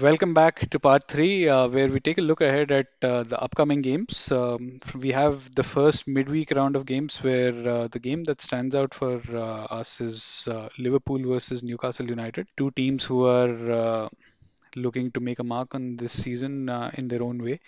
Welcome 0.00 0.32
back 0.32 0.70
to 0.70 0.78
part 0.78 1.08
three, 1.08 1.48
uh, 1.48 1.66
where 1.66 1.88
we 1.88 1.98
take 1.98 2.18
a 2.18 2.22
look 2.22 2.40
ahead 2.40 2.70
at 2.70 2.86
uh, 3.02 3.24
the 3.24 3.38
upcoming 3.38 3.82
games. 3.82 4.30
Um, 4.30 4.78
we 4.94 5.10
have 5.10 5.52
the 5.56 5.64
first 5.64 6.06
midweek 6.06 6.52
round 6.52 6.76
of 6.76 6.86
games 6.86 7.20
where 7.20 7.68
uh, 7.68 7.88
the 7.88 7.98
game 7.98 8.22
that 8.24 8.40
stands 8.40 8.76
out 8.76 8.94
for 8.94 9.20
uh, 9.34 9.64
us 9.80 10.00
is 10.00 10.46
uh, 10.48 10.68
Liverpool 10.78 11.18
versus 11.28 11.64
Newcastle 11.64 12.06
United, 12.06 12.46
two 12.56 12.70
teams 12.70 13.04
who 13.04 13.26
are 13.26 13.72
uh, 13.72 14.08
looking 14.76 15.10
to 15.10 15.20
make 15.20 15.40
a 15.40 15.44
mark 15.44 15.74
on 15.74 15.96
this 15.96 16.12
season 16.12 16.68
in 16.94 17.08
their 17.08 17.22
own 17.24 17.42
way. 17.42 17.58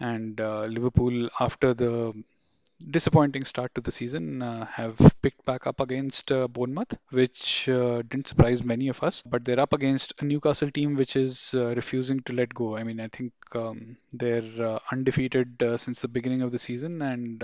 And 0.00 0.38
Liverpool, 0.38 1.28
after 1.38 1.74
the 1.74 2.14
disappointing 2.90 3.44
start 3.44 3.74
to 3.74 3.80
the 3.80 3.92
season, 3.92 4.42
uh, 4.42 4.66
have 4.66 4.96
picked 5.22 5.44
back 5.44 5.66
up 5.66 5.80
against 5.80 6.32
uh, 6.32 6.48
Bournemouth, 6.48 6.96
which 7.10 7.68
uh, 7.68 8.02
didn't 8.02 8.28
surprise 8.28 8.62
many 8.64 8.88
of 8.88 9.02
us. 9.02 9.22
But 9.22 9.44
they're 9.44 9.60
up 9.60 9.72
against 9.72 10.12
a 10.20 10.24
Newcastle 10.24 10.70
team 10.70 10.94
which 10.96 11.16
is 11.16 11.52
uh, 11.54 11.74
refusing 11.74 12.20
to 12.22 12.32
let 12.32 12.52
go. 12.54 12.76
I 12.76 12.84
mean, 12.84 13.00
I 13.00 13.08
think 13.08 13.32
um, 13.54 13.96
they're 14.12 14.66
uh, 14.66 14.78
undefeated 14.92 15.62
uh, 15.62 15.76
since 15.76 16.00
the 16.00 16.08
beginning 16.08 16.42
of 16.42 16.52
the 16.52 16.58
season, 16.58 17.02
and 17.02 17.42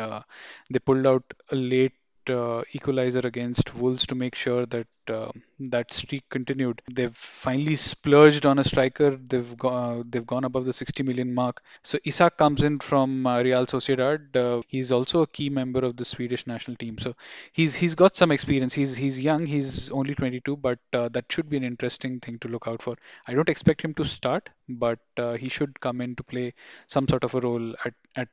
they 0.71 0.79
pulled 0.79 1.07
out 1.07 1.25
a 1.53 1.57
late 1.57 1.93
uh, 2.29 2.63
equalizer 2.73 3.21
against 3.21 3.75
Wolves 3.75 4.07
to 4.09 4.15
make 4.15 4.35
sure 4.35 4.67
that 4.67 4.87
uh, 5.09 5.31
that 5.59 5.93
streak 5.93 6.25
continued. 6.29 6.83
They've 6.91 7.15
finally 7.15 7.77
splurged 7.77 8.47
on 8.47 8.59
a 8.59 8.65
striker. 8.65 9.17
They've 9.17 9.57
go- 9.57 10.05
they've 10.09 10.27
gone 10.27 10.45
above 10.45 10.65
the 10.65 10.73
60 10.73 11.03
million 11.03 11.33
mark. 11.35 11.63
So 11.83 11.99
Isak 12.05 12.37
comes 12.37 12.63
in 12.65 12.79
from 12.79 13.27
uh, 13.27 13.43
Real 13.43 13.67
Sociedad. 13.67 14.37
Uh, 14.37 14.63
he's 14.69 14.93
also 14.93 15.23
a 15.23 15.27
key 15.27 15.49
member 15.49 15.81
of 15.81 15.97
the 15.97 16.05
Swedish 16.05 16.47
national 16.47 16.77
team. 16.77 16.99
So 16.99 17.15
he's 17.53 17.75
he's 17.75 17.95
got 17.95 18.17
some 18.17 18.31
experience. 18.31 18.75
He's 18.75 18.97
he's 18.97 19.19
young. 19.19 19.47
He's 19.47 19.91
only 19.91 20.15
22, 20.15 20.57
but 20.57 20.79
uh, 20.93 21.09
that 21.11 21.31
should 21.31 21.49
be 21.49 21.57
an 21.57 21.65
interesting 21.65 22.21
thing 22.21 22.39
to 22.41 22.49
look 22.49 22.69
out 22.69 22.83
for. 22.83 22.97
I 23.27 23.35
don't 23.35 23.49
expect 23.49 23.83
him 23.83 23.95
to 23.95 24.05
start, 24.05 24.51
but 24.69 25.01
uh, 25.17 25.35
he 25.35 25.49
should 25.49 25.81
come 25.81 26.01
in 26.01 26.17
to 26.17 26.23
play 26.23 26.55
some 26.87 27.09
sort 27.09 27.25
of 27.25 27.35
a 27.35 27.41
role 27.41 27.75
at 27.85 27.95
at 28.17 28.29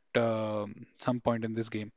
some 0.98 1.20
point 1.22 1.46
in 1.46 1.54
this 1.54 1.70
game. 1.70 1.92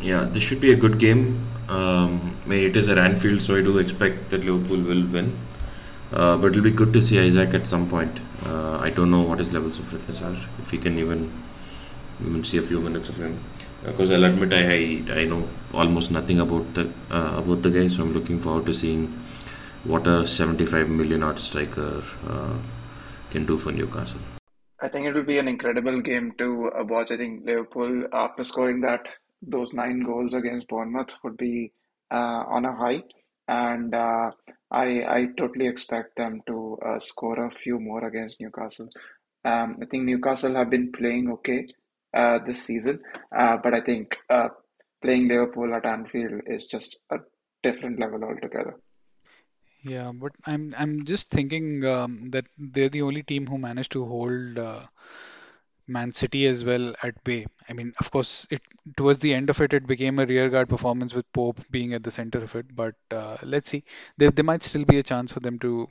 Yeah, 0.00 0.24
this 0.24 0.42
should 0.42 0.60
be 0.60 0.72
a 0.72 0.76
good 0.76 0.98
game. 0.98 1.46
Um, 1.68 2.36
it 2.48 2.76
is 2.76 2.88
at 2.88 2.98
Anfield, 2.98 3.42
so 3.42 3.56
I 3.56 3.62
do 3.62 3.78
expect 3.78 4.30
that 4.30 4.44
Liverpool 4.44 4.82
will 4.82 5.06
win. 5.06 5.36
Uh, 6.12 6.36
but 6.36 6.48
it'll 6.48 6.62
be 6.62 6.70
good 6.70 6.92
to 6.92 7.00
see 7.00 7.18
Isak 7.18 7.54
at 7.54 7.66
some 7.66 7.88
point. 7.88 8.20
Uh, 8.44 8.78
I 8.78 8.90
don't 8.90 9.10
know 9.10 9.22
what 9.22 9.38
his 9.38 9.52
levels 9.52 9.78
of 9.78 9.88
fitness 9.88 10.22
are. 10.22 10.36
If 10.60 10.70
he 10.70 10.78
can 10.78 10.98
even 10.98 11.32
even 12.20 12.44
see 12.44 12.58
a 12.58 12.62
few 12.62 12.80
minutes 12.80 13.08
of 13.08 13.16
him, 13.16 13.38
because 13.84 14.10
I'll 14.10 14.24
admit 14.24 14.52
I, 14.52 14.62
I 14.76 15.20
I 15.20 15.24
know 15.24 15.42
almost 15.74 16.12
nothing 16.12 16.38
about 16.38 16.72
the 16.74 16.88
uh, 17.10 17.42
about 17.42 17.62
the 17.62 17.70
guy, 17.70 17.88
so 17.88 18.04
I'm 18.04 18.12
looking 18.12 18.38
forward 18.38 18.66
to 18.66 18.74
seeing 18.74 19.06
what 19.84 20.06
a 20.06 20.26
75 20.26 20.88
million 20.88 21.22
odd 21.22 21.40
striker 21.40 22.02
uh, 22.28 22.56
can 23.30 23.44
do 23.44 23.58
for 23.58 23.72
Newcastle. 23.72 24.20
I 24.80 24.88
think 24.88 25.06
it 25.06 25.14
will 25.14 25.24
be 25.24 25.38
an 25.38 25.48
incredible 25.48 26.00
game 26.02 26.32
to 26.38 26.70
uh, 26.78 26.84
watch. 26.84 27.10
I 27.10 27.16
think 27.16 27.44
Liverpool, 27.44 28.04
after 28.12 28.44
scoring 28.44 28.80
that 28.82 29.08
those 29.46 29.72
nine 29.72 30.00
goals 30.00 30.34
against 30.34 30.68
Bournemouth, 30.68 31.14
would 31.22 31.36
be 31.36 31.72
uh, 32.10 32.44
on 32.48 32.64
a 32.64 32.74
high, 32.74 33.02
and 33.48 33.94
uh, 33.94 34.30
I 34.70 34.86
I 35.16 35.26
totally 35.38 35.66
expect 35.66 36.16
them 36.16 36.42
to 36.46 36.78
uh, 36.84 36.98
score 36.98 37.46
a 37.46 37.50
few 37.50 37.78
more 37.78 38.06
against 38.06 38.40
Newcastle. 38.40 38.88
Um, 39.44 39.78
I 39.80 39.86
think 39.86 40.04
Newcastle 40.04 40.54
have 40.54 40.70
been 40.70 40.92
playing 40.92 41.30
okay 41.32 41.66
this 42.46 42.62
season, 42.64 43.00
but 43.30 43.74
I 43.74 43.80
think 43.80 44.16
playing 45.02 45.28
Liverpool 45.28 45.74
at 45.74 45.84
Anfield 45.84 46.42
is 46.46 46.66
just 46.66 46.98
a 47.10 47.18
different 47.62 48.00
level 48.00 48.24
altogether. 48.24 48.76
Yeah, 49.82 50.10
but 50.12 50.32
I'm 50.46 50.74
I'm 50.76 51.04
just 51.04 51.30
thinking 51.30 51.84
um, 51.84 52.30
that 52.30 52.46
they're 52.58 52.88
the 52.88 53.02
only 53.02 53.22
team 53.22 53.46
who 53.46 53.58
managed 53.58 53.92
to 53.92 54.04
hold 54.04 54.58
uh, 54.58 54.80
Man 55.88 56.12
City 56.12 56.46
as 56.46 56.64
well 56.64 56.94
at 57.02 57.22
bay. 57.24 57.46
I 57.68 57.72
mean, 57.72 57.92
of 58.00 58.10
course, 58.10 58.46
it 58.50 58.62
towards 58.96 59.18
the 59.20 59.34
end 59.34 59.50
of 59.50 59.60
it, 59.60 59.74
it 59.74 59.86
became 59.86 60.18
a 60.18 60.26
rearguard 60.26 60.68
performance 60.68 61.14
with 61.14 61.30
Pope 61.32 61.60
being 61.70 61.94
at 61.94 62.02
the 62.02 62.10
center 62.10 62.38
of 62.38 62.54
it. 62.56 62.66
But 62.74 62.94
uh, 63.10 63.36
let's 63.42 63.70
see, 63.70 63.84
there 64.16 64.30
there 64.30 64.44
might 64.44 64.62
still 64.62 64.84
be 64.84 64.98
a 64.98 65.02
chance 65.02 65.32
for 65.32 65.40
them 65.40 65.58
to 65.60 65.88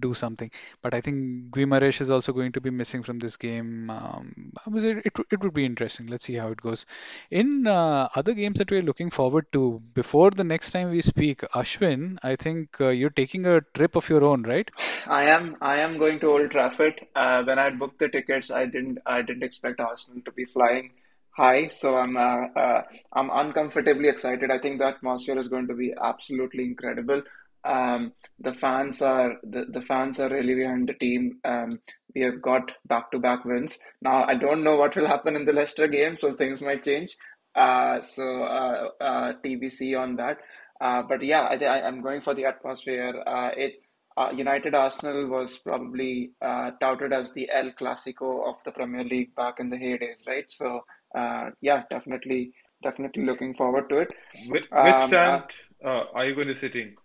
do 0.00 0.14
something. 0.14 0.50
But 0.82 0.94
I 0.94 1.00
think 1.00 1.50
Guimaraes 1.50 2.00
is 2.00 2.10
also 2.10 2.32
going 2.32 2.52
to 2.52 2.60
be 2.60 2.70
missing 2.70 3.02
from 3.02 3.18
this 3.18 3.36
game. 3.36 3.90
Um, 3.90 4.52
it, 4.74 5.06
it 5.06 5.12
it 5.32 5.40
would 5.42 5.54
be 5.54 5.64
interesting. 5.64 6.06
Let's 6.06 6.24
see 6.24 6.34
how 6.34 6.48
it 6.48 6.60
goes. 6.60 6.86
In 7.30 7.66
uh, 7.66 8.08
other 8.14 8.34
games 8.34 8.58
that 8.58 8.70
we're 8.70 8.82
looking 8.82 9.10
forward 9.10 9.46
to, 9.52 9.80
before 9.94 10.30
the 10.30 10.44
next 10.44 10.70
time 10.70 10.90
we 10.90 11.00
speak, 11.00 11.40
Ashwin, 11.54 12.18
I 12.22 12.36
think 12.36 12.80
uh, 12.80 12.88
you're 12.88 13.10
taking 13.10 13.46
a 13.46 13.60
trip 13.74 13.96
of 13.96 14.08
your 14.08 14.24
own, 14.24 14.42
right? 14.42 14.70
I 15.06 15.24
am 15.24 15.56
I 15.60 15.78
am 15.78 15.98
going 15.98 16.20
to 16.20 16.30
Old 16.30 16.50
Trafford. 16.50 17.06
Uh, 17.14 17.42
when 17.44 17.58
I 17.58 17.70
booked 17.70 17.98
the 17.98 18.08
tickets, 18.08 18.50
I 18.50 18.66
didn't 18.66 18.98
I 19.06 19.22
didn't 19.22 19.42
expect 19.42 19.80
Arsenal 19.80 20.22
to 20.24 20.32
be 20.32 20.44
flying 20.44 20.90
high, 21.30 21.68
so 21.68 21.96
I'm 21.96 22.16
uh, 22.16 22.46
uh, 22.64 22.82
I'm 23.12 23.30
uncomfortably 23.30 24.08
excited. 24.08 24.50
I 24.50 24.58
think 24.58 24.78
the 24.78 24.86
atmosphere 24.86 25.38
is 25.38 25.48
going 25.48 25.68
to 25.68 25.74
be 25.74 25.94
absolutely 26.00 26.64
incredible. 26.64 27.22
Um, 27.68 28.12
the 28.40 28.54
fans 28.54 29.02
are 29.02 29.34
the, 29.44 29.66
the 29.70 29.82
fans 29.82 30.20
are 30.20 30.30
really 30.30 30.54
behind 30.54 30.88
the 30.88 30.94
team. 30.94 31.38
Um, 31.44 31.80
we 32.14 32.22
have 32.22 32.40
got 32.42 32.72
back-to-back 32.86 33.44
wins. 33.44 33.78
Now 34.02 34.24
I 34.24 34.34
don't 34.34 34.64
know 34.64 34.76
what 34.76 34.96
will 34.96 35.06
happen 35.08 35.36
in 35.36 35.44
the 35.44 35.52
Leicester 35.52 35.88
game, 35.88 36.16
so 36.16 36.32
things 36.32 36.62
might 36.62 36.84
change. 36.84 37.16
Uh, 37.54 38.00
so 38.02 38.42
uh, 38.44 38.88
uh, 39.00 39.32
TBC 39.44 39.98
on 40.00 40.16
that. 40.16 40.38
Uh, 40.80 41.02
but 41.02 41.22
yeah, 41.24 41.42
I, 41.42 41.56
I, 41.56 41.86
I'm 41.86 42.02
going 42.02 42.22
for 42.22 42.34
the 42.34 42.46
atmosphere. 42.46 43.22
Uh, 43.26 43.50
it 43.56 43.74
uh, 44.16 44.30
United 44.32 44.74
Arsenal 44.74 45.28
was 45.28 45.58
probably 45.58 46.32
uh, 46.42 46.72
touted 46.80 47.12
as 47.12 47.32
the 47.32 47.48
El 47.52 47.70
Clasico 47.72 48.48
of 48.48 48.56
the 48.64 48.72
Premier 48.72 49.04
League 49.04 49.34
back 49.36 49.60
in 49.60 49.70
the 49.70 49.76
heydays, 49.76 50.26
right? 50.26 50.46
So 50.50 50.84
uh, 51.16 51.50
yeah, 51.60 51.84
definitely, 51.90 52.52
definitely 52.82 53.24
looking 53.24 53.54
forward 53.54 53.88
to 53.90 53.98
it. 53.98 54.08
Which, 54.48 54.66
which 54.80 55.02
Um, 55.02 55.14
uh, 55.18 55.40
stand 55.40 55.44
uh, 55.84 56.04
are 56.14 56.26
you 56.26 56.34
going 56.34 56.48
to 56.48 56.54
sit 56.54 56.74
in? 56.76 56.96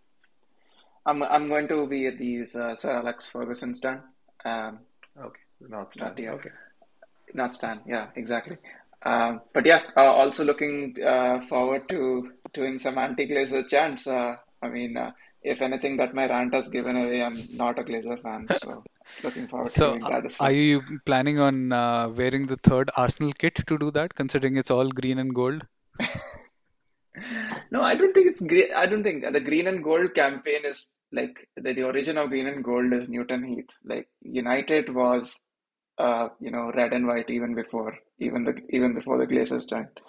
I'm 1.05 1.23
I'm 1.23 1.47
going 1.49 1.67
to 1.69 1.87
be 1.87 2.07
at 2.07 2.17
these 2.17 2.55
uh, 2.55 2.75
Sir 2.75 2.91
Alex 2.91 3.29
Ferguson's 3.29 3.79
stand. 3.79 4.01
Um, 4.45 4.79
Okay, 5.19 5.41
not 5.61 5.95
not 5.97 6.17
yeah, 6.19 6.31
Okay. 6.31 6.49
not 7.33 7.55
stand. 7.55 7.81
Yeah, 7.87 8.07
exactly. 8.15 8.57
Um, 9.03 9.41
but 9.53 9.65
yeah, 9.65 9.81
uh, 9.97 10.11
also 10.13 10.43
looking 10.43 10.95
uh, 11.05 11.41
forward 11.47 11.89
to 11.89 12.31
doing 12.53 12.79
some 12.79 12.97
anti-Glazer 12.97 13.67
chants. 13.67 14.07
Uh, 14.07 14.35
I 14.61 14.69
mean, 14.69 14.95
uh, 14.97 15.11
if 15.43 15.61
anything, 15.61 15.97
that 15.97 16.13
my 16.13 16.27
rant 16.27 16.53
has 16.53 16.69
given 16.69 16.95
away. 16.95 17.21
I'm 17.23 17.37
not 17.55 17.79
a 17.79 17.83
Glazer 17.83 18.21
fan, 18.21 18.49
so 18.49 18.83
looking 19.23 19.47
forward 19.47 19.75
to 19.75 19.79
So, 19.79 19.85
doing 19.85 20.03
uh, 20.03 20.09
that 20.09 20.25
as 20.25 20.37
are 20.39 20.51
you 20.51 20.81
planning 21.05 21.39
on 21.39 21.71
uh, 21.73 22.09
wearing 22.09 22.47
the 22.47 22.57
third 22.57 22.89
Arsenal 22.95 23.33
kit 23.33 23.55
to 23.67 23.77
do 23.77 23.91
that, 23.91 24.15
considering 24.15 24.57
it's 24.57 24.71
all 24.71 24.89
green 24.89 25.19
and 25.19 25.35
gold? 25.35 25.67
No, 27.71 27.81
I 27.81 27.95
don't 27.95 28.13
think 28.13 28.27
it's 28.27 28.41
great. 28.41 28.71
I 28.75 28.85
don't 28.85 29.03
think 29.03 29.23
the 29.31 29.39
green 29.39 29.67
and 29.67 29.83
gold 29.83 30.13
campaign 30.15 30.65
is 30.65 30.91
like 31.11 31.47
the, 31.55 31.73
the 31.73 31.83
origin 31.83 32.17
of 32.17 32.29
green 32.29 32.47
and 32.47 32.63
gold 32.63 32.91
is 32.93 33.07
Newton 33.07 33.43
Heath. 33.43 33.69
Like 33.83 34.07
United 34.21 34.93
was, 34.93 35.41
uh, 35.97 36.29
you 36.39 36.51
know, 36.51 36.71
red 36.75 36.93
and 36.93 37.07
white 37.07 37.29
even 37.29 37.53
before 37.55 37.95
even 38.19 38.43
the 38.43 38.55
even 38.69 38.93
before 38.95 39.17
the 39.17 39.27
Glazers 39.27 39.69
joined. 39.69 39.99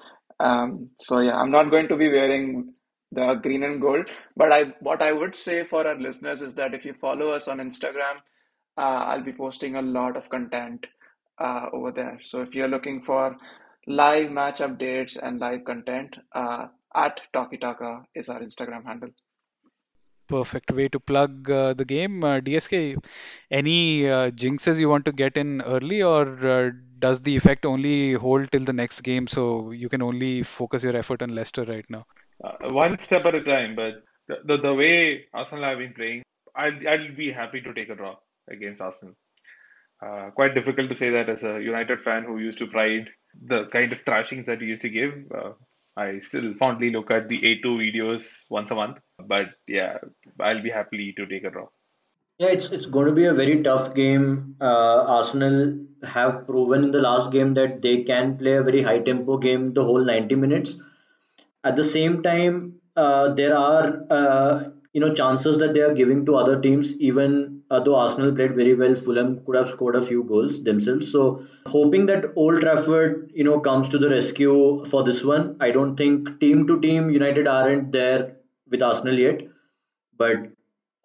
Um, 0.41 0.91
so 1.01 1.21
yeah, 1.21 1.37
I'm 1.37 1.51
not 1.51 1.71
going 1.71 1.89
to 1.89 1.97
be 1.97 2.09
wearing 2.09 2.75
the 3.13 3.35
green 3.35 3.63
and 3.63 3.81
gold. 3.81 4.09
But 4.37 4.53
I 4.53 4.75
what 4.81 5.03
I 5.03 5.13
would 5.13 5.37
say 5.37 5.65
for 5.65 5.87
our 5.87 5.99
listeners 5.99 6.43
is 6.43 6.55
that 6.55 6.75
if 6.75 6.85
you 6.85 6.95
follow 7.01 7.31
us 7.31 7.49
on 7.49 7.59
Instagram, 7.59 8.17
uh, 8.79 8.81
I'll 9.11 9.23
be 9.23 9.33
posting 9.33 9.77
a 9.77 9.83
lot 9.83 10.17
of 10.17 10.29
content 10.31 10.87
uh, 11.39 11.67
over 11.73 11.93
there. 11.93 12.19
So 12.25 12.41
if 12.41 12.55
you're 12.55 12.69
looking 12.69 13.03
for 13.03 13.37
live 13.87 14.31
match 14.31 14.61
updates 14.61 15.19
and 15.23 15.39
live 15.39 15.65
content, 15.65 16.17
uh, 16.35 16.67
at 16.95 17.21
Talkie 17.33 17.59
Taka 17.59 18.05
is 18.15 18.29
our 18.29 18.41
Instagram 18.41 18.85
handle. 18.85 19.11
Perfect 20.27 20.73
way 20.73 20.89
to 20.89 20.99
plug 20.99 21.51
uh, 21.51 21.75
the 21.75 21.85
game. 21.85 22.25
Uh, 22.25 22.41
DSK, 22.41 22.97
any 23.51 24.09
uh, 24.09 24.31
jinxes 24.31 24.81
you 24.81 24.89
want 24.89 25.05
to 25.05 25.13
get 25.13 25.37
in 25.37 25.61
early, 25.63 26.03
or 26.03 26.47
uh, 26.47 26.71
does 26.99 27.21
the 27.21 27.37
effect 27.37 27.67
only 27.67 28.15
hold 28.15 28.51
till 28.51 28.65
the 28.65 28.73
next 28.73 29.03
game, 29.03 29.27
so 29.27 29.71
you 29.71 29.91
can 29.91 30.01
only 30.01 30.43
focus 30.43 30.83
your 30.83 30.97
effort 30.97 31.21
on 31.21 31.35
Leicester 31.35 31.65
right 31.65 31.85
now? 31.91 32.07
Uh, 32.43 32.53
one 32.71 32.97
step 32.97 33.27
at 33.27 33.35
a 33.35 33.43
time, 33.43 33.77
but 33.77 34.03
the, 34.29 34.37
the, 34.45 34.57
the 34.57 34.75
way 34.75 35.27
Arsenal 35.35 35.65
have 35.65 35.79
been 35.79 35.93
playing, 35.93 36.23
I'll, 36.55 36.89
I'll 36.89 37.15
be 37.15 37.31
happy 37.31 37.61
to 37.61 37.75
take 37.75 37.91
a 37.91 37.95
draw 37.95 38.17
against 38.49 38.81
Arsenal. 38.81 39.15
Uh, 40.05 40.31
quite 40.31 40.55
difficult 40.55 40.89
to 40.89 40.97
say 40.97 41.11
that 41.11 41.29
as 41.29 41.45
a 41.45 41.63
United 41.63 42.01
fan 42.01 42.25
who 42.25 42.39
used 42.39 42.59
to 42.59 42.67
pride 42.67 43.09
the 43.43 43.67
kind 43.67 43.93
of 43.93 44.01
thrashings 44.01 44.47
that 44.47 44.61
we 44.61 44.67
used 44.67 44.83
to 44.83 44.89
give. 44.89 45.13
Uh, 45.35 45.53
I 45.97 46.19
still 46.21 46.55
fondly 46.55 46.91
look 46.91 47.11
at 47.11 47.29
the 47.29 47.39
A2 47.39 47.65
videos 47.65 48.51
once 48.51 48.71
a 48.71 48.75
month, 48.75 48.99
but 49.19 49.51
yeah, 49.69 49.99
I'll 50.41 50.63
be 50.63 50.71
happy 50.71 51.13
to 51.17 51.27
take 51.27 51.45
a 51.45 51.51
draw. 51.51 51.69
Yeah, 52.39 52.49
it's 52.49 52.71
it's 52.71 52.87
going 52.87 53.07
to 53.07 53.13
be 53.13 53.27
a 53.27 53.35
very 53.35 53.63
tough 53.63 53.95
game. 53.95 54.57
Uh, 54.61 55.05
Arsenal 55.19 55.79
have 56.03 56.47
proven 56.47 56.83
in 56.83 56.91
the 56.91 57.01
last 57.01 57.31
game 57.31 57.55
that 57.55 57.81
they 57.81 58.03
can 58.03 58.37
play 58.37 58.55
a 58.55 58.63
very 58.63 58.83
high 58.83 58.99
tempo 58.99 59.39
game 59.39 59.73
the 59.73 59.85
whole 59.85 60.05
90 60.05 60.35
minutes. 60.35 60.77
At 61.63 61.77
the 61.77 61.85
same 61.85 62.23
time, 62.23 62.81
uh, 62.97 63.35
there 63.35 63.57
are 63.57 64.03
uh, 64.11 64.65
you 64.93 65.01
know 65.01 65.15
chances 65.15 65.59
that 65.59 65.75
they 65.75 65.81
are 65.81 65.95
giving 65.95 66.27
to 66.27 66.35
other 66.35 66.61
teams. 66.61 66.95
Even 66.97 67.54
uh, 67.71 67.81
though 67.81 67.97
Arsenal 67.97 68.35
played 68.35 68.55
very 68.55 68.75
well, 68.75 68.95
Fulham 68.95 69.45
could 69.45 69.57
have 69.57 69.69
scored 69.69 69.97
a 69.97 70.03
few 70.03 70.25
goals 70.25 70.63
themselves. 70.63 71.11
So 71.11 71.45
hoping 71.67 72.07
that 72.07 72.33
Old 72.37 72.61
Trafford 72.61 73.31
you 73.35 73.45
know 73.45 73.61
comes 73.61 73.89
to 73.91 73.99
the 73.99 74.11
rescue 74.11 74.85
for 74.87 75.03
this 75.03 75.25
one. 75.25 75.57
I 75.61 75.71
don't 75.71 75.97
think 75.97 76.41
team 76.41 76.67
to 76.67 76.81
team 76.81 77.11
United 77.11 77.49
aren't 77.49 77.93
there 77.93 78.37
with 78.69 78.83
Arsenal 78.83 79.19
yet, 79.19 79.43
but 80.17 80.49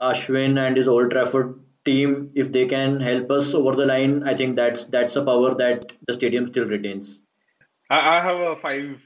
Ashwin 0.01 0.59
and 0.59 0.77
his 0.77 0.87
Old 0.87 1.11
Trafford 1.11 1.59
team, 1.85 2.31
if 2.35 2.51
they 2.51 2.65
can 2.65 2.99
help 2.99 3.31
us 3.31 3.53
over 3.53 3.75
the 3.75 3.85
line, 3.85 4.23
I 4.23 4.33
think 4.33 4.55
that's 4.55 4.85
that's 4.85 5.15
a 5.15 5.23
power 5.23 5.55
that 5.55 5.91
the 6.07 6.13
stadium 6.13 6.47
still 6.47 6.65
retains. 6.65 7.23
I, 7.89 8.21
have 8.21 8.39
a 8.39 8.55
5 8.55 9.01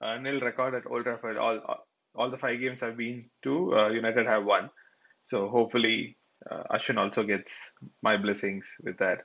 uh, 0.00 0.16
nil 0.18 0.40
record 0.40 0.74
at 0.74 0.90
Old 0.90 1.04
Trafford. 1.04 1.36
All 1.36 1.84
all 2.14 2.30
the 2.30 2.38
five 2.38 2.60
games 2.60 2.82
I've 2.82 2.96
been 2.96 3.30
to, 3.44 3.74
uh, 3.74 3.88
United 3.90 4.26
have 4.26 4.44
won. 4.44 4.70
So 5.26 5.48
hopefully, 5.48 6.16
uh, 6.48 6.62
Ashwin 6.70 6.98
also 6.98 7.22
gets 7.24 7.72
my 8.02 8.16
blessings 8.16 8.76
with 8.82 8.98
that. 8.98 9.22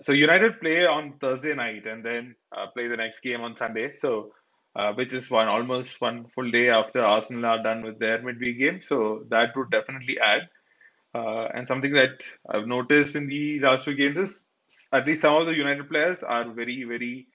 So 0.00 0.12
United 0.12 0.60
play 0.60 0.86
on 0.86 1.18
Thursday 1.20 1.54
night 1.54 1.86
and 1.86 2.04
then 2.04 2.34
uh, 2.56 2.68
play 2.68 2.88
the 2.88 2.96
next 2.96 3.20
game 3.20 3.42
on 3.42 3.56
Sunday. 3.56 3.92
So 3.92 4.32
uh, 4.74 4.92
which 4.94 5.12
is 5.12 5.30
one 5.30 5.48
almost 5.48 6.00
one 6.00 6.26
full 6.28 6.50
day 6.50 6.70
after 6.70 7.04
Arsenal 7.04 7.44
are 7.44 7.62
done 7.62 7.82
with 7.82 7.98
their 7.98 8.22
midweek 8.22 8.58
game. 8.58 8.80
So 8.82 9.24
that 9.28 9.54
would 9.56 9.70
definitely 9.70 10.18
add. 10.18 10.48
Uh, 11.14 11.48
and 11.54 11.68
something 11.68 11.92
that 11.92 12.22
I've 12.48 12.66
noticed 12.66 13.16
in 13.16 13.26
the 13.26 13.60
last 13.60 13.84
two 13.84 13.94
games 13.94 14.16
is 14.16 14.48
at 14.92 15.06
least 15.06 15.20
some 15.20 15.36
of 15.36 15.46
the 15.46 15.54
United 15.54 15.90
players 15.90 16.22
are 16.22 16.50
very 16.50 16.84
very 16.84 17.26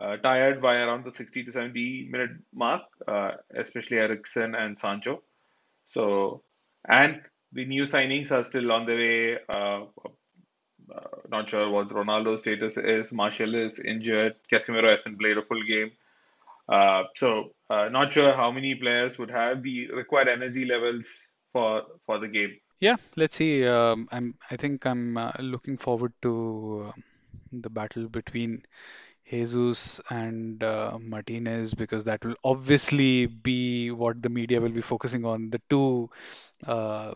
uh, 0.00 0.16
tired 0.16 0.62
by 0.62 0.76
around 0.76 1.04
the 1.04 1.12
60 1.12 1.44
to 1.44 1.52
70 1.52 2.08
minute 2.10 2.30
mark, 2.54 2.82
uh, 3.06 3.32
especially 3.54 3.98
Eriksen 3.98 4.54
and 4.54 4.78
Sancho. 4.78 5.22
So 5.84 6.42
and 6.88 7.20
the 7.52 7.64
new 7.64 7.84
signings 7.84 8.30
are 8.30 8.44
still 8.44 8.72
on 8.72 8.86
the 8.86 8.94
way. 8.94 9.38
Uh, 9.48 9.84
uh, 10.94 11.08
not 11.28 11.48
sure 11.48 11.68
what 11.70 11.88
Ronaldo's 11.90 12.40
status 12.40 12.76
is. 12.76 13.12
Martial 13.12 13.54
is 13.54 13.78
injured. 13.78 14.36
Casemiro 14.50 14.90
hasn't 14.90 15.18
played 15.18 15.36
a 15.36 15.42
full 15.42 15.62
game. 15.64 15.90
Uh, 16.68 17.04
so 17.16 17.52
uh, 17.70 17.88
not 17.88 18.12
sure 18.12 18.32
how 18.32 18.50
many 18.50 18.74
players 18.74 19.18
would 19.18 19.30
have 19.30 19.62
the 19.62 19.90
required 19.90 20.28
energy 20.28 20.64
levels 20.64 21.06
for 21.52 21.82
for 22.06 22.18
the 22.18 22.28
game. 22.28 22.58
Yeah, 22.80 22.96
let's 23.16 23.36
see. 23.36 23.66
Um, 23.66 24.08
I'm. 24.12 24.34
I 24.50 24.56
think 24.56 24.86
I'm 24.86 25.16
uh, 25.16 25.32
looking 25.40 25.78
forward 25.78 26.12
to 26.22 26.88
uh, 26.88 27.00
the 27.52 27.70
battle 27.70 28.08
between 28.08 28.62
Jesus 29.30 30.00
and 30.10 30.62
uh, 30.62 30.98
Martinez 31.00 31.74
because 31.74 32.04
that 32.04 32.24
will 32.24 32.36
obviously 32.44 33.26
be 33.26 33.90
what 33.90 34.22
the 34.22 34.28
media 34.28 34.60
will 34.60 34.70
be 34.70 34.80
focusing 34.80 35.24
on. 35.24 35.50
The 35.50 35.60
two 35.68 36.10
uh, 36.66 37.12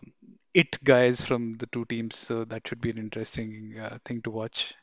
it 0.53 0.83
guys 0.83 1.21
from 1.21 1.57
the 1.57 1.65
two 1.67 1.85
teams. 1.85 2.15
So 2.15 2.45
that 2.45 2.67
should 2.67 2.81
be 2.81 2.91
an 2.91 2.97
interesting 2.97 3.75
uh, 3.81 3.97
thing 4.05 4.21
to 4.23 4.29
watch. 4.29 4.75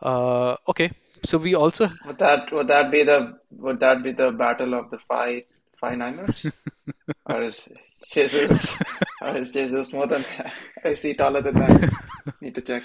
Uh, 0.00 0.56
okay, 0.68 0.90
so 1.24 1.38
we 1.38 1.54
also 1.54 1.90
Would 2.06 2.18
that 2.18 2.52
would 2.52 2.68
that 2.68 2.90
be 2.90 3.02
the 3.02 3.38
would 3.50 3.80
that 3.80 4.02
be 4.02 4.12
the 4.12 4.30
battle 4.30 4.74
of 4.74 4.90
the 4.90 4.98
five 5.08 5.44
five 5.80 5.98
Niners? 5.98 6.46
Or 7.28 7.42
is 7.42 7.68
Jesus 8.10 8.78
or 9.26 9.36
is 9.36 9.50
Jesus 9.50 9.92
more 9.92 10.06
than 10.06 10.22
that? 10.22 10.52
Is 10.84 11.02
he 11.02 11.14
taller 11.14 11.42
than 11.42 11.54
that? 11.54 11.92
Need 12.40 12.54
to 12.56 12.60
check. 12.60 12.82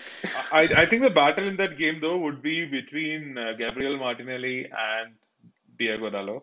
I, 0.51 0.61
I 0.75 0.85
think 0.85 1.03
the 1.03 1.09
battle 1.09 1.47
in 1.47 1.57
that 1.57 1.77
game 1.77 1.99
though 2.01 2.17
would 2.17 2.41
be 2.41 2.65
between 2.65 3.37
uh, 3.37 3.53
Gabriel 3.57 3.97
Martinelli 3.97 4.65
and 4.65 5.15
Diogo 5.77 6.09
Dalot 6.09 6.41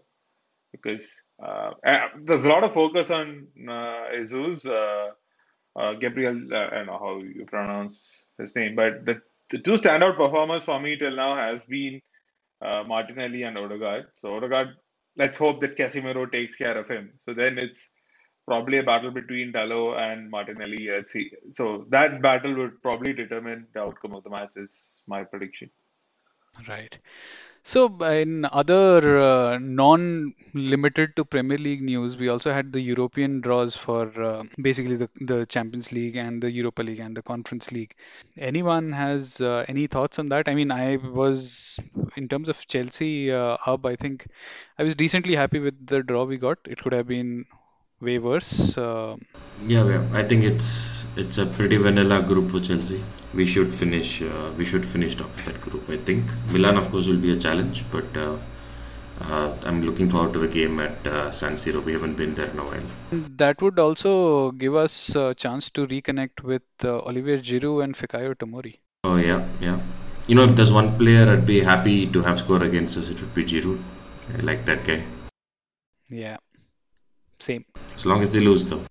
because 0.72 1.04
uh, 1.42 1.72
uh, 1.84 2.08
there's 2.20 2.44
a 2.44 2.48
lot 2.48 2.64
of 2.64 2.74
focus 2.74 3.10
on 3.10 3.46
uh, 3.68 4.04
Jesus, 4.16 4.66
uh, 4.66 5.08
uh, 5.76 5.94
Gabriel. 5.94 6.52
Uh, 6.52 6.66
I 6.66 6.70
don't 6.76 6.86
know 6.86 6.98
how 6.98 7.20
you 7.20 7.44
pronounce 7.46 8.12
his 8.38 8.54
name, 8.54 8.74
but 8.74 9.04
the, 9.04 9.20
the 9.50 9.58
two 9.58 9.72
standout 9.72 10.16
performers 10.16 10.64
for 10.64 10.80
me 10.80 10.96
till 10.96 11.14
now 11.14 11.36
has 11.36 11.64
been 11.64 12.00
uh, 12.60 12.82
Martinelli 12.84 13.44
and 13.44 13.56
Odegaard. 13.56 14.06
So 14.16 14.36
Odegaard, 14.36 14.68
let's 15.16 15.38
hope 15.38 15.60
that 15.60 15.76
Casemiro 15.76 16.30
takes 16.30 16.56
care 16.56 16.76
of 16.76 16.88
him. 16.88 17.12
So 17.24 17.34
then 17.34 17.58
it's 17.58 17.90
probably 18.50 18.78
a 18.78 18.86
battle 18.90 19.12
between 19.20 19.52
Dalot 19.52 19.98
and 20.04 20.30
Martinelli. 20.36 20.88
Let's 20.90 21.12
see. 21.12 21.30
So 21.58 21.86
that 21.96 22.20
battle 22.28 22.54
would 22.60 22.82
probably 22.82 23.12
determine 23.24 23.66
the 23.74 23.82
outcome 23.86 24.14
of 24.14 24.24
the 24.24 24.30
match. 24.36 24.56
Is 24.56 25.02
my 25.06 25.24
prediction. 25.24 25.70
Right. 26.68 26.98
So, 27.62 27.80
in 28.04 28.46
other 28.50 29.18
uh, 29.20 29.58
non-limited 29.58 31.16
to 31.16 31.24
Premier 31.24 31.58
League 31.58 31.82
news, 31.82 32.16
we 32.16 32.28
also 32.28 32.50
had 32.50 32.72
the 32.72 32.80
European 32.80 33.42
draws 33.42 33.76
for 33.76 34.04
uh, 34.22 34.44
basically 34.62 34.96
the, 34.96 35.10
the 35.20 35.44
Champions 35.44 35.92
League 35.92 36.16
and 36.16 36.42
the 36.42 36.50
Europa 36.50 36.82
League 36.82 37.00
and 37.00 37.14
the 37.14 37.22
Conference 37.22 37.70
League. 37.70 37.94
Anyone 38.38 38.92
has 38.92 39.40
uh, 39.42 39.66
any 39.68 39.86
thoughts 39.86 40.18
on 40.18 40.30
that? 40.30 40.48
I 40.48 40.54
mean, 40.54 40.72
I 40.72 40.96
was, 40.96 41.78
in 42.16 42.28
terms 42.28 42.48
of 42.48 42.66
Chelsea 42.66 43.30
uh, 43.30 43.58
up, 43.66 43.84
I 43.84 43.96
think 43.96 44.26
I 44.78 44.84
was 44.84 44.94
decently 44.94 45.34
happy 45.34 45.58
with 45.58 45.86
the 45.86 46.02
draw 46.02 46.24
we 46.24 46.38
got. 46.38 46.58
It 46.64 46.82
could 46.82 46.94
have 46.94 47.06
been 47.06 47.44
way 48.00 48.18
worse. 48.18 48.76
Uh, 48.78 49.16
Yeah, 49.66 49.84
yeah. 49.92 50.02
I 50.14 50.22
think 50.30 50.44
it's 50.44 50.68
it's 51.16 51.38
a 51.38 51.46
pretty 51.46 51.78
vanilla 51.84 52.18
group 52.22 52.50
for 52.52 52.60
Chelsea. 52.60 52.98
We 53.34 53.44
should 53.54 53.72
finish. 53.74 54.22
Uh, 54.22 54.50
we 54.58 54.64
should 54.64 54.84
finish 54.92 55.16
top 55.22 55.32
of 55.38 55.44
that 55.48 55.60
group. 55.64 55.88
I 55.90 55.96
think 56.08 56.24
Milan, 56.52 56.76
of 56.82 56.90
course, 56.92 57.08
will 57.08 57.22
be 57.24 57.32
a 57.32 57.36
challenge, 57.46 57.80
but 57.94 58.16
uh, 58.16 58.36
uh, 59.20 59.48
I'm 59.64 59.82
looking 59.88 60.08
forward 60.08 60.32
to 60.34 60.38
the 60.38 60.48
game 60.48 60.78
at 60.86 61.06
uh, 61.06 61.30
San 61.40 61.54
Siro. 61.54 61.82
We 61.84 61.92
haven't 61.92 62.16
been 62.22 62.34
there 62.36 62.50
in 62.54 62.58
a 62.58 62.66
while. 62.70 62.86
that 63.42 63.60
would 63.66 63.78
also 63.86 64.12
give 64.52 64.76
us 64.84 64.96
a 65.16 65.34
chance 65.34 65.70
to 65.70 65.86
reconnect 65.86 66.44
with 66.52 66.62
uh, 66.84 66.98
Olivier 67.12 67.38
Giroud 67.50 67.82
and 67.84 67.96
Fikayo 68.02 68.34
Tomori. 68.44 68.76
Oh 69.04 69.16
yeah, 69.16 69.44
yeah. 69.60 69.80
You 70.28 70.36
know, 70.36 70.44
if 70.44 70.54
there's 70.54 70.72
one 70.72 70.96
player 71.02 71.28
I'd 71.32 71.46
be 71.46 71.60
happy 71.72 72.06
to 72.16 72.22
have 72.22 72.38
score 72.38 72.62
against 72.62 72.96
us, 72.96 73.10
it 73.10 73.20
would 73.20 73.34
be 73.34 73.44
Giroud. 73.44 73.80
I 74.38 74.40
like 74.52 74.64
that 74.66 74.84
guy. 74.84 75.02
Yeah, 76.10 76.36
same. 77.40 77.64
As 77.94 78.06
long 78.06 78.22
as 78.22 78.32
they 78.32 78.40
lose, 78.40 78.66
though. 78.66 78.82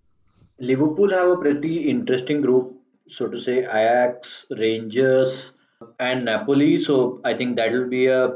Liverpool 0.59 1.09
have 1.11 1.29
a 1.29 1.37
pretty 1.37 1.89
interesting 1.89 2.41
group, 2.41 2.73
so 3.07 3.27
to 3.27 3.37
say, 3.37 3.59
Ajax, 3.59 4.45
Rangers, 4.49 5.53
and 5.99 6.25
Napoli. 6.25 6.77
So 6.77 7.21
I 7.23 7.33
think 7.35 7.55
that 7.57 7.71
will 7.71 7.87
be 7.87 8.07
a, 8.07 8.33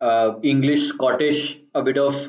uh 0.00 0.34
English, 0.42 0.88
Scottish, 0.88 1.58
a 1.74 1.82
bit 1.82 1.96
of 1.98 2.28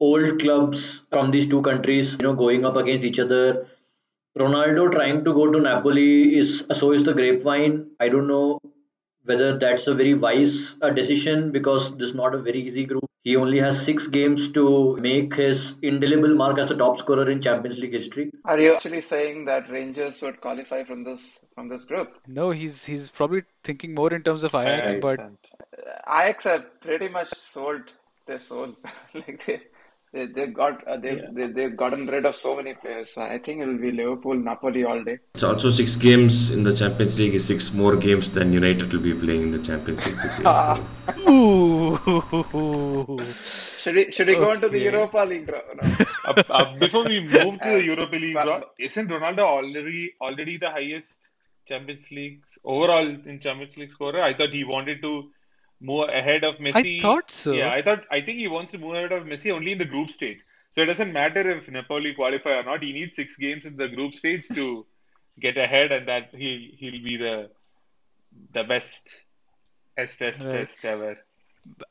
old 0.00 0.40
clubs 0.40 1.02
from 1.12 1.30
these 1.30 1.46
two 1.46 1.62
countries, 1.62 2.12
you 2.14 2.26
know, 2.26 2.34
going 2.34 2.64
up 2.64 2.76
against 2.76 3.04
each 3.04 3.18
other. 3.18 3.68
Ronaldo 4.36 4.90
trying 4.90 5.24
to 5.24 5.32
go 5.32 5.50
to 5.50 5.60
Napoli 5.60 6.36
is 6.36 6.64
so 6.72 6.92
is 6.92 7.04
the 7.04 7.14
grapevine. 7.14 7.90
I 8.00 8.08
don't 8.08 8.26
know 8.26 8.58
whether 9.24 9.58
that's 9.58 9.86
a 9.86 9.94
very 9.94 10.14
wise 10.14 10.76
uh, 10.82 10.90
decision 10.90 11.50
because 11.52 11.96
this 11.96 12.10
is 12.10 12.14
not 12.14 12.34
a 12.34 12.38
very 12.38 12.60
easy 12.60 12.84
group. 12.84 13.04
He 13.22 13.36
only 13.36 13.58
has 13.58 13.82
six 13.82 14.06
games 14.06 14.48
to 14.52 14.96
make 15.00 15.34
his 15.34 15.76
indelible 15.80 16.34
mark 16.34 16.58
as 16.58 16.68
the 16.68 16.76
top 16.76 16.98
scorer 16.98 17.30
in 17.30 17.40
Champions 17.40 17.78
League 17.78 17.94
history. 17.94 18.30
Are 18.44 18.60
you 18.60 18.74
actually 18.74 19.00
saying 19.00 19.46
that 19.46 19.70
Rangers 19.70 20.20
would 20.20 20.42
qualify 20.42 20.84
from 20.84 21.04
this 21.04 21.40
from 21.54 21.68
this 21.70 21.84
group? 21.84 22.12
No, 22.26 22.50
he's 22.50 22.84
he's 22.84 23.08
probably 23.08 23.44
thinking 23.62 23.94
more 23.94 24.12
in 24.12 24.22
terms 24.22 24.44
of 24.44 24.54
Ajax, 24.54 24.90
Ajax 24.90 25.02
but 25.02 25.20
and- 25.20 25.38
Uh, 25.78 26.20
Ajax 26.20 26.44
have 26.44 26.66
pretty 26.82 27.08
much 27.08 27.28
sold 27.28 27.82
their 28.26 28.38
soul. 28.38 28.74
Like 29.14 29.46
they 29.46 29.62
they 30.14 30.26
they 30.34 30.46
got 30.58 30.86
uh, 30.86 30.96
they 31.04 31.12
they 31.36 31.46
they've 31.56 31.76
gotten 31.76 32.02
rid 32.14 32.24
of 32.30 32.34
so 32.36 32.50
many 32.58 32.72
players. 32.82 33.12
I 33.18 33.38
think 33.38 33.60
it 33.62 33.66
will 33.66 33.78
be 33.86 33.90
Liverpool, 34.00 34.34
Napoli 34.48 34.84
all 34.84 35.02
day. 35.08 35.18
It's 35.34 35.42
also 35.42 35.70
six 35.70 35.96
games 35.96 36.50
in 36.56 36.62
the 36.62 36.72
Champions 36.82 37.18
League. 37.20 37.34
Is 37.34 37.46
six 37.52 37.72
more 37.82 37.96
games 37.96 38.30
than 38.36 38.52
United 38.52 38.92
will 38.92 39.00
be 39.08 39.14
playing 39.24 39.42
in 39.48 39.50
the 39.50 39.58
Champions 39.70 40.04
League 40.06 40.20
this 40.22 40.38
year. 40.38 40.54
So. 40.66 41.30
ooh, 41.30 43.18
Should 43.84 43.96
we 43.96 44.10
should 44.10 44.28
we 44.28 44.36
go 44.36 44.52
into 44.52 44.68
the 44.68 44.78
Europa 44.78 45.26
League? 45.32 45.46
draw? 45.46 45.60
No. 45.82 45.94
Uh, 46.26 46.42
uh, 46.48 46.78
before 46.78 47.04
we 47.04 47.20
move 47.20 47.60
to 47.60 47.68
the 47.68 47.82
Europa 47.92 48.16
League 48.16 48.32
but- 48.32 48.44
draw, 48.46 48.60
isn't 48.78 49.08
Ronaldo 49.08 49.40
already 49.40 50.14
already 50.22 50.56
the 50.56 50.70
highest 50.70 51.28
Champions 51.68 52.10
League 52.10 52.40
overall 52.64 53.06
in 53.32 53.40
Champions 53.40 53.76
League 53.76 53.92
scorer? 53.92 54.20
I 54.22 54.32
thought 54.32 54.54
he 54.60 54.64
wanted 54.64 55.02
to 55.02 55.12
move 55.84 56.08
ahead 56.08 56.44
of 56.44 56.58
Messi. 56.58 56.94
I 57.08 57.18
thought 57.22 57.30
so. 57.30 57.56
Yeah, 57.58 57.70
I 57.70 57.82
thought 57.82 58.04
I 58.10 58.20
think 58.20 58.38
he 58.38 58.48
wants 58.48 58.72
to 58.72 58.78
move 58.78 58.94
ahead 58.94 59.12
of 59.12 59.24
Messi 59.24 59.50
only 59.52 59.72
in 59.72 59.78
the 59.78 59.84
group 59.94 60.10
stage. 60.10 60.40
So 60.72 60.82
it 60.82 60.86
doesn't 60.86 61.12
matter 61.12 61.48
if 61.50 61.68
Napoli 61.70 62.14
qualify 62.14 62.58
or 62.60 62.64
not. 62.64 62.82
He 62.82 62.92
needs 62.92 63.16
six 63.16 63.36
games 63.36 63.66
in 63.66 63.76
the 63.76 63.88
group 63.88 64.14
stage 64.14 64.52
to 64.54 64.86
get 65.40 65.58
ahead, 65.58 65.92
and 65.92 66.08
that 66.08 66.34
he 66.34 66.76
he'll 66.78 67.02
be 67.02 67.16
the 67.16 67.50
the 68.52 68.64
best 68.64 69.08
S 69.96 70.16
test 70.16 70.50
Right. 70.50 70.68
test 70.68 70.84
ever. 70.84 71.16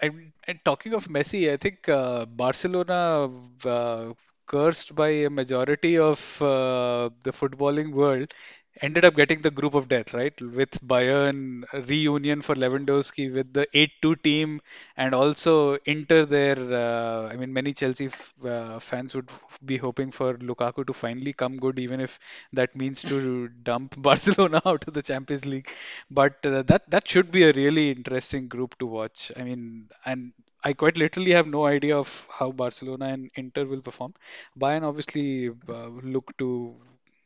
And, 0.02 0.34
and 0.48 0.60
talking 0.66 0.94
of 0.94 1.08
Messi, 1.08 1.52
I 1.52 1.58
think 1.58 1.88
uh, 1.90 2.26
Barcelona, 2.26 3.30
uh, 3.66 4.14
cursed 4.46 4.96
by 4.96 5.10
a 5.10 5.30
majority 5.30 5.98
of 5.98 6.42
uh, 6.42 7.10
the 7.24 7.32
footballing 7.32 7.92
world, 7.94 8.34
ended 8.82 9.06
up 9.06 9.16
getting 9.16 9.42
the 9.42 9.52
group 9.52 9.74
of 9.76 9.88
death, 9.88 10.14
right? 10.14 10.40
With 10.42 10.72
Bayern 10.88 11.64
reunion 11.88 12.42
for 12.42 12.56
Lewandowski 12.56 13.34
with 13.34 13.54
the 13.54 13.68
8-2 13.74 14.16
team, 14.16 14.62
and 14.98 15.14
also 15.14 15.78
Inter 15.86 16.26
there. 16.26 16.58
Uh, 16.60 17.28
I 17.32 17.36
mean, 17.36 17.54
many 17.54 17.74
Chelsea 17.74 18.08
f 18.08 18.34
uh, 18.46 18.80
fans 18.80 19.14
would 19.16 19.30
be 19.64 19.78
hoping 19.78 20.12
for 20.12 20.34
Lukaku 20.36 20.86
to 20.88 20.94
finally 20.94 21.34
come 21.34 21.58
good, 21.58 21.80
even 21.80 22.00
if 22.00 22.20
that 22.54 22.76
means 22.76 23.02
to 23.04 23.48
dump 23.50 23.96
Barcelona 24.02 24.62
out 24.66 24.88
of 24.88 24.94
the 24.94 25.02
Champions 25.04 25.46
League. 25.46 25.70
But 26.10 26.46
uh, 26.46 26.64
that 26.64 26.90
that 26.90 27.08
should 27.08 27.32
be 27.32 27.44
a 27.44 27.54
really 27.54 27.92
interesting 27.92 28.48
group 28.48 28.78
to 28.80 28.86
watch. 28.86 29.32
I 29.38 29.44
mean, 29.44 29.90
and 30.06 30.34
I 30.64 30.74
quite 30.74 30.98
literally 30.98 31.32
have 31.32 31.48
no 31.48 31.66
idea 31.66 31.98
of 31.98 32.28
how 32.32 32.52
Barcelona 32.52 33.06
and 33.08 33.32
Inter 33.36 33.66
will 33.66 33.82
perform. 33.82 34.14
Bayern 34.60 34.84
obviously 34.84 35.50
uh, 35.50 35.88
look 36.16 36.36
to 36.38 36.76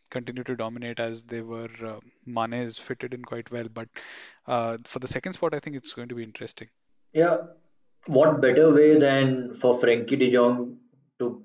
continue 0.09 0.43
to 0.43 0.55
dominate 0.55 0.99
as 0.99 1.23
they 1.23 1.41
were. 1.41 1.69
Uh, 1.83 1.99
Mane 2.25 2.53
is 2.53 2.77
fitted 2.77 3.13
in 3.13 3.23
quite 3.23 3.51
well, 3.51 3.67
but 3.73 3.87
uh, 4.47 4.77
for 4.85 4.99
the 4.99 5.07
second 5.07 5.33
spot, 5.33 5.53
I 5.53 5.59
think 5.59 5.75
it's 5.75 5.93
going 5.93 6.09
to 6.09 6.15
be 6.15 6.23
interesting. 6.23 6.69
Yeah, 7.13 7.37
what 8.05 8.41
better 8.41 8.73
way 8.73 8.97
than 8.97 9.53
for 9.53 9.73
Frenkie 9.73 10.19
de 10.19 10.31
Jong 10.31 10.77
to 11.19 11.43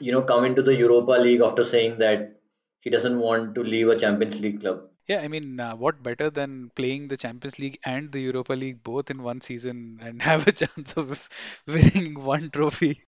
you 0.00 0.12
know 0.12 0.22
come 0.22 0.44
into 0.44 0.62
the 0.62 0.74
Europa 0.74 1.12
League 1.12 1.42
after 1.42 1.64
saying 1.64 1.98
that 1.98 2.40
he 2.80 2.90
doesn't 2.90 3.18
want 3.18 3.54
to 3.54 3.62
leave 3.62 3.88
a 3.88 3.96
Champions 3.96 4.40
League 4.40 4.60
club. 4.60 4.82
Yeah, 5.08 5.20
I 5.20 5.28
mean, 5.28 5.58
uh, 5.58 5.74
what 5.74 6.02
better 6.02 6.30
than 6.30 6.70
playing 6.76 7.08
the 7.08 7.16
Champions 7.16 7.58
League 7.58 7.78
and 7.84 8.12
the 8.12 8.20
Europa 8.20 8.52
League 8.52 8.82
both 8.82 9.10
in 9.10 9.22
one 9.22 9.40
season 9.40 9.98
and 10.00 10.22
have 10.30 10.46
a 10.46 10.52
chance 10.52 10.94
of 10.94 11.28
winning 11.66 12.22
one 12.22 12.50
trophy? 12.50 13.02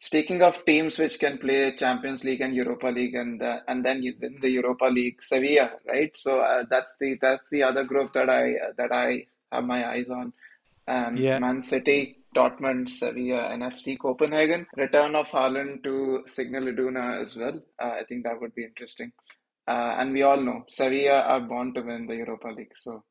Speaking 0.00 0.40
of 0.40 0.64
teams 0.64 0.98
which 0.98 1.18
can 1.20 1.36
play 1.36 1.76
Champions 1.76 2.24
League 2.24 2.40
and 2.40 2.54
Europa 2.54 2.86
League, 2.86 3.14
and 3.14 3.42
uh, 3.42 3.58
and 3.68 3.84
then 3.84 4.02
you 4.02 4.14
win 4.20 4.38
the 4.40 4.48
Europa 4.48 4.86
League, 4.86 5.22
Sevilla, 5.22 5.72
right? 5.86 6.16
So 6.16 6.40
uh, 6.40 6.64
that's 6.70 6.96
the 6.98 7.18
that's 7.20 7.50
the 7.50 7.62
other 7.64 7.84
group 7.84 8.14
that 8.14 8.30
I 8.30 8.54
uh, 8.54 8.72
that 8.78 8.92
I 8.92 9.26
have 9.52 9.64
my 9.64 9.86
eyes 9.90 10.08
on. 10.08 10.32
Um, 10.88 11.18
Yeah. 11.18 11.38
Man 11.38 11.60
City, 11.60 12.16
Dortmund, 12.34 12.88
Sevilla, 12.88 13.42
and 13.52 13.62
FC 13.62 13.98
Copenhagen. 13.98 14.66
Return 14.74 15.14
of 15.14 15.28
Haaland 15.28 15.84
to 15.84 16.22
Signal 16.26 16.68
Iduna 16.68 17.20
as 17.20 17.36
well. 17.36 17.60
Uh, 17.78 17.92
I 18.00 18.04
think 18.08 18.24
that 18.24 18.40
would 18.40 18.54
be 18.54 18.64
interesting. 18.64 19.12
Uh, 19.68 19.96
and 19.98 20.14
we 20.14 20.22
all 20.22 20.40
know 20.40 20.64
Sevilla 20.70 21.20
are 21.34 21.40
born 21.40 21.74
to 21.74 21.82
win 21.82 22.06
the 22.06 22.16
Europa 22.16 22.48
League. 22.48 22.74
So 22.74 23.04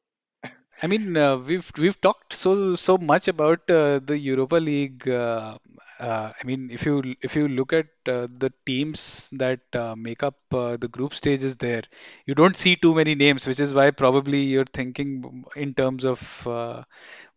I 0.82 0.88
mean, 0.88 1.16
uh, 1.18 1.36
we've 1.38 1.70
we've 1.78 2.00
talked 2.00 2.34
so 2.34 2.76
so 2.76 2.98
much 2.98 3.28
about 3.28 3.70
uh, 3.70 4.00
the 4.00 4.18
Europa 4.18 4.56
League 4.56 5.08
uh, 5.10 5.58
uh, 6.00 6.32
I 6.42 6.46
mean, 6.46 6.70
if 6.72 6.86
you 6.86 7.16
if 7.22 7.36
you 7.36 7.48
look 7.50 7.74
at 7.74 7.88
uh, 8.08 8.28
the 8.38 8.54
teams 8.66 9.30
that 9.34 9.60
uh, 9.74 9.96
make 9.98 10.24
up 10.24 10.36
uh, 10.54 10.78
the 10.78 10.88
group 10.88 11.14
stages 11.14 11.58
there, 11.58 11.84
you 12.26 12.36
don't 12.36 12.56
see 12.56 12.78
too 12.78 12.96
many 12.96 13.16
names, 13.16 13.46
which 13.46 13.60
is 13.60 13.74
why 13.74 13.92
probably 13.92 14.44
you're 14.44 14.72
thinking 14.74 15.44
in 15.58 15.74
terms 15.74 16.06
of 16.06 16.48
uh, 16.48 16.84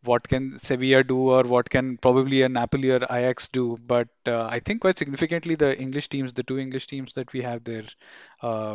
what 0.04 0.28
can 0.28 0.60
Sevilla 0.60 1.02
do 1.02 1.30
or 1.30 1.42
what 1.42 1.68
can 1.68 1.96
probably 1.98 2.42
a 2.42 2.48
Napoli 2.48 2.90
or 2.90 3.00
Ajax 3.10 3.48
do. 3.48 3.78
But 3.86 4.08
uh, 4.26 4.46
I 4.46 4.60
think 4.60 4.82
quite 4.82 4.96
significantly 4.96 5.56
the 5.56 5.76
English 5.76 6.08
teams, 6.08 6.32
the 6.32 6.44
two 6.44 6.58
English 6.58 6.86
teams 6.86 7.14
that 7.14 7.32
we 7.32 7.42
have 7.42 7.64
there, 7.64 7.84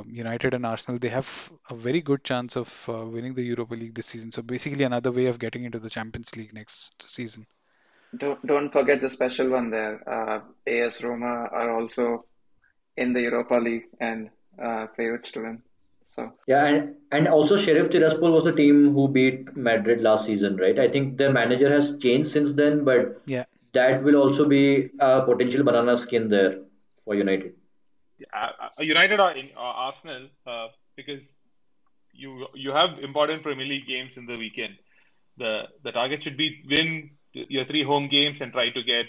United 0.06 0.54
and 0.54 0.66
Arsenal, 0.66 1.00
they 1.00 1.10
have 1.10 1.52
a 1.70 1.76
very 1.76 2.02
good 2.02 2.26
chance 2.26 2.58
of 2.58 2.88
winning 2.88 3.36
the 3.36 3.44
Europa 3.44 3.76
League 3.76 3.96
this 3.96 4.08
season. 4.08 4.34
So 4.34 4.42
basically 4.42 4.84
another 4.84 5.12
way 5.14 5.28
of 5.28 5.40
getting 5.40 5.64
into 5.64 5.80
the 5.80 5.90
Champions 5.90 6.36
League 6.36 6.54
next 6.54 7.08
season. 7.08 7.46
Don't 8.16 8.46
don't 8.48 8.72
forget 8.72 9.02
the 9.02 9.10
special 9.10 9.50
one 9.50 9.70
there. 9.70 10.02
Uh, 10.10 10.40
AS 10.66 11.04
Roma 11.04 11.48
are 11.52 11.76
also 11.78 12.26
in 12.96 13.14
the 13.14 13.22
Europa 13.22 13.56
League 13.56 13.86
and 14.00 14.30
uh, 14.62 14.88
favorites 14.96 15.32
to 15.32 15.42
win. 15.42 15.62
So 16.06 16.32
Yeah, 16.48 16.66
and 16.66 16.96
and 17.12 17.28
also 17.28 17.58
Sheriff 17.58 17.90
Tiraspol 17.90 18.32
was 18.32 18.46
the 18.46 18.54
team 18.54 18.94
who 18.94 19.10
beat 19.10 19.56
Madrid 19.58 20.02
last 20.02 20.26
season, 20.26 20.56
right? 20.58 20.80
I 20.80 20.88
think 20.88 21.18
their 21.18 21.32
manager 21.34 21.70
has 21.70 21.98
changed 21.98 22.30
since 22.32 22.54
then, 22.54 22.86
but 22.86 23.22
Yeah. 23.26 23.44
that 23.74 24.04
will 24.04 24.16
also 24.16 24.46
be 24.48 24.90
a 25.00 25.22
potential 25.24 25.64
banana 25.66 25.98
skin 25.98 26.30
there 26.30 26.60
for 27.04 27.14
United. 27.16 27.54
uh, 28.34 28.52
uh, 28.60 28.82
United 28.82 29.20
or 29.20 29.32
in, 29.32 29.50
uh, 29.56 29.74
Arsenal 29.88 30.24
uh, 30.48 30.68
because 30.96 31.34
you 32.14 32.48
you 32.56 32.72
have 32.72 32.98
important 33.00 33.44
Premier 33.44 33.66
League 33.66 33.86
games 33.86 34.18
in 34.18 34.26
the 34.26 34.38
weekend. 34.38 34.78
The 35.38 35.68
the 35.84 35.92
target 35.92 36.24
should 36.24 36.38
be 36.38 36.64
win 36.68 37.12
your 37.50 37.66
three 37.66 37.84
home 37.84 38.08
games 38.08 38.42
and 38.42 38.52
try 38.52 38.70
to 38.70 38.84
get 38.84 39.08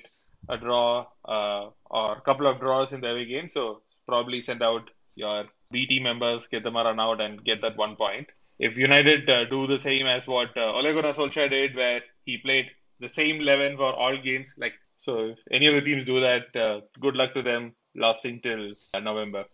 a 0.49 0.57
draw 0.57 1.07
uh, 1.25 1.69
or 1.91 2.13
a 2.17 2.21
couple 2.21 2.47
of 2.47 2.61
draws 2.61 2.93
in 2.93 3.01
the 3.01 3.11
away 3.11 3.27
game. 3.27 3.49
So 3.49 3.83
probably 4.07 4.41
send 4.43 4.63
out 4.63 4.91
your 5.15 5.45
B 5.71 5.87
team 5.87 6.05
members, 6.05 6.47
get 6.47 6.63
them 6.63 6.77
a 6.77 6.85
run 6.85 7.01
out, 7.01 7.21
and 7.21 7.45
get 7.45 7.61
that 7.63 7.77
one 7.77 7.97
point. 7.97 8.29
If 8.59 8.79
United 8.79 9.29
uh, 9.31 9.45
do 9.45 9.67
the 9.67 9.79
same 9.79 10.07
as 10.07 10.27
what 10.27 10.57
uh, 10.57 10.73
Ole 10.73 10.93
Gunnar 10.95 11.13
Solskjaer 11.13 11.51
did, 11.51 11.77
where 11.77 12.01
he 12.25 12.39
played 12.39 12.67
the 13.01 13.09
same 13.09 13.41
eleven 13.41 13.77
for 13.77 13.93
all 13.93 14.17
games, 14.17 14.55
like 14.59 14.75
so, 14.97 15.29
if 15.29 15.39
any 15.53 15.67
of 15.69 15.75
the 15.75 15.81
teams 15.81 16.05
do 16.05 16.19
that, 16.21 16.57
uh, 16.57 16.81
good 16.99 17.17
luck 17.17 17.35
to 17.35 17.43
them, 17.43 17.75
lasting 17.95 18.41
till 18.41 18.73
uh, 18.95 19.01
November. 19.01 19.45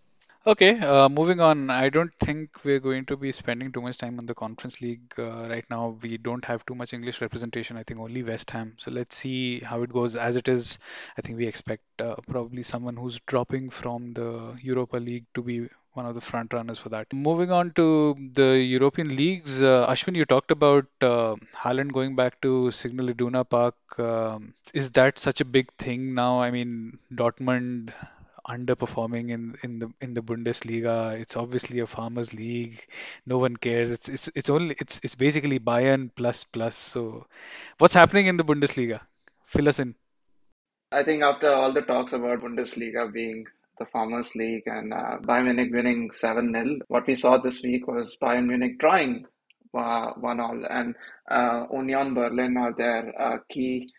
Okay, 0.46 0.78
uh, 0.78 1.08
moving 1.08 1.40
on. 1.40 1.70
I 1.70 1.88
don't 1.88 2.12
think 2.20 2.64
we're 2.64 2.78
going 2.78 3.06
to 3.06 3.16
be 3.16 3.32
spending 3.32 3.72
too 3.72 3.80
much 3.80 3.96
time 3.96 4.18
on 4.18 4.26
the 4.26 4.34
Conference 4.34 4.78
League 4.82 5.14
uh, 5.18 5.48
right 5.48 5.64
now. 5.70 5.96
We 6.02 6.18
don't 6.18 6.44
have 6.44 6.66
too 6.66 6.74
much 6.74 6.92
English 6.92 7.22
representation. 7.22 7.78
I 7.78 7.82
think 7.82 7.98
only 7.98 8.22
West 8.22 8.50
Ham. 8.50 8.74
So 8.76 8.90
let's 8.90 9.16
see 9.16 9.60
how 9.60 9.82
it 9.84 9.90
goes. 9.90 10.16
As 10.16 10.36
it 10.36 10.46
is, 10.48 10.78
I 11.16 11.22
think 11.22 11.38
we 11.38 11.46
expect 11.46 11.82
uh, 11.98 12.16
probably 12.28 12.62
someone 12.62 12.94
who's 12.94 13.18
dropping 13.20 13.70
from 13.70 14.12
the 14.12 14.54
Europa 14.60 14.98
League 14.98 15.24
to 15.32 15.42
be 15.42 15.66
one 15.94 16.04
of 16.04 16.14
the 16.14 16.20
front 16.20 16.52
runners 16.52 16.78
for 16.78 16.90
that. 16.90 17.10
Moving 17.10 17.50
on 17.50 17.70
to 17.76 18.14
the 18.34 18.58
European 18.58 19.16
leagues, 19.16 19.62
uh, 19.62 19.86
Ashwin, 19.88 20.14
you 20.14 20.26
talked 20.26 20.50
about 20.50 20.86
uh, 21.00 21.36
Haaland 21.56 21.92
going 21.92 22.16
back 22.16 22.38
to 22.42 22.70
Signal 22.70 23.08
Iduna 23.08 23.44
Park. 23.48 23.76
Um, 23.98 24.52
is 24.74 24.90
that 24.90 25.18
such 25.18 25.40
a 25.40 25.44
big 25.46 25.72
thing 25.78 26.12
now? 26.12 26.40
I 26.40 26.50
mean, 26.50 26.98
Dortmund 27.14 27.94
underperforming 28.46 29.30
in 29.30 29.56
in 29.62 29.78
the 29.78 29.92
in 30.00 30.14
the 30.14 30.22
Bundesliga. 30.22 31.18
It's 31.18 31.36
obviously 31.36 31.80
a 31.80 31.86
farmers 31.86 32.34
league. 32.34 32.86
No 33.26 33.38
one 33.38 33.56
cares. 33.56 33.90
It's 33.90 34.08
it's 34.08 34.28
it's 34.34 34.50
only 34.50 34.76
it's 34.78 35.00
it's 35.02 35.14
basically 35.14 35.58
Bayern 35.58 36.10
plus 36.14 36.44
plus. 36.44 36.76
So, 36.76 37.26
what's 37.78 37.94
happening 37.94 38.26
in 38.26 38.36
the 38.36 38.44
Bundesliga? 38.44 39.00
Fill 39.44 39.68
us 39.68 39.78
in. 39.78 39.94
I 40.92 41.02
think 41.02 41.22
after 41.22 41.48
all 41.52 41.72
the 41.72 41.82
talks 41.82 42.12
about 42.12 42.40
Bundesliga 42.40 43.12
being 43.12 43.46
the 43.78 43.86
Farmers 43.86 44.34
League 44.36 44.62
and 44.66 44.92
uh, 44.92 45.18
Bayern 45.22 45.46
Munich 45.46 45.70
winning 45.72 46.10
7 46.12 46.52
0, 46.52 46.78
what 46.88 47.06
we 47.06 47.14
saw 47.16 47.38
this 47.38 47.62
week 47.62 47.88
was 47.88 48.16
Bayern 48.22 48.46
Munich 48.46 48.78
drawing 48.78 49.26
uh, 49.76 50.12
1 50.12 50.40
all. 50.40 50.64
And 50.70 50.94
uh, 51.28 51.66
Union 51.72 52.14
Berlin 52.14 52.56
are 52.56 52.72
their 52.72 53.12
uh, 53.20 53.38
key 53.48 53.92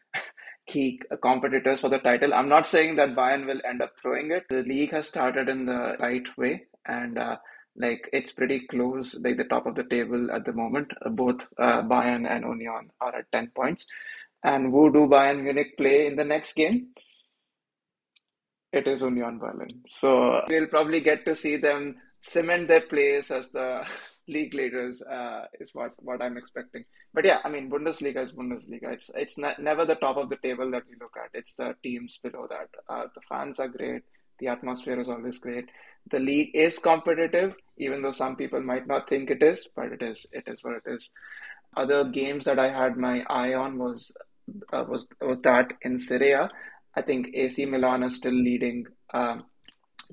key 0.68 1.00
competitors 1.22 1.82
for 1.82 1.90
the 1.90 2.00
title. 2.00 2.34
I'm 2.34 2.50
not 2.50 2.68
saying 2.68 2.96
that 2.96 3.16
Bayern 3.16 3.46
will 3.46 3.62
end 3.68 3.82
up 3.82 3.94
throwing 4.02 4.32
it. 4.32 4.46
The 4.50 4.64
league 4.64 4.92
has 4.92 5.08
started 5.08 5.50
in 5.50 5.66
the 5.66 5.96
right 6.00 6.26
way 6.38 6.66
and 6.86 7.18
uh, 7.18 7.38
like 7.76 8.10
it's 8.14 8.32
pretty 8.32 8.68
close, 8.68 9.16
like 9.16 9.38
the 9.38 9.44
top 9.44 9.66
of 9.66 9.76
the 9.76 9.84
table 9.84 10.32
at 10.32 10.46
the 10.46 10.54
moment. 10.54 10.92
Uh, 11.06 11.10
both 11.10 11.46
uh, 11.58 11.82
Bayern 11.84 12.30
and 12.30 12.44
Union 12.44 12.92
are 13.02 13.16
at 13.16 13.32
10 13.32 13.52
points. 13.56 13.86
And 14.44 14.72
who 14.72 14.92
do 14.92 15.08
Bayern 15.08 15.44
Munich 15.44 15.76
play 15.78 16.08
in 16.08 16.16
the 16.16 16.26
next 16.26 16.54
game? 16.54 16.90
It 18.72 18.88
is 18.88 19.02
Union 19.02 19.40
Berlin. 19.40 19.84
So 19.88 20.42
we'll 20.50 20.68
probably 20.68 21.00
get 21.00 21.26
to 21.26 21.36
see 21.36 21.58
them 21.58 21.96
cement 22.22 22.68
their 22.68 22.82
place 22.82 23.32
as 23.32 23.50
the 23.50 23.86
league 24.28 24.54
leaders 24.54 25.02
uh, 25.02 25.46
is 25.60 25.70
what, 25.74 25.94
what 25.98 26.22
I'm 26.22 26.38
expecting. 26.38 26.86
But 27.14 27.26
yeah, 27.26 27.40
I 27.44 27.50
mean, 27.50 27.70
Bundesliga 27.70 28.24
is 28.24 28.32
Bundesliga. 28.32 28.94
It's 28.94 29.10
it's 29.16 29.38
ne- 29.38 29.56
never 29.60 29.86
the 29.86 29.96
top 29.96 30.18
of 30.18 30.30
the 30.30 30.38
table 30.38 30.70
that 30.72 30.84
we 30.90 30.96
look 31.00 31.16
at. 31.18 31.32
It's 31.34 31.56
the 31.56 31.76
teams 31.84 32.18
below 32.22 32.48
that. 32.50 32.70
Uh, 32.90 33.06
the 33.14 33.22
fans 33.30 33.60
are 33.60 33.68
great. 33.68 34.04
The 34.40 34.48
atmosphere 34.48 35.00
is 35.00 35.08
always 35.08 35.40
great. 35.40 35.70
The 36.12 36.20
league 36.20 36.52
is 36.54 36.78
competitive, 36.80 37.56
even 37.78 38.02
though 38.02 38.12
some 38.12 38.36
people 38.36 38.62
might 38.62 38.86
not 38.86 39.08
think 39.08 39.30
it 39.32 39.42
is, 39.42 39.68
but 39.76 39.92
it 39.92 40.02
is. 40.02 40.26
It 40.32 40.44
is 40.48 40.64
what 40.64 40.76
it 40.76 40.84
is. 40.86 41.12
Other 41.78 42.04
games 42.06 42.46
that 42.46 42.60
I 42.60 42.70
had 42.70 42.98
my 42.98 43.24
eye 43.30 43.54
on 43.54 43.78
was 43.78 44.16
uh, 44.74 44.86
was 44.88 45.08
was 45.22 45.40
that 45.42 45.74
in 45.82 45.98
Serie 45.98 46.50
I 46.96 47.02
think 47.02 47.28
AC 47.34 47.66
Milan 47.66 48.04
is 48.04 48.16
still 48.16 48.34
leading. 48.34 48.86
Um, 49.14 49.46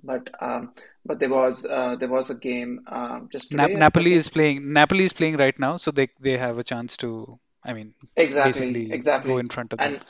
but 0.03 0.29
um, 0.41 0.73
but 1.05 1.19
there 1.19 1.31
was 1.31 1.65
uh, 1.65 1.97
there 1.99 2.09
was 2.09 2.31
a 2.31 2.35
game 2.35 2.81
um, 2.87 3.29
just 3.33 3.51
Na- 3.53 3.69
Napoli 3.73 4.15
is 4.15 4.29
playing. 4.29 4.73
Napoli 4.73 5.05
is 5.05 5.13
playing 5.13 5.37
right 5.37 5.59
now, 5.59 5.77
so 5.77 5.91
they 5.91 6.09
they 6.21 6.37
have 6.39 6.59
a 6.59 6.65
chance 6.65 6.97
to. 6.99 7.39
I 7.65 7.73
mean, 7.75 7.95
exactly 8.17 8.43
basically 8.43 9.03
go 9.23 9.39
in 9.39 9.49
front 9.49 9.73
of 9.73 9.81
them. 9.81 9.95
and 9.95 10.01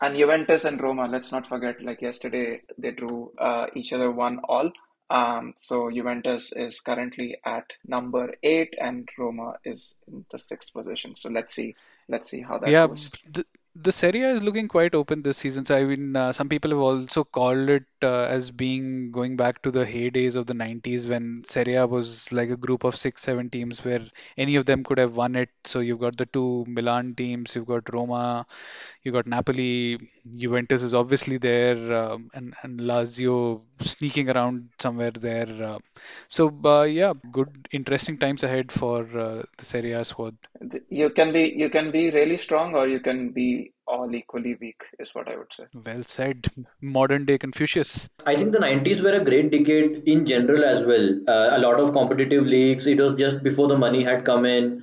and 0.00 0.16
Juventus 0.16 0.64
and 0.64 0.80
Roma. 0.80 1.06
Let's 1.08 1.32
not 1.32 1.48
forget. 1.48 1.82
Like 1.82 2.02
yesterday, 2.02 2.62
they 2.78 2.90
drew 2.92 3.32
uh, 3.38 3.66
each 3.74 3.92
other 3.92 4.10
one 4.10 4.40
all. 4.48 4.70
Um, 5.10 5.54
so 5.56 5.90
Juventus 5.90 6.52
is 6.52 6.80
currently 6.80 7.36
at 7.44 7.72
number 7.86 8.34
eight, 8.42 8.74
and 8.80 9.08
Roma 9.18 9.54
is 9.64 9.96
in 10.08 10.24
the 10.30 10.38
sixth 10.38 10.72
position. 10.72 11.14
So 11.16 11.28
let's 11.30 11.54
see 11.54 11.74
let's 12.08 12.30
see 12.30 12.42
how 12.42 12.58
that 12.58 12.70
Yeah, 12.70 12.86
goes. 12.86 13.10
the, 13.32 13.44
the 13.82 13.92
Serie 13.92 14.22
A 14.22 14.30
is 14.34 14.42
looking 14.42 14.68
quite 14.68 14.94
open 14.94 15.22
this 15.22 15.38
season. 15.38 15.64
So 15.64 15.76
I 15.76 15.84
mean, 15.84 16.16
uh, 16.16 16.32
some 16.32 16.48
people 16.48 16.70
have 16.70 16.80
also 16.80 17.24
called 17.24 17.68
it 17.68 17.84
uh, 18.02 18.22
as 18.36 18.50
being 18.50 19.10
going 19.12 19.36
back 19.36 19.62
to 19.62 19.70
the 19.70 19.84
heydays 19.84 20.36
of 20.36 20.46
the 20.46 20.54
90s 20.54 21.06
when 21.06 21.44
Serie 21.46 21.74
A 21.74 21.86
was 21.86 22.32
like 22.32 22.48
a 22.50 22.56
group 22.56 22.84
of 22.84 22.96
six, 22.96 23.22
seven 23.22 23.50
teams 23.50 23.84
where 23.84 24.04
any 24.36 24.56
of 24.56 24.66
them 24.66 24.84
could 24.84 24.98
have 24.98 25.16
won 25.16 25.36
it. 25.36 25.50
So 25.64 25.80
you've 25.80 26.00
got 26.00 26.16
the 26.16 26.26
two 26.26 26.64
Milan 26.68 27.14
teams, 27.14 27.54
you've 27.54 27.66
got 27.66 27.92
Roma, 27.92 28.46
you've 29.02 29.14
got 29.14 29.26
Napoli, 29.26 29.98
Juventus 30.34 30.82
is 30.82 30.94
obviously 30.94 31.38
there, 31.38 31.92
um, 31.96 32.30
and 32.34 32.54
and 32.62 32.80
Lazio 32.80 33.60
sneaking 33.80 34.30
around 34.30 34.70
somewhere 34.78 35.10
there. 35.10 35.48
Uh, 35.62 35.78
so 36.28 36.52
uh, 36.64 36.82
yeah, 36.82 37.12
good, 37.30 37.68
interesting 37.72 38.18
times 38.18 38.42
ahead 38.42 38.72
for 38.72 39.02
uh, 39.18 39.42
the 39.58 39.64
Serie 39.64 39.92
A 39.92 40.04
squad. 40.04 40.36
You 40.88 41.10
can 41.10 41.32
be 41.32 41.54
you 41.56 41.70
can 41.70 41.90
be 41.90 42.10
really 42.10 42.38
strong, 42.38 42.74
or 42.74 42.88
you 42.88 43.00
can 43.00 43.30
be 43.30 43.72
all 43.86 44.12
equally 44.14 44.56
weak, 44.60 44.84
is 44.98 45.14
what 45.14 45.28
I 45.28 45.36
would 45.36 45.52
say. 45.52 45.64
Well 45.74 46.02
said, 46.02 46.46
modern 46.80 47.24
day 47.24 47.38
Confucius. 47.38 48.08
I 48.24 48.36
think 48.36 48.52
the 48.52 48.58
90s 48.58 49.02
were 49.02 49.14
a 49.14 49.24
great 49.24 49.50
decade 49.50 50.02
in 50.06 50.26
general 50.26 50.64
as 50.64 50.84
well. 50.84 51.20
Uh, 51.28 51.50
a 51.52 51.58
lot 51.58 51.78
of 51.78 51.92
competitive 51.92 52.44
leagues. 52.44 52.86
It 52.86 53.00
was 53.00 53.12
just 53.12 53.42
before 53.42 53.68
the 53.68 53.78
money 53.78 54.02
had 54.02 54.24
come 54.24 54.44
in. 54.44 54.82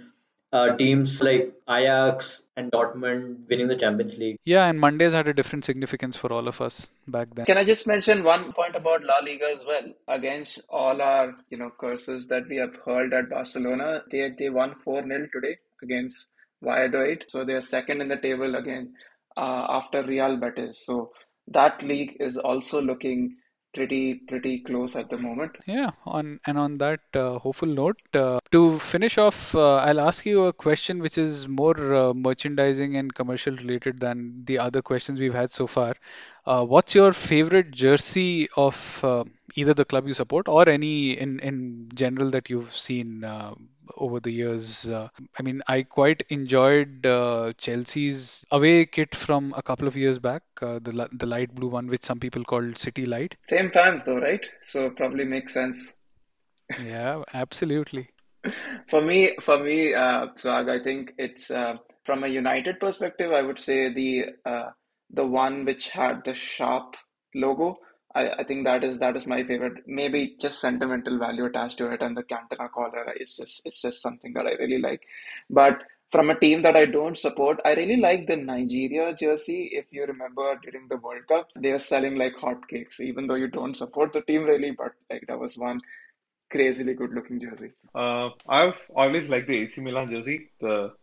Uh, 0.54 0.76
teams 0.76 1.20
like 1.24 1.52
Ajax 1.68 2.44
and 2.56 2.72
Dortmund 2.72 3.50
winning 3.50 3.68
the 3.68 3.76
Champions 3.76 4.20
League. 4.20 4.38
Yeah, 4.46 4.68
and 4.68 4.80
Mondays 4.80 5.14
had 5.14 5.28
a 5.28 5.34
different 5.34 5.66
significance 5.66 6.16
for 6.16 6.32
all 6.32 6.48
of 6.48 6.62
us 6.62 6.92
back 7.08 7.34
then. 7.34 7.48
Can 7.48 7.58
I 7.58 7.64
just 7.64 7.88
mention 7.88 8.24
one 8.24 8.54
point 8.54 8.76
about 8.76 9.04
La 9.04 9.16
Liga 9.24 9.46
as 9.46 9.66
well? 9.66 9.92
Against 10.08 10.62
all 10.70 11.02
our, 11.02 11.34
you 11.50 11.58
know, 11.58 11.72
curses 11.80 12.28
that 12.28 12.48
we 12.48 12.58
have 12.58 12.76
hurled 12.86 13.14
at 13.14 13.32
Barcelona, 13.32 14.04
they 14.12 14.30
they 14.38 14.50
won 14.52 14.76
4-0 14.86 15.32
today 15.32 15.58
against 15.82 16.28
Valladolid. 16.62 17.26
So 17.30 17.44
they 17.44 17.54
are 17.54 17.62
second 17.62 18.02
in 18.02 18.08
the 18.10 18.18
table 18.18 18.54
again 18.56 18.94
uh, 19.36 19.66
after 19.70 20.04
Real 20.04 20.38
Betis. 20.38 20.86
So 20.86 21.14
that 21.48 21.82
league 21.82 22.18
is 22.20 22.38
also 22.38 22.80
looking 22.80 23.38
pretty 23.74 24.16
pretty 24.16 24.60
close 24.60 24.96
at 24.96 25.10
the 25.10 25.18
moment. 25.18 25.52
Yeah, 25.68 25.92
on 26.06 26.40
and 26.46 26.58
on 26.58 26.78
that 26.78 27.02
uh, 27.14 27.40
hopeful 27.40 27.68
note, 27.68 28.00
uh, 28.14 28.40
to 28.52 28.80
finish 28.80 29.18
off, 29.18 29.56
uh, 29.56 29.76
I'll 29.78 30.00
ask 30.00 30.26
you 30.26 30.46
a 30.46 30.54
question 30.54 31.00
which 31.00 31.18
is 31.18 31.48
more 31.48 31.94
uh, 31.94 32.14
merchandising 32.14 32.98
and 32.98 33.14
commercial 33.14 33.56
related 33.56 34.00
than 34.00 34.44
the 34.46 34.60
other 34.60 34.82
questions 34.82 35.20
we've 35.20 35.34
had 35.34 35.54
so 35.54 35.68
far. 35.68 35.96
Uh, 36.46 36.64
what's 36.64 36.96
your 36.96 37.14
favorite 37.14 37.72
jersey 37.72 38.48
of 38.58 39.04
uh, 39.04 39.24
either 39.56 39.74
the 39.74 39.86
club 39.86 40.08
you 40.08 40.14
support 40.14 40.48
or 40.48 40.68
any 40.70 41.12
in 41.12 41.40
in 41.40 41.90
general 41.94 42.30
that 42.32 42.50
you've 42.50 42.76
seen? 42.76 43.24
Over 43.98 44.20
the 44.20 44.32
years. 44.32 44.88
Uh, 44.88 45.10
I 45.38 45.44
mean, 45.44 45.62
I 45.68 45.84
quite 45.84 46.24
enjoyed 46.30 47.06
uh, 47.06 47.52
Chelsea's 47.58 48.46
away 48.52 48.86
kit 48.86 49.14
from 49.14 49.54
a 49.58 49.62
couple 49.62 49.88
of 49.88 49.98
years 49.98 50.20
back, 50.20 50.44
uh, 50.62 50.80
the 50.82 51.10
the 51.12 51.26
light 51.26 51.54
blue 51.54 51.68
one, 51.68 51.88
which 51.88 52.04
some 52.04 52.20
people 52.20 52.44
called 52.44 52.78
City 52.78 53.06
Light. 53.06 53.36
Same 53.42 53.72
fans 53.72 54.06
though, 54.06 54.20
right? 54.20 54.46
So 54.62 54.90
probably 54.90 55.26
makes 55.26 55.54
sense. 55.54 55.96
Yeah, 56.84 57.24
absolutely. 57.34 58.10
For 58.90 59.02
me, 59.02 59.36
for 59.40 59.64
me, 59.64 59.94
uh, 59.94 60.28
Swag, 60.36 60.68
I 60.68 60.80
think 60.84 61.14
it's 61.18 61.50
uh, 61.50 61.76
from 62.06 62.24
a 62.24 62.28
United 62.28 62.80
perspective, 62.80 63.32
I 63.32 63.42
would 63.42 63.58
say 63.58 63.94
the 63.94 64.26
uh, 64.46 64.72
the 65.10 65.26
one 65.26 65.66
which 65.66 65.90
had 65.90 66.24
the 66.26 66.34
sharp 66.34 66.96
logo. 67.34 67.78
I, 68.16 68.30
I 68.40 68.44
think 68.44 68.66
that 68.66 68.84
is 68.84 69.00
that 69.00 69.16
is 69.16 69.26
my 69.26 69.44
favorite. 69.44 69.84
Maybe 69.88 70.36
just 70.40 70.62
sentimental 70.62 71.18
value 71.18 71.46
attached 71.46 71.78
to 71.80 71.92
it, 71.92 72.02
and 72.02 72.16
the 72.16 72.24
Cantona 72.24 72.72
collar 72.72 73.14
is 73.20 73.36
just 73.36 73.62
it's 73.66 73.82
just 73.82 74.02
something 74.02 74.34
that 74.34 74.46
I 74.46 74.52
really 74.52 74.80
like. 74.80 75.02
But 75.50 75.84
from 76.12 76.30
a 76.30 76.40
team 76.40 76.62
that 76.62 76.76
I 76.76 76.86
don't 76.86 77.18
support, 77.18 77.60
I 77.66 77.74
really 77.74 77.98
like 77.98 78.28
the 78.28 78.38
Nigeria 78.38 79.16
jersey. 79.16 79.70
If 79.74 79.86
you 79.90 80.06
remember 80.06 80.60
during 80.64 80.88
the 80.88 80.98
World 80.98 81.26
Cup, 81.28 81.50
they 81.56 81.72
were 81.72 81.80
selling 81.80 82.18
like 82.18 82.36
hotcakes, 82.36 83.00
even 83.00 83.26
though 83.26 83.36
you 83.36 83.48
don't 83.48 83.76
support 83.76 84.14
the 84.14 84.22
team 84.22 84.44
really, 84.44 84.72
but 84.72 84.94
like 85.10 85.26
that 85.28 85.40
was 85.40 85.58
one 85.58 85.82
crazily 86.52 86.94
good 86.94 87.14
looking 87.14 87.40
jersey. 87.40 87.72
Uh, 87.96 88.30
I've 88.48 88.80
always 88.96 89.28
liked 89.30 89.48
the 89.48 89.58
AC 89.64 89.82
Milan 89.82 90.10
jersey, 90.10 90.50
the 90.62 90.94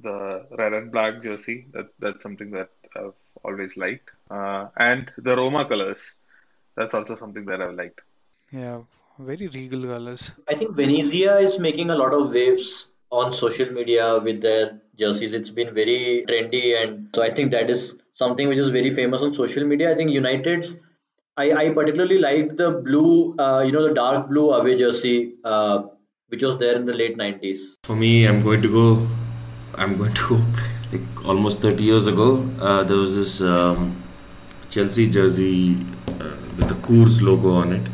the 0.00 0.46
red 0.56 0.72
and 0.74 0.92
black 0.92 1.22
jersey. 1.22 1.66
That 1.72 1.88
that's 1.98 2.22
something 2.22 2.52
that 2.52 2.70
I've 2.96 3.18
always 3.42 3.76
liked. 3.76 4.10
Uh, 4.30 4.68
and 4.76 5.10
the 5.18 5.36
Roma 5.36 5.68
colors. 5.68 6.14
That's 6.80 6.94
also 6.94 7.14
something 7.14 7.44
that 7.44 7.60
I've 7.60 7.74
liked. 7.74 8.00
Yeah, 8.50 8.78
very 9.18 9.48
regal 9.48 9.82
colors. 9.82 10.32
I 10.48 10.54
think 10.54 10.76
Venezia 10.76 11.36
is 11.38 11.58
making 11.58 11.90
a 11.90 11.94
lot 11.94 12.14
of 12.14 12.32
waves 12.32 12.86
on 13.10 13.34
social 13.34 13.70
media 13.70 14.18
with 14.18 14.40
their 14.40 14.80
jerseys. 14.98 15.34
It's 15.34 15.50
been 15.50 15.74
very 15.74 16.24
trendy, 16.26 16.62
and 16.82 17.10
so 17.14 17.22
I 17.22 17.30
think 17.30 17.50
that 17.50 17.68
is 17.68 17.98
something 18.14 18.48
which 18.48 18.62
is 18.64 18.70
very 18.70 18.88
famous 18.88 19.20
on 19.20 19.34
social 19.34 19.66
media. 19.72 19.92
I 19.92 19.94
think 19.94 20.10
United's. 20.10 20.76
I, 21.36 21.52
I 21.52 21.68
particularly 21.70 22.18
liked 22.18 22.56
the 22.56 22.70
blue, 22.70 23.36
uh, 23.38 23.60
you 23.60 23.72
know, 23.72 23.86
the 23.86 23.94
dark 23.94 24.28
blue 24.30 24.50
away 24.50 24.76
jersey, 24.76 25.34
uh, 25.44 25.82
which 26.28 26.42
was 26.42 26.56
there 26.58 26.76
in 26.76 26.86
the 26.86 26.94
late 26.94 27.18
90s. 27.18 27.74
For 27.84 27.94
me, 27.94 28.26
I'm 28.26 28.42
going 28.42 28.62
to 28.62 28.72
go. 28.80 29.06
I'm 29.74 29.98
going 29.98 30.14
to 30.14 30.28
go 30.28 30.44
like 30.92 31.26
almost 31.26 31.60
30 31.60 31.82
years 31.84 32.06
ago. 32.06 32.48
Uh, 32.58 32.84
there 32.84 32.96
was 32.96 33.16
this 33.16 33.40
um, 33.42 34.02
Chelsea 34.70 35.08
jersey 35.08 35.76
uh, 36.20 36.36
with 36.60 36.68
the 36.68 36.86
Coors 36.86 37.22
logo 37.22 37.52
on 37.54 37.72
it. 37.72 37.86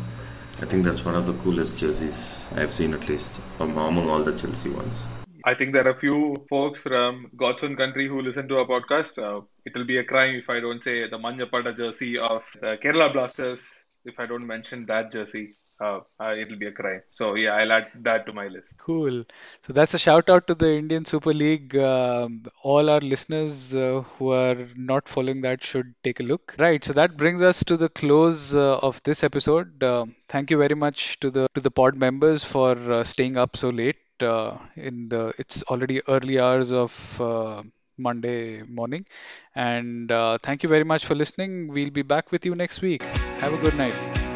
I 0.61 0.65
think 0.65 0.83
that's 0.83 1.05
one 1.05 1.15
of 1.15 1.25
the 1.25 1.33
coolest 1.33 1.77
jerseys 1.77 2.45
I've 2.55 2.73
seen, 2.73 2.93
at 2.93 3.07
least 3.07 3.39
am- 3.61 3.77
among 3.77 4.09
all 4.09 4.23
the 4.23 4.33
Chelsea 4.33 4.69
ones. 4.69 5.05
I 5.45 5.53
think 5.53 5.73
there 5.73 5.87
are 5.87 5.91
a 5.91 5.99
few 5.99 6.45
folks 6.49 6.79
from 6.79 7.31
God's 7.37 7.63
own 7.63 7.77
country 7.77 8.07
who 8.07 8.19
listen 8.19 8.49
to 8.49 8.57
our 8.57 8.65
podcast. 8.65 9.17
Uh, 9.27 9.45
it'll 9.65 9.85
be 9.85 9.99
a 9.99 10.03
crime 10.03 10.35
if 10.35 10.49
I 10.49 10.59
don't 10.59 10.83
say 10.83 11.07
the 11.07 11.17
Manjapada 11.17 11.77
jersey 11.77 12.17
of 12.17 12.43
the 12.61 12.77
Kerala 12.83 13.13
Blasters. 13.13 13.61
If 14.03 14.19
I 14.19 14.25
don't 14.25 14.45
mention 14.45 14.85
that 14.87 15.13
jersey, 15.13 15.53
uh, 15.79 15.99
uh, 16.19 16.35
it'll 16.37 16.57
be 16.57 16.67
a 16.67 16.71
crime. 16.71 17.01
So 17.09 17.35
yeah, 17.35 17.55
I'll 17.55 17.71
add 17.71 17.91
that 18.01 18.25
to 18.25 18.33
my 18.33 18.47
list. 18.47 18.79
Cool. 18.79 19.23
So 19.65 19.73
that's 19.73 19.93
a 19.93 19.99
shout 19.99 20.29
out 20.29 20.47
to 20.47 20.55
the 20.55 20.73
Indian 20.73 21.05
Super 21.05 21.33
League. 21.33 21.75
Um, 21.77 22.43
all 22.63 22.89
our 22.89 22.99
listeners 22.99 23.75
uh, 23.75 24.03
who 24.17 24.31
are 24.31 24.67
not 24.75 25.07
following 25.07 25.41
that 25.41 25.63
should 25.63 25.93
take 26.03 26.19
a 26.19 26.23
look. 26.23 26.55
Right. 26.57 26.83
So 26.83 26.93
that 26.93 27.17
brings 27.17 27.41
us 27.41 27.63
to 27.65 27.77
the 27.77 27.89
close 27.89 28.55
uh, 28.55 28.77
of 28.79 29.01
this 29.03 29.23
episode. 29.23 29.83
Um 29.83 30.15
thank 30.27 30.51
you 30.51 30.57
very 30.57 30.75
much 30.75 31.19
to 31.21 31.29
the 31.31 31.47
to 31.55 31.61
the 31.61 31.71
pod 31.71 31.95
members 31.95 32.43
for 32.43 32.71
uh, 32.91 33.03
staying 33.03 33.37
up 33.37 33.55
so 33.55 33.69
late. 33.69 33.97
In 34.19 35.09
the 35.09 35.33
it's 35.37 35.61
already 35.63 36.01
early 36.07 36.39
hours 36.39 36.71
of 36.71 36.93
Monday 37.97 38.63
morning, 38.63 39.05
and 39.55 40.09
thank 40.41 40.63
you 40.63 40.69
very 40.69 40.83
much 40.83 41.05
for 41.05 41.15
listening. 41.15 41.67
We'll 41.67 41.91
be 41.91 42.01
back 42.01 42.31
with 42.31 42.45
you 42.45 42.55
next 42.55 42.81
week. 42.81 43.03
Have 43.43 43.53
a 43.53 43.57
good 43.57 43.75
night. 43.75 44.26